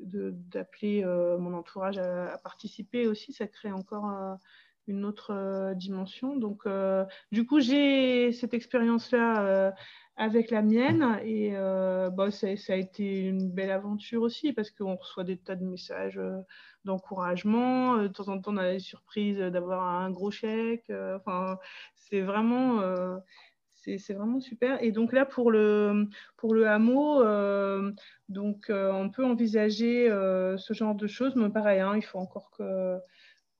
d'appeler 0.00 1.04
mon 1.38 1.52
entourage 1.52 1.98
à, 1.98 2.32
à, 2.32 2.38
participer 2.38 3.06
aussi, 3.06 3.34
ça 3.34 3.46
crée 3.46 3.72
encore 3.72 4.38
une 4.86 5.04
autre 5.04 5.32
euh, 5.32 5.74
dimension. 5.74 6.36
Donc, 6.36 6.62
euh, 6.66 7.04
du 7.32 7.46
coup, 7.46 7.60
j'ai 7.60 8.32
cette 8.32 8.54
expérience-là 8.54 9.44
euh, 9.44 9.70
avec 10.16 10.50
la 10.50 10.62
mienne 10.62 11.18
et 11.24 11.52
bah, 12.12 12.30
ça, 12.30 12.46
a 12.46 12.76
été 12.76 13.22
une 13.24 13.50
belle 13.50 13.72
aventure 13.72 14.22
aussi 14.22 14.52
parce 14.52 14.70
qu'on 14.70 14.94
reçoit 14.94 15.24
des 15.24 15.36
tas 15.36 15.56
de 15.56 15.64
messages 15.64 16.20
d'encouragement. 16.84 17.96
De 17.98 18.06
temps 18.06 18.28
en 18.28 18.40
temps, 18.40 18.52
on 18.52 18.58
a 18.58 18.72
des 18.72 18.78
surprises 18.78 19.38
d'avoir 19.38 19.82
un 19.82 20.10
gros 20.12 20.30
chèque. 20.30 20.88
Enfin, 21.16 21.58
c'est 21.96 22.20
vraiment 22.20 22.80
c'est 23.74 24.14
vraiment 24.14 24.40
super. 24.40 24.80
Et 24.84 24.92
donc 24.92 25.12
là, 25.12 25.26
pour 25.26 25.50
le, 25.50 26.06
pour 26.36 26.54
le 26.54 26.68
hameau, 26.68 27.24
donc, 28.28 28.66
on 28.70 29.10
peut 29.10 29.24
envisager 29.24 30.08
ce 30.08 30.74
genre 30.74 30.94
de 30.94 31.08
choses, 31.08 31.34
mais 31.34 31.50
pareil, 31.50 31.80
hein, 31.80 31.96
il 31.96 32.02
faut 32.02 32.20
encore 32.20 32.52
que, 32.52 33.00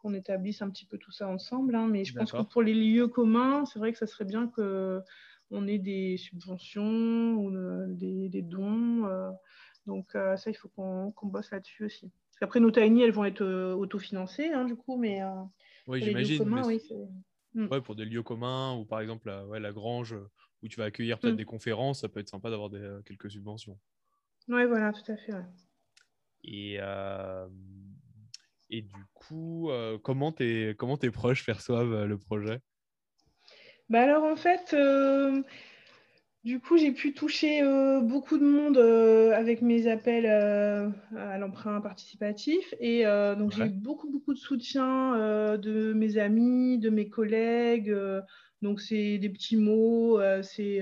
qu'on 0.05 0.13
établisse 0.13 0.61
un 0.61 0.69
petit 0.69 0.85
peu 0.85 0.99
tout 0.99 1.13
ça 1.13 1.27
ensemble. 1.29 1.75
Hein. 1.75 1.89
Mais 1.89 2.05
je 2.05 2.15
pense 2.15 2.31
que 2.31 2.43
pour 2.43 2.63
les 2.63 2.75
lieux 2.75 3.09
communs, 3.09 3.65
c'est 3.65 3.79
vrai 3.79 3.91
que 3.91 3.99
ça 3.99 4.07
serait 4.07 4.27
bien 4.27 4.49
qu'on 4.49 5.67
ait 5.67 5.79
des 5.79 6.19
subventions 6.19 7.35
ou 7.37 7.57
euh, 7.57 7.87
des, 7.89 8.43
dons. 8.43 9.07
Euh. 9.07 9.31
donc 9.87 10.15
euh, 10.15 10.37
ça, 10.37 10.51
il 10.51 10.55
faut 10.55 10.69
qu'on 10.69 11.13
bosse 11.23 11.51
là-dessus 11.51 11.87
aussi. 11.87 12.13
Parce 12.29 12.41
qu'après, 12.41 12.61
nos 12.61 12.71
tiny, 12.71 13.03
elles 13.03 13.13
vont 13.13 13.25
être 13.25 13.73
autofinancées, 13.73 14.53
hein, 14.53 14.67
du 14.67 14.77
coup, 14.77 14.99
mais 14.99 15.23
oui, 15.87 16.03
j'imagine. 16.03 16.45
Hmm. 17.55 17.69
Ouais, 17.69 17.81
pour 17.81 17.95
des 17.95 18.05
lieux 18.05 18.25
communs 18.25 18.75
ou 18.75 18.85
par 18.85 19.01
exemple 19.01 19.29
la, 19.29 19.47
ouais, 19.47 19.61
la 19.61 19.71
grange 19.71 20.17
où 20.61 20.67
tu 20.67 20.77
vas 20.81 20.87
accueillir 20.87 21.21
peut-être 21.21 21.35
hmm. 21.35 21.37
des 21.37 21.45
conférences, 21.45 22.01
ça 22.01 22.09
peut 22.09 22.19
être 22.19 22.29
sympa 22.29 22.51
d'avoir 22.51 22.69
quelques 23.05 23.31
subventions. 23.31 23.79
Oui, 24.49 24.67
voilà, 24.67 24.93
tout 24.93 25.13
à 25.13 25.17
fait. 25.17 25.33
Et 26.43 26.79
et 28.71 28.83
du 28.83 29.05
coup, 29.15 29.71
euh, 29.71 29.99
comment, 29.99 30.33
tes, 30.33 30.75
comment 30.79 30.97
tes 30.97 31.11
proches 31.11 31.45
perçoivent 31.45 31.93
euh, 31.93 32.07
le 32.07 32.19
projet? 32.19 32.61
Bah 33.91 34.01
Alors 34.01 34.25
en 34.25 34.37
fait, 34.37 34.73
euh, 34.73 35.43
du 36.43 36.59
coup, 36.61 36.79
j'ai 36.79 36.93
pu 36.93 37.13
toucher 37.13 37.63
beaucoup 38.03 38.39
de 38.39 38.45
monde 38.45 38.79
avec 38.79 39.61
mes 39.61 39.87
appels 39.87 40.27
à 40.27 41.39
l'emprunt 41.39 41.81
participatif. 41.83 42.75
Et 42.81 43.05
donc 43.05 43.53
j'ai 43.53 43.65
eu 43.65 43.69
beaucoup, 43.71 44.11
beaucoup 44.11 44.33
de 44.33 44.39
soutien 44.39 45.57
de 45.59 45.93
mes 45.93 46.17
amis, 46.17 46.79
de 46.79 46.89
mes 46.89 47.09
collègues 47.09 47.95
Donc, 48.63 48.81
c'est 48.81 49.19
des 49.19 49.29
petits 49.29 49.57
mots, 49.59 50.19
c'est 50.43 50.81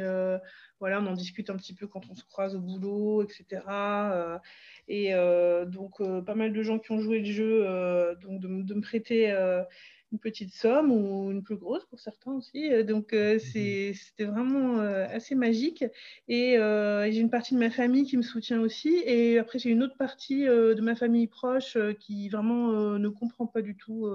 voilà, 0.78 1.00
on 1.00 1.06
en 1.06 1.14
discute 1.14 1.48
un 1.48 1.56
petit 1.56 1.74
peu 1.74 1.86
quand 1.86 2.10
on 2.10 2.14
se 2.16 2.24
croise 2.24 2.56
au 2.56 2.60
boulot, 2.60 3.22
etc. 3.22 3.62
et 4.88 5.12
donc, 5.66 6.02
pas 6.24 6.34
mal 6.34 6.52
de 6.52 6.62
gens 6.62 6.78
qui 6.78 6.92
ont 6.92 7.00
joué 7.00 7.20
le 7.20 7.24
jeu, 7.24 7.66
donc 8.22 8.40
de, 8.40 8.74
me 8.74 8.80
prêter 8.80 9.32
une 10.12 10.18
petite 10.18 10.52
somme 10.52 10.92
ou 10.92 11.30
une 11.30 11.42
plus 11.42 11.56
grosse 11.56 11.84
pour 11.86 11.98
certains 11.98 12.32
aussi. 12.32 12.70
Euh, 12.70 12.84
donc, 12.84 13.12
euh, 13.12 13.34
mhm. 13.34 13.94
c'était 13.94 14.24
vraiment 14.24 14.80
euh, 14.80 15.06
assez 15.10 15.34
magique. 15.34 15.84
Et 16.28 16.56
j'ai 16.56 17.18
une 17.18 17.30
partie 17.30 17.54
de 17.54 17.58
ma 17.58 17.70
famille 17.70 18.04
qui 18.04 18.16
me 18.16 18.22
soutient 18.22 18.60
aussi. 18.60 19.02
Et 19.06 19.38
après, 19.38 19.58
j'ai 19.58 19.70
une 19.70 19.82
autre 19.82 19.96
partie 19.96 20.44
de 20.44 20.80
ma 20.80 20.94
famille 20.94 21.26
proche 21.26 21.76
qui 21.98 22.28
vraiment 22.28 22.98
ne 22.98 23.08
comprend 23.08 23.46
pas 23.46 23.62
du 23.62 23.76
tout. 23.76 24.06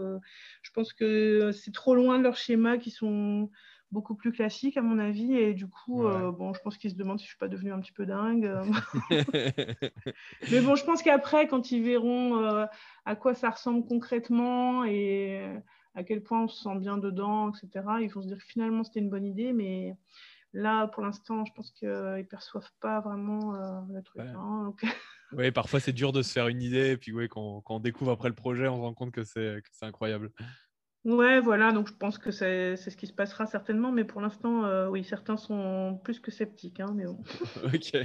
je 0.61 0.71
pense 0.71 0.93
que 0.93 1.51
c'est 1.51 1.73
trop 1.73 1.95
loin 1.95 2.19
de 2.19 2.23
leurs 2.23 2.37
schémas 2.37 2.77
qui 2.77 2.91
sont 2.91 3.49
beaucoup 3.91 4.15
plus 4.15 4.31
classiques 4.31 4.75
à 4.75 4.81
mon 4.81 4.99
avis 4.99 5.33
et 5.33 5.53
du 5.53 5.67
coup 5.67 6.03
bon 6.03 6.53
je 6.53 6.59
pense 6.61 6.77
qu'ils 6.77 6.91
se 6.91 6.95
demandent 6.95 7.19
si 7.19 7.25
je 7.25 7.29
suis 7.29 7.37
pas 7.37 7.47
devenue 7.47 7.71
un 7.71 7.79
petit 7.79 7.93
peu 7.93 8.05
dingue 8.05 8.51
mais 10.51 10.59
bon 10.59 10.75
je 10.75 10.83
pense 10.83 11.01
qu'après 11.01 11.47
quand 11.47 11.71
ils 11.71 11.81
verront 11.81 12.67
à 13.05 13.15
quoi 13.15 13.33
ça 13.33 13.49
ressemble 13.49 13.85
concrètement 13.85 14.83
et 14.83 15.41
à 15.97 16.03
quel 16.03 16.21
point 16.21 16.43
on 16.43 16.47
se 16.47 16.61
sent 16.61 16.77
bien 16.77 16.97
dedans, 16.97 17.51
etc. 17.51 17.85
Ils 18.01 18.09
vont 18.09 18.21
se 18.21 18.27
dire 18.27 18.37
que 18.37 18.45
finalement 18.45 18.83
c'était 18.83 18.99
une 18.99 19.09
bonne 19.09 19.25
idée, 19.25 19.51
mais 19.51 19.97
là 20.53 20.87
pour 20.87 21.03
l'instant, 21.03 21.43
je 21.43 21.51
pense 21.53 21.71
qu'ils 21.71 21.89
ne 21.89 22.21
perçoivent 22.21 22.71
pas 22.79 23.01
vraiment 23.01 23.55
euh, 23.55 23.81
le 23.91 24.03
truc. 24.03 24.21
Hein, 24.21 24.73
oui, 25.31 25.51
parfois 25.51 25.79
c'est 25.79 25.93
dur 25.93 26.13
de 26.13 26.21
se 26.21 26.31
faire 26.31 26.49
une 26.49 26.61
idée, 26.61 26.91
et 26.91 26.97
puis 26.97 27.11
oui, 27.11 27.27
quand, 27.27 27.61
quand, 27.61 27.77
on 27.77 27.79
découvre 27.79 28.11
après 28.11 28.29
le 28.29 28.35
projet, 28.35 28.67
on 28.67 28.75
se 28.75 28.81
rend 28.81 28.93
compte 28.93 29.11
que 29.11 29.23
c'est 29.23 29.59
incroyable. 29.81 30.31
Ouais, 31.07 31.39
voilà, 31.39 31.71
donc 31.71 31.87
je 31.87 31.93
pense 31.93 32.17
que 32.17 32.31
c'est 32.31 32.75
ce 32.75 32.97
qui 32.97 33.07
se 33.07 33.13
passera 33.13 33.45
certainement, 33.45 33.93
mais 33.93 34.03
pour 34.03 34.19
l'instant, 34.19 34.65
euh, 34.65 34.89
oui, 34.89 35.05
certains 35.05 35.37
sont 35.37 36.01
plus 36.03 36.19
que 36.19 36.31
sceptiques, 36.31 36.81
hein, 36.81 36.93
mais 36.93 37.05
bon. 37.05 37.17
ok. 37.63 37.95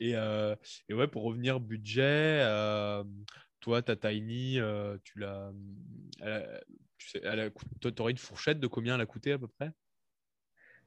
Et, 0.00 0.16
euh, 0.16 0.54
et, 0.90 0.92
ouais, 0.92 1.08
pour 1.08 1.22
revenir 1.22 1.60
budget, 1.60 2.42
toi, 3.60 3.80
ta 3.80 3.96
Tiny, 3.96 4.60
euh, 4.60 4.98
tu 5.02 5.18
l'as. 5.18 5.50
Tu 6.98 7.08
sais, 7.08 7.22
tu 7.80 8.02
aurais 8.02 8.12
une 8.12 8.18
fourchette 8.18 8.60
de 8.60 8.66
combien 8.66 8.96
elle 8.96 9.00
a 9.00 9.06
coûté 9.06 9.32
à 9.32 9.38
peu 9.38 9.48
près? 9.48 9.72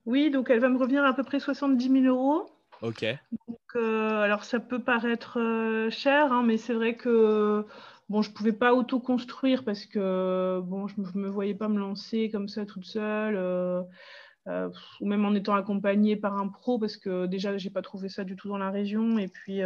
Oui, 0.06 0.30
donc 0.30 0.52
elle 0.52 0.60
va 0.60 0.70
me 0.70 0.78
revenir 0.78 1.04
à 1.04 1.16
peu 1.16 1.24
près 1.24 1.40
70 1.40 1.90
000 1.90 2.06
euros. 2.06 2.46
Ok. 2.84 3.06
Euh, 3.76 4.22
alors 4.22 4.44
ça 4.44 4.60
peut 4.60 4.82
paraître 4.82 5.40
euh, 5.40 5.90
cher, 5.90 6.32
hein, 6.32 6.44
mais 6.44 6.58
c'est 6.58 6.74
vrai 6.74 6.96
que 6.96 7.66
bon, 8.10 8.22
je 8.22 8.30
ne 8.30 8.34
pouvais 8.36 8.54
pas 8.54 8.74
auto-construire 8.74 9.64
parce 9.64 9.86
que 9.86 10.62
bon, 10.64 10.88
je 10.88 10.96
ne 11.02 11.08
me 11.16 11.30
voyais 11.30 11.56
pas 11.56 11.68
me 11.68 11.80
lancer 11.80 12.30
comme 12.32 12.48
ça 12.48 12.66
toute 12.66 12.86
seule. 12.86 13.38
ou 14.48 15.06
même 15.08 15.26
en 15.26 15.34
étant 15.36 15.56
accompagnée 15.56 16.16
par 16.16 16.38
un 16.38 16.48
pro, 16.48 16.80
parce 16.80 16.98
que 16.98 17.26
déjà, 17.26 17.58
je 17.58 17.66
n'ai 17.68 17.72
pas 17.74 17.82
trouvé 17.82 18.10
ça 18.10 18.24
du 18.24 18.36
tout 18.36 18.48
dans 18.50 18.58
la 18.58 18.72
région. 18.72 19.18
Et 19.18 19.28
puis, 19.28 19.62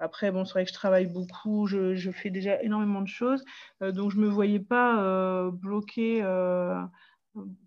après, 0.00 0.30
bon, 0.30 0.44
c'est 0.44 0.52
vrai 0.52 0.64
que 0.64 0.70
je 0.70 0.74
travaille 0.74 1.06
beaucoup, 1.06 1.66
je, 1.66 2.10
fais 2.12 2.30
déjà 2.30 2.62
énormément 2.62 3.02
de 3.02 3.08
choses, 3.08 3.44
euh, 3.82 3.92
donc 3.92 4.12
je 4.12 4.18
ne 4.18 4.22
me 4.22 4.28
voyais 4.28 4.60
pas 4.60 5.02
euh, 5.02 5.50
euh, 5.98 6.82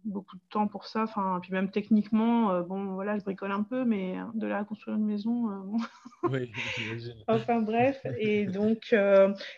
beaucoup 0.03 0.35
de 0.35 0.41
temps 0.49 0.67
pour 0.67 0.85
ça. 0.85 1.03
Enfin, 1.03 1.39
puis 1.41 1.51
même 1.51 1.71
techniquement, 1.71 2.61
bon, 2.61 2.93
voilà, 2.93 3.17
je 3.17 3.23
bricole 3.23 3.51
un 3.51 3.63
peu, 3.63 3.85
mais 3.85 4.15
de 4.33 4.47
là 4.47 4.59
à 4.59 4.63
construire 4.63 4.97
une 4.97 5.05
maison, 5.05 5.47
bon. 5.63 5.77
Oui, 6.23 6.51
enfin 7.27 7.61
bref, 7.61 8.05
et 8.19 8.45
donc, 8.45 8.93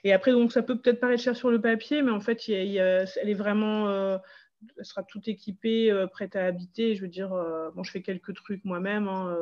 et 0.03 0.13
après, 0.13 0.31
donc 0.31 0.51
ça 0.51 0.63
peut 0.63 0.77
peut-être 0.77 0.99
paraître 0.99 1.21
cher 1.21 1.35
sur 1.35 1.51
le 1.51 1.59
papier, 1.59 2.01
mais 2.01 2.11
en 2.11 2.21
fait, 2.21 2.47
elle 2.47 2.77
est 2.77 3.33
vraiment 3.33 4.19
elle 4.77 4.85
sera 4.85 5.03
tout 5.03 5.21
équipée, 5.25 5.93
prête 6.11 6.37
à 6.37 6.45
habiter. 6.45 6.95
Je 6.95 7.01
veux 7.01 7.09
dire, 7.09 7.29
bon, 7.75 7.83
je 7.83 7.91
fais 7.91 8.01
quelques 8.01 8.33
trucs 8.33 8.63
moi-même. 8.63 9.07
Hein, 9.09 9.35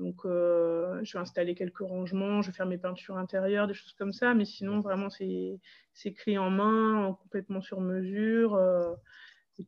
donc, 0.00 0.24
euh, 0.24 0.98
je 1.02 1.12
vais 1.12 1.18
installer 1.18 1.54
quelques 1.54 1.80
rangements, 1.80 2.40
je 2.40 2.50
vais 2.50 2.56
faire 2.56 2.66
mes 2.66 2.78
peintures 2.78 3.18
intérieures, 3.18 3.66
des 3.66 3.74
choses 3.74 3.92
comme 3.92 4.14
ça. 4.14 4.32
Mais 4.32 4.46
sinon, 4.46 4.80
vraiment, 4.80 5.08
c'est 5.10 6.12
clé 6.14 6.38
en 6.38 6.48
main, 6.48 7.16
complètement 7.22 7.60
sur 7.60 7.80
mesure. 7.80 8.58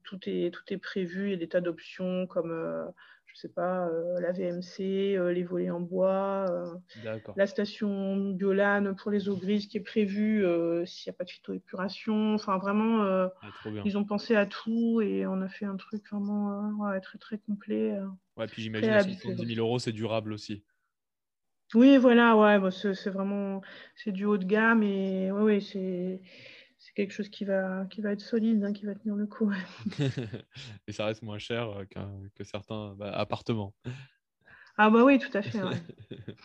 Tout, 0.02 0.18
est, 0.26 0.52
tout 0.52 0.62
est 0.68 0.78
prévu. 0.78 1.28
Il 1.28 1.31
y 1.31 1.35
a 1.35 1.37
des 1.37 1.48
tas 1.48 1.61
d'options 1.61 2.26
comme 2.26 2.50
euh, 2.50 2.85
je 3.26 3.37
sais 3.37 3.48
pas, 3.48 3.88
euh, 3.88 4.20
la 4.20 4.33
VMC, 4.33 5.16
euh, 5.16 5.33
les 5.33 5.42
volets 5.42 5.70
en 5.70 5.81
bois, 5.81 6.44
la 7.35 7.46
station 7.46 8.31
Biolane 8.31 8.94
pour 8.94 9.11
les 9.11 9.28
eaux 9.28 9.37
grises 9.37 9.66
qui 9.66 9.78
est 9.78 9.81
prévue 9.81 10.44
s'il 10.85 11.11
n'y 11.11 11.14
a 11.14 11.16
pas 11.16 11.24
de 11.24 11.31
phytoépuration. 11.31 12.35
Enfin, 12.35 12.59
vraiment, 12.59 13.02
ah, 13.02 13.31
ils 13.85 13.96
ont 13.96 14.05
pensé 14.05 14.37
à 14.37 14.46
tout 14.46 15.00
et 15.00 15.26
on 15.26 15.40
a 15.40 15.48
fait 15.48 15.64
un 15.64 15.76
truc 15.76 16.05
vraiment 16.11 16.92
très, 17.00 17.18
très 17.18 17.38
complet. 17.38 17.98
ouais, 18.37 18.46
puis 18.46 18.62
j'imagine 18.62 18.90
à 18.90 19.02
70 19.02 19.55
000 19.55 19.66
euros, 19.66 19.78
c'est 19.78 19.92
durable 19.92 20.33
aussi. 20.33 20.62
Oui, 21.74 21.96
voilà, 21.96 22.37
ouais, 22.37 22.59
bah, 22.59 22.70
c'est 22.70 23.09
vraiment 23.09 23.62
c'est 23.96 24.12
du 24.12 24.26
haut 24.26 24.37
de 24.37 24.44
gamme 24.44 24.83
et 24.83 25.33
ouais, 25.33 25.40
ouais 25.40 25.61
c'est 25.61 26.20
c'est 26.83 26.95
quelque 26.95 27.12
chose 27.12 27.29
qui 27.29 27.45
va, 27.45 27.87
qui 27.90 28.01
va 28.01 28.11
être 28.11 28.21
solide, 28.21 28.64
hein, 28.64 28.73
qui 28.73 28.87
va 28.87 28.95
tenir 28.97 29.14
le 29.14 29.27
coup. 29.27 29.53
et 30.88 30.92
ça 30.92 31.07
reste 31.07 31.23
moins 31.23 31.38
cher 31.38 31.68
euh, 31.68 31.85
que 32.35 32.42
certains 32.42 32.95
bah, 32.97 33.12
appartements. 33.12 33.73
Ah 34.77 34.90
bah 34.90 35.05
oui, 35.05 35.21
tout 35.21 35.31
à 35.33 35.42
fait. 35.42 35.61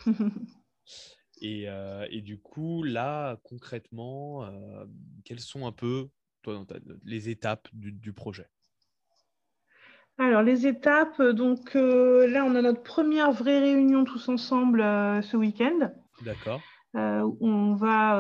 et, 1.41 1.67
euh, 1.67 2.06
et, 2.12 2.21
du 2.21 2.38
coup, 2.38 2.84
là, 2.84 3.38
concrètement, 3.43 4.45
euh, 4.45 4.86
quelles 5.26 5.39
sont 5.39 5.65
un 5.65 5.71
peu 5.71 6.10
toi, 6.43 6.63
les 7.04 7.30
étapes 7.30 7.67
du, 7.73 7.91
du 7.91 8.13
projet? 8.13 8.47
Alors, 10.19 10.43
les 10.43 10.67
étapes, 10.67 11.21
donc 11.21 11.73
là, 11.73 12.43
on 12.45 12.54
a 12.54 12.62
notre 12.62 12.84
première 12.84 13.32
vraie 13.32 13.60
réunion 13.60 14.04
tous 14.04 14.30
ensemble 14.30 14.82
ce 15.23 15.36
week-end. 15.36 15.91
D'accord. 16.21 16.62
On 16.93 17.76
va 17.76 18.15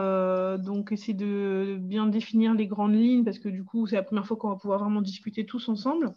euh, 0.57 0.61
donc 0.61 0.91
essayer 0.91 1.13
de 1.13 1.77
bien 1.79 2.07
définir 2.07 2.53
les 2.53 2.67
grandes 2.67 2.95
lignes 2.95 3.23
parce 3.23 3.39
que 3.39 3.49
du 3.49 3.63
coup, 3.63 3.87
c'est 3.87 3.95
la 3.95 4.03
première 4.03 4.25
fois 4.25 4.37
qu'on 4.37 4.49
va 4.49 4.55
pouvoir 4.55 4.79
vraiment 4.79 5.01
discuter 5.01 5.45
tous 5.45 5.69
ensemble. 5.69 6.13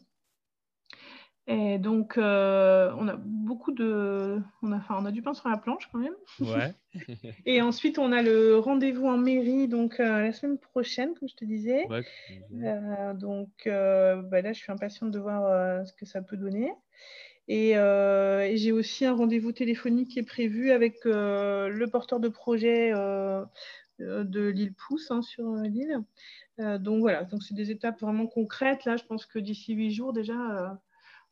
Et 1.47 1.79
donc, 1.79 2.17
euh, 2.17 2.93
on 2.99 3.09
a 3.09 3.17
beaucoup 3.17 3.73
de. 3.73 4.41
On 4.63 4.71
a, 4.71 4.77
enfin, 4.77 4.97
on 5.01 5.05
a 5.05 5.11
du 5.11 5.21
pain 5.21 5.35
sur 5.35 5.49
la 5.49 5.57
planche 5.57 5.89
quand 5.91 5.99
même. 5.99 6.15
Ouais. 6.39 6.75
et 7.47 7.61
ensuite, 7.61 7.99
on 7.99 8.13
a 8.13 8.23
le 8.23 8.59
rendez-vous 8.59 9.07
en 9.07 9.17
mairie 9.17 9.67
donc 9.67 9.99
la 9.99 10.33
semaine 10.33 10.59
prochaine, 10.59 11.15
comme 11.15 11.29
je 11.29 11.35
te 11.35 11.45
disais. 11.45 11.89
donc, 13.15 13.51
bah, 13.65 14.43
là, 14.43 14.53
je 14.53 14.61
suis 14.61 14.71
impatiente 14.71 15.11
de 15.11 15.19
voir 15.19 15.85
ce 15.87 15.93
que 15.95 16.07
ça 16.07 16.23
peut 16.23 16.37
donner. 16.37 16.73
Euh, 17.51 18.43
et, 18.43 18.57
j'ai 18.57 18.73
aussi 18.73 19.05
un 19.05 19.15
rendez-vous 19.15 19.53
téléphonique 19.53 20.11
qui 20.11 20.19
est 20.21 20.25
prévu 20.25 20.71
avec 20.71 21.05
euh, 21.05 21.69
le 21.69 21.89
porteur 21.89 22.21
de 22.21 22.29
projet 22.29 22.93
euh, 22.95 23.45
de 24.01 24.49
l'île 24.49 24.75
Pousse 24.75 25.11
hein, 25.11 25.23
sur 25.23 25.55
l'île. 25.55 26.03
donc 26.59 27.01
voilà, 27.01 27.25
donc 27.25 27.43
c'est 27.43 27.55
des 27.55 27.71
étapes 27.71 28.01
vraiment 28.01 28.27
concrètes. 28.27 28.85
Là, 28.85 28.97
je 28.97 29.05
pense 29.05 29.27
que 29.27 29.39
d'ici 29.39 29.75
huit 29.75 29.93
jours 29.93 30.13
déjà, 30.13 30.81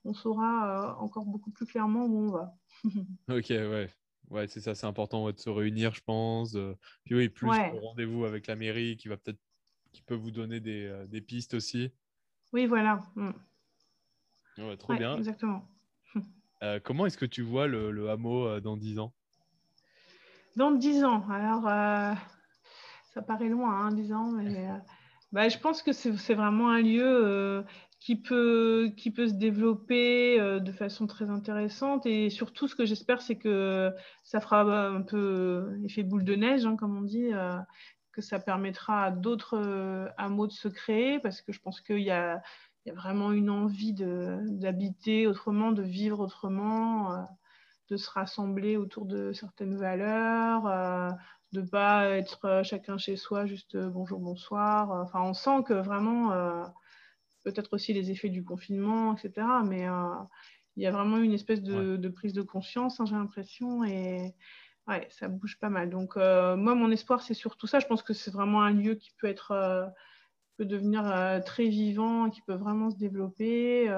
on 0.05 0.15
saura 0.15 0.97
encore 1.01 1.25
beaucoup 1.25 1.51
plus 1.51 1.67
clairement 1.67 2.07
où 2.07 2.29
on 2.29 2.31
va. 2.31 2.57
ok, 3.29 3.49
ouais. 3.51 3.91
Ouais, 4.31 4.47
c'est 4.47 4.61
ça, 4.61 4.75
c'est 4.75 4.87
important 4.87 5.31
de 5.31 5.39
se 5.39 5.49
réunir, 5.49 5.95
je 5.95 6.03
pense. 6.05 6.57
Puis 7.05 7.15
oui, 7.15 7.29
plus 7.29 7.49
le 7.49 7.79
rendez-vous 7.79 8.25
avec 8.25 8.47
la 8.47 8.57
mairie 8.57 8.97
qui 8.97 9.09
va 9.09 9.17
peut-être 9.17 9.41
qui 9.93 10.03
peut 10.03 10.15
vous 10.15 10.31
donner 10.31 10.61
des, 10.61 11.07
des 11.09 11.23
pistes 11.23 11.55
aussi. 11.55 11.91
Oui, 12.53 12.67
voilà. 12.67 13.01
Mm. 13.15 13.31
Ouais, 14.59 14.77
trop 14.77 14.95
bien. 14.95 15.17
Exactement. 15.17 15.65
Euh, 16.65 16.81
comment 16.83 17.07
est-ce 17.07 17.17
que 17.17 17.25
tu 17.25 17.43
vois 17.43 17.69
le, 17.69 18.11
hameau 18.11 18.45
euh, 18.45 18.61
dans 18.61 18.77
10 18.77 18.99
ans? 18.99 19.15
Dans 20.57 20.73
10 20.73 21.05
ans, 21.05 21.25
alors 21.31 21.69
euh, 21.69 22.13
ça 23.19 23.23
paraît 23.23 23.49
loin, 23.49 23.87
hein, 23.87 23.93
10 23.93 24.13
ans, 24.13 24.31
mais 24.31 24.69
bah, 25.33 25.49
je 25.49 25.59
pense 25.59 25.83
que 25.83 25.93
c'est 25.93 26.35
vraiment 26.35 26.71
un 26.71 26.81
lieu 26.81 27.65
qui, 28.01 28.17
peut, 28.17 28.93
qui 28.97 29.11
peut 29.11 29.27
se 29.27 29.35
développer 29.35 30.39
de 30.39 30.73
façon 30.73 31.07
très 31.07 31.29
intéressante. 31.29 32.07
Et 32.07 32.31
surtout, 32.31 32.69
ce 32.69 32.77
que 32.77 32.87
j'espère, 32.87 33.21
c'est 33.21 33.37
que 33.37 33.93
ça 34.23 34.41
fera 34.41 34.63
un 34.63 35.03
peu 35.03 35.79
effet 35.85 36.03
boule 36.03 36.25
de 36.25 36.35
neige, 36.35 36.65
hein, 36.65 36.77
comme 36.77 36.97
on 36.97 37.03
dit, 37.03 37.31
que 38.13 38.23
ça 38.23 38.39
permettra 38.39 39.05
à 39.05 39.11
d'autres 39.11 40.09
hameaux 40.17 40.47
de 40.47 40.53
se 40.53 40.69
créer, 40.69 41.19
parce 41.19 41.43
que 41.43 41.53
je 41.53 41.61
pense 41.61 41.81
qu'il 41.81 42.01
y 42.01 42.11
a 42.11 42.41
vraiment 42.93 43.33
une 43.33 43.51
envie 43.51 43.95
d'habiter 43.95 45.27
autrement, 45.27 45.73
de 45.73 45.83
vivre 45.83 46.21
autrement, 46.21 47.13
euh, 47.13 47.23
de 47.91 47.97
se 47.97 48.11
rassembler 48.11 48.77
autour 48.77 49.07
de 49.07 49.33
certaines 49.33 49.77
valeurs, 49.77 50.67
euh, 50.67 51.11
de 51.53 51.63
ne 51.63 51.67
pas 51.67 52.11
être 52.11 52.45
euh, 52.45 52.63
chacun 52.63 52.99
chez 52.99 53.17
soi, 53.17 53.47
juste 53.47 53.77
bonjour, 53.77 54.21
bonsoir. 54.21 54.91
Enfin, 54.91 55.23
on 55.23 55.35
sent 55.35 55.63
que 55.67 55.75
vraiment, 55.75 56.31
peut-être 57.45 57.75
aussi 57.75 57.93
les 57.93 58.11
effets 58.11 58.29
du 58.29 58.45
confinement, 58.45 59.15
etc. 59.15 59.47
Mais 59.65 59.87
il 60.77 60.83
y 60.83 60.87
a 60.87 60.91
vraiment 60.91 61.19
une 61.19 61.33
espèce 61.33 61.63
de, 61.63 62.09
prise 62.09 62.33
de 62.33 62.43
conscience, 62.43 63.01
hein, 63.01 63.07
j'ai 63.07 63.15
l'impression, 63.15 63.85
et 63.85 64.35
ouais, 64.87 65.07
ça 65.11 65.29
bouge 65.29 65.59
pas 65.59 65.71
mal. 65.71 65.91
Donc, 65.91 66.17
moi, 66.17 66.75
mon 66.75 66.91
espoir, 66.91 67.23
c'est 67.23 67.35
surtout 67.35 67.67
ça. 67.67 67.81
Je 67.81 67.87
pense 67.87 68.03
que 68.03 68.13
c'est 68.13 68.31
vraiment 68.31 68.63
un 68.63 68.73
lieu 68.73 68.95
qui 68.95 69.11
peut 69.19 69.29
être 69.29 69.93
peut 70.59 70.67
devenir 70.67 71.41
très 71.47 71.69
vivant, 71.69 72.31
qui 72.31 72.43
peut 72.43 72.55
vraiment 72.55 72.91
se 72.91 72.97
développer 72.97 73.91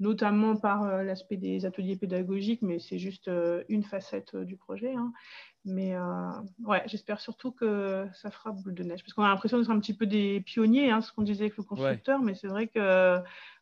notamment 0.00 0.56
par 0.56 1.04
l'aspect 1.04 1.36
des 1.36 1.64
ateliers 1.64 1.96
pédagogiques, 1.96 2.62
mais 2.62 2.80
c'est 2.80 2.98
juste 2.98 3.30
une 3.68 3.84
facette 3.84 4.34
du 4.36 4.56
projet. 4.56 4.94
Hein. 4.94 5.12
Mais 5.64 5.94
ouais, 6.64 6.82
j'espère 6.86 7.20
surtout 7.20 7.52
que 7.52 8.06
ça 8.14 8.30
fera 8.30 8.50
boule 8.50 8.74
de 8.74 8.82
neige, 8.82 9.02
parce 9.02 9.12
qu'on 9.12 9.22
a 9.22 9.28
l'impression 9.28 9.58
d'être 9.58 9.70
un 9.70 9.78
petit 9.78 9.94
peu 9.94 10.06
des 10.06 10.40
pionniers, 10.40 10.90
hein, 10.90 11.00
ce 11.00 11.12
qu'on 11.12 11.22
disait 11.22 11.44
avec 11.44 11.56
le 11.56 11.62
constructeur, 11.62 12.20
mais 12.20 12.34
c'est 12.34 12.48
vrai 12.48 12.66
que 12.66 13.18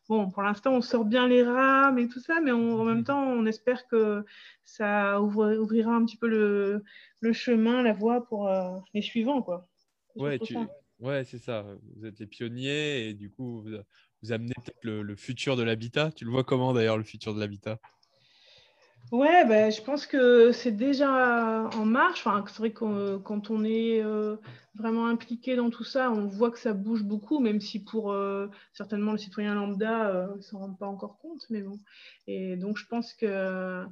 bon, 0.09 0.29
pour 0.31 0.41
l'instant, 0.41 0.73
on 0.73 0.81
sort 0.81 1.05
bien 1.05 1.27
les 1.27 1.43
rames 1.43 1.99
et 1.99 2.07
tout 2.07 2.19
ça, 2.19 2.41
mais 2.41 2.51
en 2.51 2.83
même 2.83 3.03
temps, 3.03 3.23
on 3.23 3.45
espère 3.45 3.87
que 3.87 4.25
ça 4.63 5.21
ouvrira 5.21 5.93
un 5.93 6.03
petit 6.05 6.17
peu 6.17 6.27
le, 6.27 6.83
le, 7.19 7.33
chemin, 7.33 7.83
la 7.83 7.93
voie 7.93 8.25
pour 8.25 8.49
les 8.95 9.01
suivants, 9.03 9.43
quoi. 9.43 9.67
Ouais, 10.15 10.39
tu... 10.39 10.57
ouais 10.99 11.23
c'est 11.23 11.37
ça. 11.37 11.65
Vous 11.95 12.05
êtes 12.05 12.19
les 12.19 12.27
pionniers 12.27 13.09
et 13.09 13.13
du 13.13 13.29
coup, 13.29 13.61
vous, 13.61 13.77
vous 14.23 14.31
amenez 14.31 14.53
peut-être 14.63 14.83
le, 14.83 15.15
futur 15.15 15.55
de 15.55 15.63
l'habitat. 15.63 16.11
Tu 16.11 16.25
le 16.25 16.31
vois 16.31 16.43
comment 16.43 16.73
d'ailleurs, 16.73 16.97
le 16.97 17.03
futur 17.03 17.33
de 17.33 17.39
l'habitat? 17.39 17.79
Ouais, 19.09 19.45
ben, 19.45 19.69
je 19.71 19.81
pense 19.81 20.05
que 20.07 20.51
c'est 20.53 20.71
déjà 20.71 21.69
en 21.73 21.85
marche. 21.85 22.25
Enfin, 22.25 22.43
c'est 22.47 22.57
vrai 22.59 22.71
que 22.71 23.17
quand 23.17 23.49
on 23.49 23.63
est 23.65 24.01
euh, 24.01 24.37
vraiment 24.73 25.07
impliqué 25.07 25.55
dans 25.57 25.69
tout 25.69 25.83
ça, 25.83 26.11
on 26.11 26.27
voit 26.27 26.49
que 26.49 26.59
ça 26.59 26.73
bouge 26.73 27.03
beaucoup, 27.03 27.39
même 27.39 27.59
si 27.59 27.83
pour 27.83 28.11
euh, 28.13 28.47
certainement 28.71 29.11
le 29.11 29.17
citoyen 29.17 29.53
lambda, 29.53 30.09
euh, 30.09 30.35
ne 30.37 30.41
s'en 30.41 30.59
rend 30.59 30.73
pas 30.73 30.87
encore 30.87 31.17
compte. 31.19 31.45
Mais 31.49 31.61
bon. 31.61 31.79
Et 32.27 32.55
donc, 32.55 32.77
je 32.77 32.85
pense 32.87 33.13
que 33.13 33.85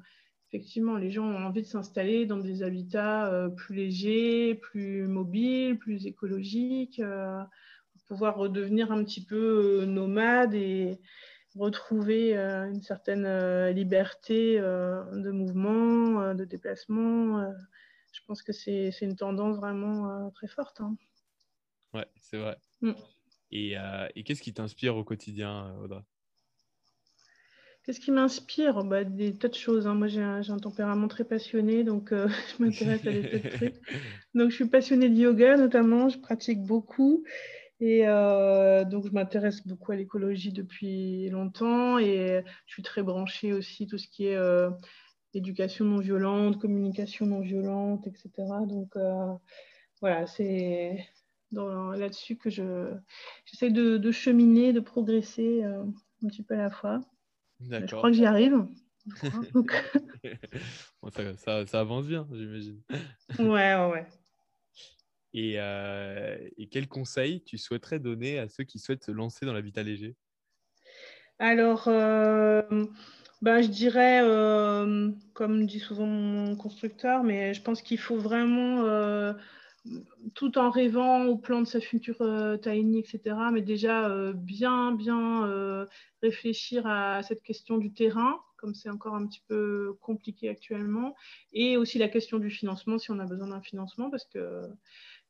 effectivement, 0.48 0.96
les 0.96 1.12
gens 1.12 1.26
ont 1.26 1.46
envie 1.46 1.62
de 1.64 1.68
s'installer 1.68 2.26
dans 2.26 2.38
des 2.38 2.64
habitats 2.64 3.50
plus 3.58 3.76
légers, 3.76 4.56
plus 4.56 5.06
mobiles, 5.08 5.78
plus 5.78 6.06
écologiques 6.08 7.02
pouvoir 8.10 8.36
redevenir 8.38 8.92
un 8.92 9.04
petit 9.04 9.24
peu 9.24 9.82
euh, 9.82 9.86
nomade 9.86 10.54
et 10.56 11.00
retrouver 11.56 12.38
euh, 12.38 12.70
une 12.70 12.82
certaine 12.82 13.26
euh, 13.26 13.72
liberté 13.72 14.58
de 14.60 15.32
mouvement, 15.32 16.34
de 16.34 16.46
déplacement. 16.46 17.52
je 18.12 18.20
pense 18.28 18.42
que 18.42 18.54
c'est 18.54 18.92
une 19.02 19.16
tendance 19.16 19.58
vraiment 19.58 20.30
très 20.32 20.48
forte. 20.48 20.82
Hein. 20.82 20.96
Ouais, 21.94 22.08
c'est 22.22 22.38
vrai. 22.38 22.58
Mm. 22.82 22.92
Et, 23.52 23.76
et 24.16 24.24
qu'est-ce 24.24 24.42
qui 24.42 24.54
t'inspire 24.54 24.96
au 24.96 25.04
quotidien, 25.04 25.76
Audrey 25.84 26.02
Qu'est-ce 27.84 28.00
qui 28.00 28.12
m'inspire? 28.12 28.84
Bah, 28.84 29.04
Des 29.04 29.34
tas 29.34 29.48
de 29.48 29.56
choses. 29.56 29.88
Hein. 29.88 29.96
Moi, 29.96 30.08
j'ai 30.08 30.22
un, 30.22 30.48
un, 30.48 30.58
tempérament 30.60 31.08
très 31.08 31.24
passionné, 31.24 31.84
donc 31.84 32.12
je 32.12 32.64
m'intéresse 32.64 33.08
à 33.08 33.12
des 33.12 33.28
tas 33.28 33.50
de 33.50 33.56
trucs. 33.56 33.76
Donc, 34.36 34.52
je 34.52 34.56
suis 34.56 34.68
passionnée 34.68 35.10
de 35.10 35.16
yoga, 35.16 35.58
notamment. 35.58 36.08
Je 36.10 36.20
pratique 36.20 36.62
beaucoup. 36.62 37.24
Et 37.82 38.02
euh, 38.06 38.84
donc, 38.84 39.08
je 39.08 39.12
m'intéresse 39.12 39.66
beaucoup 39.66 39.94
à 39.94 39.96
l'écologie 39.96 40.52
depuis 40.52 41.30
longtemps 41.30 41.98
et 41.98 42.44
je 42.66 42.74
suis 42.74 42.84
très 42.84 43.04
branchée 43.04 43.54
aussi 43.54 43.88
tout 43.88 43.98
ce 43.98 44.08
qui 44.08 44.28
est 44.28 44.36
euh, 44.36 44.70
éducation 45.34 45.86
non 45.86 46.00
violente, 46.00 46.60
communication 46.60 47.26
non 47.26 47.40
violente, 47.40 48.06
etc. 48.06 48.32
Donc, 48.68 48.98
euh, 48.98 49.34
voilà, 50.02 50.28
c'est 50.28 51.06
là-dessus 51.52 52.38
que 52.38 52.50
je, 52.50 52.94
j'essaie 53.46 53.72
de, 53.72 54.12
cheminer, 54.12 54.74
de 54.74 54.82
progresser 54.82 55.64
un 55.64 56.28
petit 56.28 56.44
peu 56.44 56.56
à 56.56 56.64
la 56.64 56.70
fois. 56.70 57.00
Je 57.62 57.96
crois 57.96 58.10
que 58.10 58.16
j'y 58.16 58.26
arrive. 58.26 58.68
ça, 61.38 61.66
ça, 61.66 61.80
avance 61.80 62.06
bien, 62.06 62.28
j'imagine. 62.32 62.82
Ouais, 63.40 63.76
ouais, 63.76 64.06
ouais. 65.34 65.54
Euh, 65.58 66.38
et, 66.58 66.68
quels 66.68 66.88
conseils 66.88 67.44
tu 67.44 67.58
souhaiterais 67.58 68.00
donner 68.00 68.40
à 68.40 68.50
ceux 68.50 68.64
qui 68.64 68.80
souhaitent 68.80 69.04
se 69.04 69.12
lancer 69.12 69.46
dans 69.46 69.54
l'habitat 69.54 69.84
léger 69.84 70.16
Alors, 71.40 71.88
euh, 71.88 72.62
ben, 73.42 73.62
je 73.62 73.68
dirais, 73.68 74.22
euh, 74.24 75.12
comme 75.34 75.66
dit 75.66 75.80
souvent 75.80 76.08
mon 76.08 76.56
constructeur, 76.56 77.24
mais 77.24 77.54
je 77.54 77.62
pense 77.62 77.82
qu'il 77.82 78.00
faut 78.00 78.18
vraiment, 78.18 79.34
tout 80.36 80.58
en 80.58 80.70
rêvant 80.70 81.26
au 81.26 81.38
plan 81.38 81.62
de 81.62 81.68
sa 81.68 81.80
future 81.80 82.18
tiny, 82.62 83.00
etc., 83.00 83.36
mais 83.52 83.62
déjà 83.62 84.34
bien, 84.34 84.92
bien 84.92 85.88
réfléchir 86.22 86.86
à 86.86 87.24
cette 87.24 87.44
question 87.44 87.78
du 87.78 87.94
terrain 87.94 88.40
comme 88.60 88.76
c'est 88.76 88.90
encore 88.90 89.16
un 89.16 89.26
petit 89.26 89.42
peu 89.48 89.98
compliqué 90.02 90.50
actuellement, 90.50 91.16
et 91.54 91.78
aussi 91.78 91.98
la 91.98 92.10
question 92.10 92.40
du 92.40 92.50
financement, 92.50 93.00
si 93.00 93.12
on 93.12 93.20
a 93.20 93.26
besoin 93.26 93.48
d'un 93.48 93.62
financement, 93.62 94.10
parce 94.10 94.26
que 94.26 94.68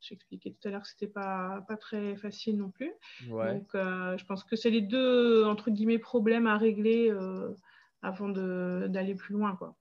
J'expliquais 0.02 0.52
tout 0.52 0.68
à 0.68 0.72
l'heure 0.72 0.82
que 0.82 0.88
c'était 0.88 1.08
pas, 1.08 1.64
pas 1.68 1.78
très 1.78 2.16
facile 2.16 2.58
non 2.58 2.70
plus. 2.70 2.92
Donc, 3.28 3.76
euh, 3.76 4.18
je 4.18 4.26
pense 4.26 4.44
que 4.44 4.56
c'est 4.56 4.70
les 4.70 4.82
deux, 4.82 5.44
entre 5.46 5.72
guillemets, 5.72 6.00
problèmes 6.00 6.48
à 6.48 6.58
régler 6.58 7.10
euh, 7.12 7.54
avant 8.02 8.30
d'aller 8.30 9.16
plus 9.16 9.34
loin. 9.34 9.56
quoi. 9.56 9.76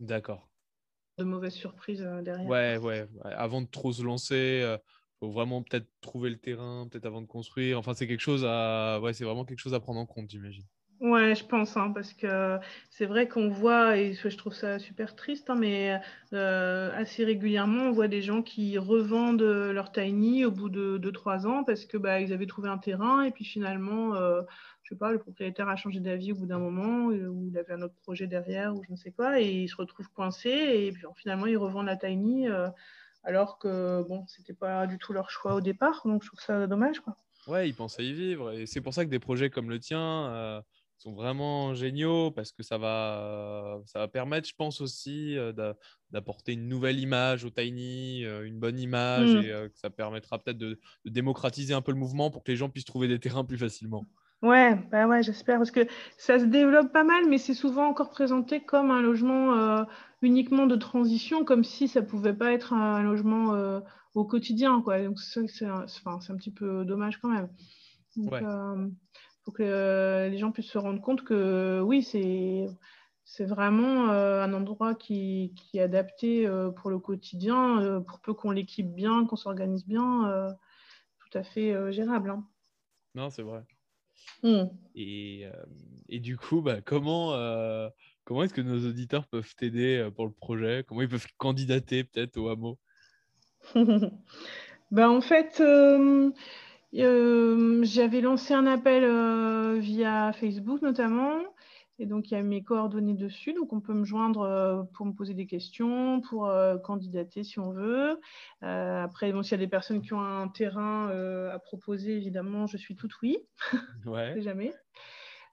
D'accord. 0.00 0.48
De 1.18 1.24
mauvaises 1.24 1.54
surprises 1.54 2.02
euh, 2.02 2.22
derrière. 2.22 2.48
Ouais, 2.48 2.78
ouais, 2.78 3.06
Avant 3.24 3.62
de 3.62 3.68
trop 3.68 3.92
se 3.92 4.02
lancer, 4.02 4.62
il 4.64 4.78
faut 5.20 5.30
vraiment 5.30 5.62
peut-être 5.62 5.88
trouver 6.00 6.30
le 6.30 6.38
terrain, 6.38 6.88
peut-être 6.90 7.06
avant 7.06 7.22
de 7.22 7.26
construire. 7.26 7.78
Enfin, 7.78 7.94
c'est 7.94 8.06
quelque 8.06 8.20
chose 8.20 8.44
à... 8.44 9.00
Ouais, 9.00 9.12
c'est 9.12 9.24
vraiment 9.24 9.44
quelque 9.44 9.60
chose 9.60 9.74
à 9.74 9.80
prendre 9.80 10.00
en 10.00 10.06
compte, 10.06 10.30
j'imagine. 10.30 10.64
Ouais, 11.00 11.34
je 11.34 11.46
pense, 11.46 11.78
hein, 11.78 11.92
parce 11.94 12.12
que 12.12 12.58
c'est 12.90 13.06
vrai 13.06 13.26
qu'on 13.26 13.48
voit, 13.48 13.96
et 13.96 14.12
je 14.12 14.36
trouve 14.36 14.52
ça 14.52 14.78
super 14.78 15.16
triste, 15.16 15.48
hein, 15.48 15.54
mais 15.58 15.98
euh, 16.34 16.90
assez 16.94 17.24
régulièrement, 17.24 17.84
on 17.84 17.92
voit 17.92 18.06
des 18.06 18.20
gens 18.20 18.42
qui 18.42 18.76
revendent 18.76 19.40
leur 19.40 19.92
tiny 19.92 20.44
au 20.44 20.50
bout 20.50 20.68
de 20.68 20.98
2-3 20.98 21.46
ans 21.46 21.64
parce 21.64 21.86
que 21.86 21.96
bah, 21.96 22.20
ils 22.20 22.34
avaient 22.34 22.44
trouvé 22.44 22.68
un 22.68 22.76
terrain 22.76 23.22
et 23.22 23.30
puis 23.30 23.46
finalement, 23.46 24.14
euh, 24.14 24.42
je 24.82 24.90
sais 24.90 24.98
pas, 24.98 25.10
le 25.10 25.18
propriétaire 25.18 25.70
a 25.70 25.76
changé 25.76 26.00
d'avis 26.00 26.32
au 26.32 26.34
bout 26.34 26.46
d'un 26.46 26.58
moment 26.58 27.06
ou 27.06 27.48
il 27.48 27.56
avait 27.56 27.72
un 27.72 27.80
autre 27.80 27.96
projet 28.02 28.26
derrière 28.26 28.76
ou 28.76 28.82
je 28.84 28.92
ne 28.92 28.96
sais 28.96 29.10
quoi 29.10 29.40
et 29.40 29.50
ils 29.50 29.68
se 29.70 29.76
retrouvent 29.76 30.10
coincés 30.10 30.50
et 30.50 30.92
puis 30.92 31.04
finalement 31.16 31.46
ils 31.46 31.56
revendent 31.56 31.86
la 31.86 31.96
tiny 31.96 32.46
euh, 32.46 32.68
alors 33.24 33.58
que 33.58 34.02
bon, 34.02 34.26
c'était 34.26 34.52
pas 34.52 34.86
du 34.86 34.98
tout 34.98 35.14
leur 35.14 35.30
choix 35.30 35.54
au 35.54 35.60
départ, 35.62 36.02
donc 36.04 36.22
je 36.22 36.28
trouve 36.28 36.40
ça 36.40 36.66
dommage, 36.66 37.00
quoi. 37.00 37.16
Ouais, 37.46 37.68
ils 37.68 37.74
pensaient 37.74 38.04
y 38.04 38.12
vivre 38.12 38.52
et 38.52 38.66
c'est 38.66 38.82
pour 38.82 38.92
ça 38.92 39.04
que 39.06 39.10
des 39.10 39.18
projets 39.18 39.48
comme 39.48 39.70
le 39.70 39.78
tien 39.78 40.62
sont 41.00 41.14
vraiment 41.14 41.74
géniaux 41.74 42.30
parce 42.30 42.52
que 42.52 42.62
ça 42.62 42.76
va, 42.76 43.80
ça 43.86 44.00
va 44.00 44.08
permettre, 44.08 44.46
je 44.46 44.54
pense 44.54 44.82
aussi, 44.82 45.36
euh, 45.38 45.52
d'apporter 46.10 46.52
une 46.52 46.68
nouvelle 46.68 46.98
image 46.98 47.44
au 47.44 47.50
Tiny, 47.50 48.24
euh, 48.24 48.46
une 48.46 48.58
bonne 48.58 48.78
image, 48.78 49.34
mmh. 49.34 49.42
et 49.42 49.50
euh, 49.50 49.68
que 49.68 49.78
ça 49.78 49.88
permettra 49.88 50.38
peut-être 50.38 50.58
de, 50.58 50.78
démocratiser 51.06 51.72
un 51.72 51.80
peu 51.80 51.92
le 51.92 51.98
mouvement 51.98 52.30
pour 52.30 52.44
que 52.44 52.50
les 52.50 52.56
gens 52.56 52.68
puissent 52.68 52.84
trouver 52.84 53.08
des 53.08 53.18
terrains 53.18 53.44
plus 53.44 53.56
facilement. 53.56 54.04
Ouais, 54.42 54.74
bah 54.90 55.06
ouais, 55.06 55.22
j'espère 55.22 55.56
parce 55.56 55.70
que 55.70 55.86
ça 56.18 56.38
se 56.38 56.44
développe 56.44 56.92
pas 56.92 57.04
mal, 57.04 57.28
mais 57.28 57.38
c'est 57.38 57.54
souvent 57.54 57.86
encore 57.86 58.10
présenté 58.10 58.60
comme 58.60 58.90
un 58.90 59.02
logement 59.02 59.84
uniquement 60.22 60.66
de 60.66 60.76
transition, 60.76 61.44
comme 61.44 61.62
si 61.62 61.88
ça 61.88 62.00
pouvait 62.00 62.32
pas 62.32 62.52
être 62.52 62.72
un, 62.72 63.02
logement 63.02 63.82
au 64.14 64.24
quotidien, 64.24 64.80
quoi. 64.80 64.98
Donc 65.02 65.20
c'est 65.20 65.66
un, 65.66 65.84
un, 66.06 66.36
petit 66.36 66.50
peu 66.50 66.86
dommage 66.86 67.18
quand 67.18 67.28
même. 67.28 67.50
ouais 68.16 68.40
faut 69.44 69.52
que 69.52 69.62
euh, 69.62 70.28
les 70.28 70.38
gens 70.38 70.52
puissent 70.52 70.70
se 70.70 70.78
rendre 70.78 71.00
compte 71.00 71.24
que 71.24 71.80
oui, 71.80 72.02
c'est 72.02 72.66
c'est 73.24 73.44
vraiment 73.44 74.10
euh, 74.10 74.42
un 74.42 74.52
endroit 74.52 74.96
qui, 74.96 75.54
qui, 75.54 75.78
est 75.78 75.82
adapté 75.82 76.46
euh, 76.46 76.70
pour 76.70 76.90
le 76.90 76.98
quotidien, 76.98 78.02
pour 78.06 78.18
peu 78.20 78.34
qu'on 78.34 78.50
l'équipe 78.50 78.92
bien, 78.92 79.24
qu'on 79.24 79.36
s'organise 79.36 79.86
bien, 79.86 80.56
tout 81.20 81.38
à 81.38 81.44
fait 81.44 81.92
gérable. 81.92 82.30
Hein. 82.30 82.44
Non, 83.14 83.30
c'est 83.30 83.42
vrai. 83.42 83.62
Mmh. 84.42 84.64
Et, 84.96 85.46
et, 86.08 86.18
du 86.18 86.36
coup, 86.36 86.60
bah, 86.60 86.80
comment, 86.80 87.36
comment 88.24 88.42
est-ce 88.42 88.54
que 88.54 88.62
nos 88.62 88.84
auditeurs 88.88 89.28
peuvent 89.28 89.54
t'aider 89.54 90.08
pour 90.16 90.26
le 90.26 90.32
projet? 90.32 90.84
Comment 90.88 91.02
ils 91.02 91.08
peuvent 91.08 91.26
candidater 91.38 92.02
peut-être 92.02 92.36
au 92.36 92.48
hameau? 92.48 92.78
Bah, 94.90 95.08
En 95.08 95.20
fait, 95.20 95.62
euh, 96.94 97.82
j'avais 97.84 98.20
lancé 98.20 98.54
un 98.54 98.66
appel 98.66 99.04
euh, 99.04 99.78
via 99.78 100.32
Facebook 100.32 100.82
notamment. 100.82 101.38
Et 101.98 102.06
donc, 102.06 102.30
il 102.30 102.34
y 102.34 102.36
a 102.38 102.42
mes 102.42 102.62
coordonnées 102.62 103.14
dessus. 103.14 103.52
Donc, 103.52 103.74
on 103.74 103.80
peut 103.80 103.92
me 103.92 104.04
joindre 104.04 104.40
euh, 104.40 104.82
pour 104.94 105.04
me 105.04 105.12
poser 105.12 105.34
des 105.34 105.46
questions, 105.46 106.22
pour 106.22 106.50
candidater 106.82 107.44
si 107.44 107.58
on 107.58 107.72
veut. 107.72 108.18
après, 108.62 109.32
bon, 109.32 109.42
s'il 109.42 109.52
y 109.52 109.54
a 109.54 109.58
des 109.58 109.68
personnes 109.68 110.00
qui 110.00 110.14
ont 110.14 110.20
un 110.20 110.48
terrain 110.48 111.08
à 111.52 111.58
proposer, 111.58 112.16
évidemment, 112.16 112.66
je 112.66 112.78
suis 112.78 112.96
toute 112.96 113.20
oui. 113.22 113.38
Ouais. 114.06 114.40
jamais. 114.40 114.72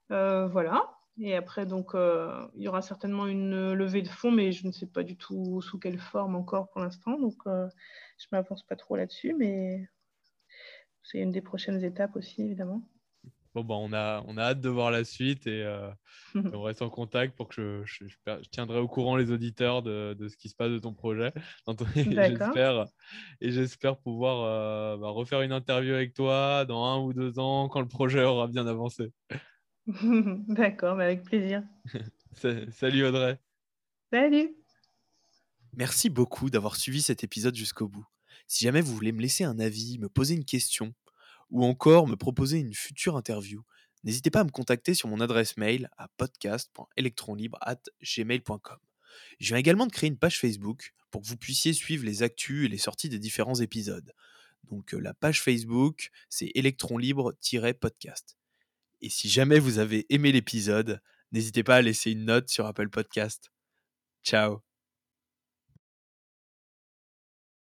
voilà. 0.08 0.90
Et 1.20 1.36
après, 1.36 1.66
donc, 1.66 1.90
il 1.94 2.62
y 2.62 2.68
aura 2.68 2.80
certainement 2.80 3.26
une 3.26 3.74
levée 3.74 4.00
de 4.00 4.08
fonds, 4.08 4.30
mais 4.30 4.50
je 4.50 4.66
ne 4.66 4.72
sais 4.72 4.86
pas 4.86 5.02
du 5.02 5.18
tout 5.18 5.60
sous 5.60 5.78
quelle 5.78 5.98
forme 5.98 6.34
encore 6.34 6.70
pour 6.70 6.80
l'instant. 6.80 7.18
Donc, 7.18 7.36
je 7.44 7.50
ne 7.50 7.68
m'avance 8.32 8.62
pas 8.62 8.76
trop 8.76 8.96
là-dessus. 8.96 9.34
Mais 9.36 9.86
c'est 11.10 11.18
une 11.18 11.30
des 11.30 11.40
prochaines 11.40 11.82
étapes 11.82 12.16
aussi, 12.16 12.42
évidemment. 12.42 12.82
Bon, 13.54 13.64
bah, 13.64 13.74
on, 13.78 13.92
a, 13.92 14.22
on 14.26 14.36
a 14.36 14.42
hâte 14.42 14.60
de 14.60 14.68
voir 14.68 14.90
la 14.90 15.04
suite 15.04 15.46
et 15.46 15.66
on 16.54 16.62
reste 16.62 16.82
en 16.82 16.90
contact 16.90 17.34
pour 17.34 17.48
que 17.48 17.82
je, 17.84 18.06
je, 18.06 18.16
tiendrai 18.50 18.78
au 18.78 18.88
courant 18.88 19.16
les 19.16 19.30
auditeurs 19.30 19.82
de, 19.82 20.14
de, 20.18 20.28
ce 20.28 20.36
qui 20.36 20.48
se 20.48 20.54
passe 20.54 20.70
de 20.70 20.78
ton 20.78 20.92
projet. 20.92 21.32
j'espère, 21.96 22.86
et 23.40 23.50
j'espère 23.50 23.96
pouvoir 23.98 24.98
bah, 24.98 25.08
refaire 25.08 25.40
une 25.42 25.52
interview 25.52 25.94
avec 25.94 26.12
toi 26.12 26.66
dans 26.66 26.84
un 26.84 27.02
ou 27.02 27.12
deux 27.12 27.38
ans 27.38 27.68
quand 27.68 27.80
le 27.80 27.88
projet 27.88 28.22
aura 28.22 28.46
bien 28.48 28.66
avancé. 28.66 29.12
D'accord, 30.48 30.96
mais 30.96 31.04
avec 31.04 31.24
plaisir. 31.24 31.62
Salut 32.70 33.06
Audrey. 33.06 33.38
Salut. 34.12 34.54
Merci 35.76 36.10
beaucoup 36.10 36.50
d'avoir 36.50 36.76
suivi 36.76 37.02
cet 37.02 37.24
épisode 37.24 37.54
jusqu'au 37.54 37.88
bout. 37.88 38.06
Si 38.48 38.64
jamais 38.64 38.80
vous 38.80 38.94
voulez 38.94 39.12
me 39.12 39.20
laisser 39.20 39.44
un 39.44 39.58
avis, 39.58 39.98
me 39.98 40.08
poser 40.08 40.34
une 40.34 40.44
question 40.44 40.94
ou 41.50 41.64
encore 41.64 42.08
me 42.08 42.16
proposer 42.16 42.58
une 42.58 42.74
future 42.74 43.16
interview, 43.16 43.64
n'hésitez 44.04 44.30
pas 44.30 44.40
à 44.40 44.44
me 44.44 44.50
contacter 44.50 44.94
sur 44.94 45.08
mon 45.08 45.20
adresse 45.20 45.56
mail 45.56 45.88
à 45.96 46.08
podcast.electronlibre.gmail.com. 46.16 48.78
Je 49.40 49.48
viens 49.48 49.56
également 49.56 49.86
de 49.86 49.92
créer 49.92 50.08
une 50.08 50.18
page 50.18 50.40
Facebook 50.40 50.94
pour 51.10 51.22
que 51.22 51.26
vous 51.26 51.36
puissiez 51.36 51.72
suivre 51.72 52.04
les 52.04 52.22
actus 52.22 52.66
et 52.66 52.68
les 52.68 52.78
sorties 52.78 53.08
des 53.08 53.18
différents 53.18 53.60
épisodes. 53.60 54.12
Donc 54.64 54.94
euh, 54.94 54.98
la 54.98 55.14
page 55.14 55.42
Facebook, 55.42 56.10
c'est 56.28 56.50
Electron 56.54 56.98
Libre-podcast. 56.98 58.36
Et 59.00 59.08
si 59.08 59.28
jamais 59.28 59.58
vous 59.58 59.78
avez 59.78 60.06
aimé 60.12 60.32
l'épisode, 60.32 61.00
n'hésitez 61.32 61.62
pas 61.62 61.76
à 61.76 61.82
laisser 61.82 62.10
une 62.10 62.24
note 62.24 62.48
sur 62.48 62.66
Apple 62.66 62.88
Podcast. 62.88 63.50
Ciao 64.24 64.67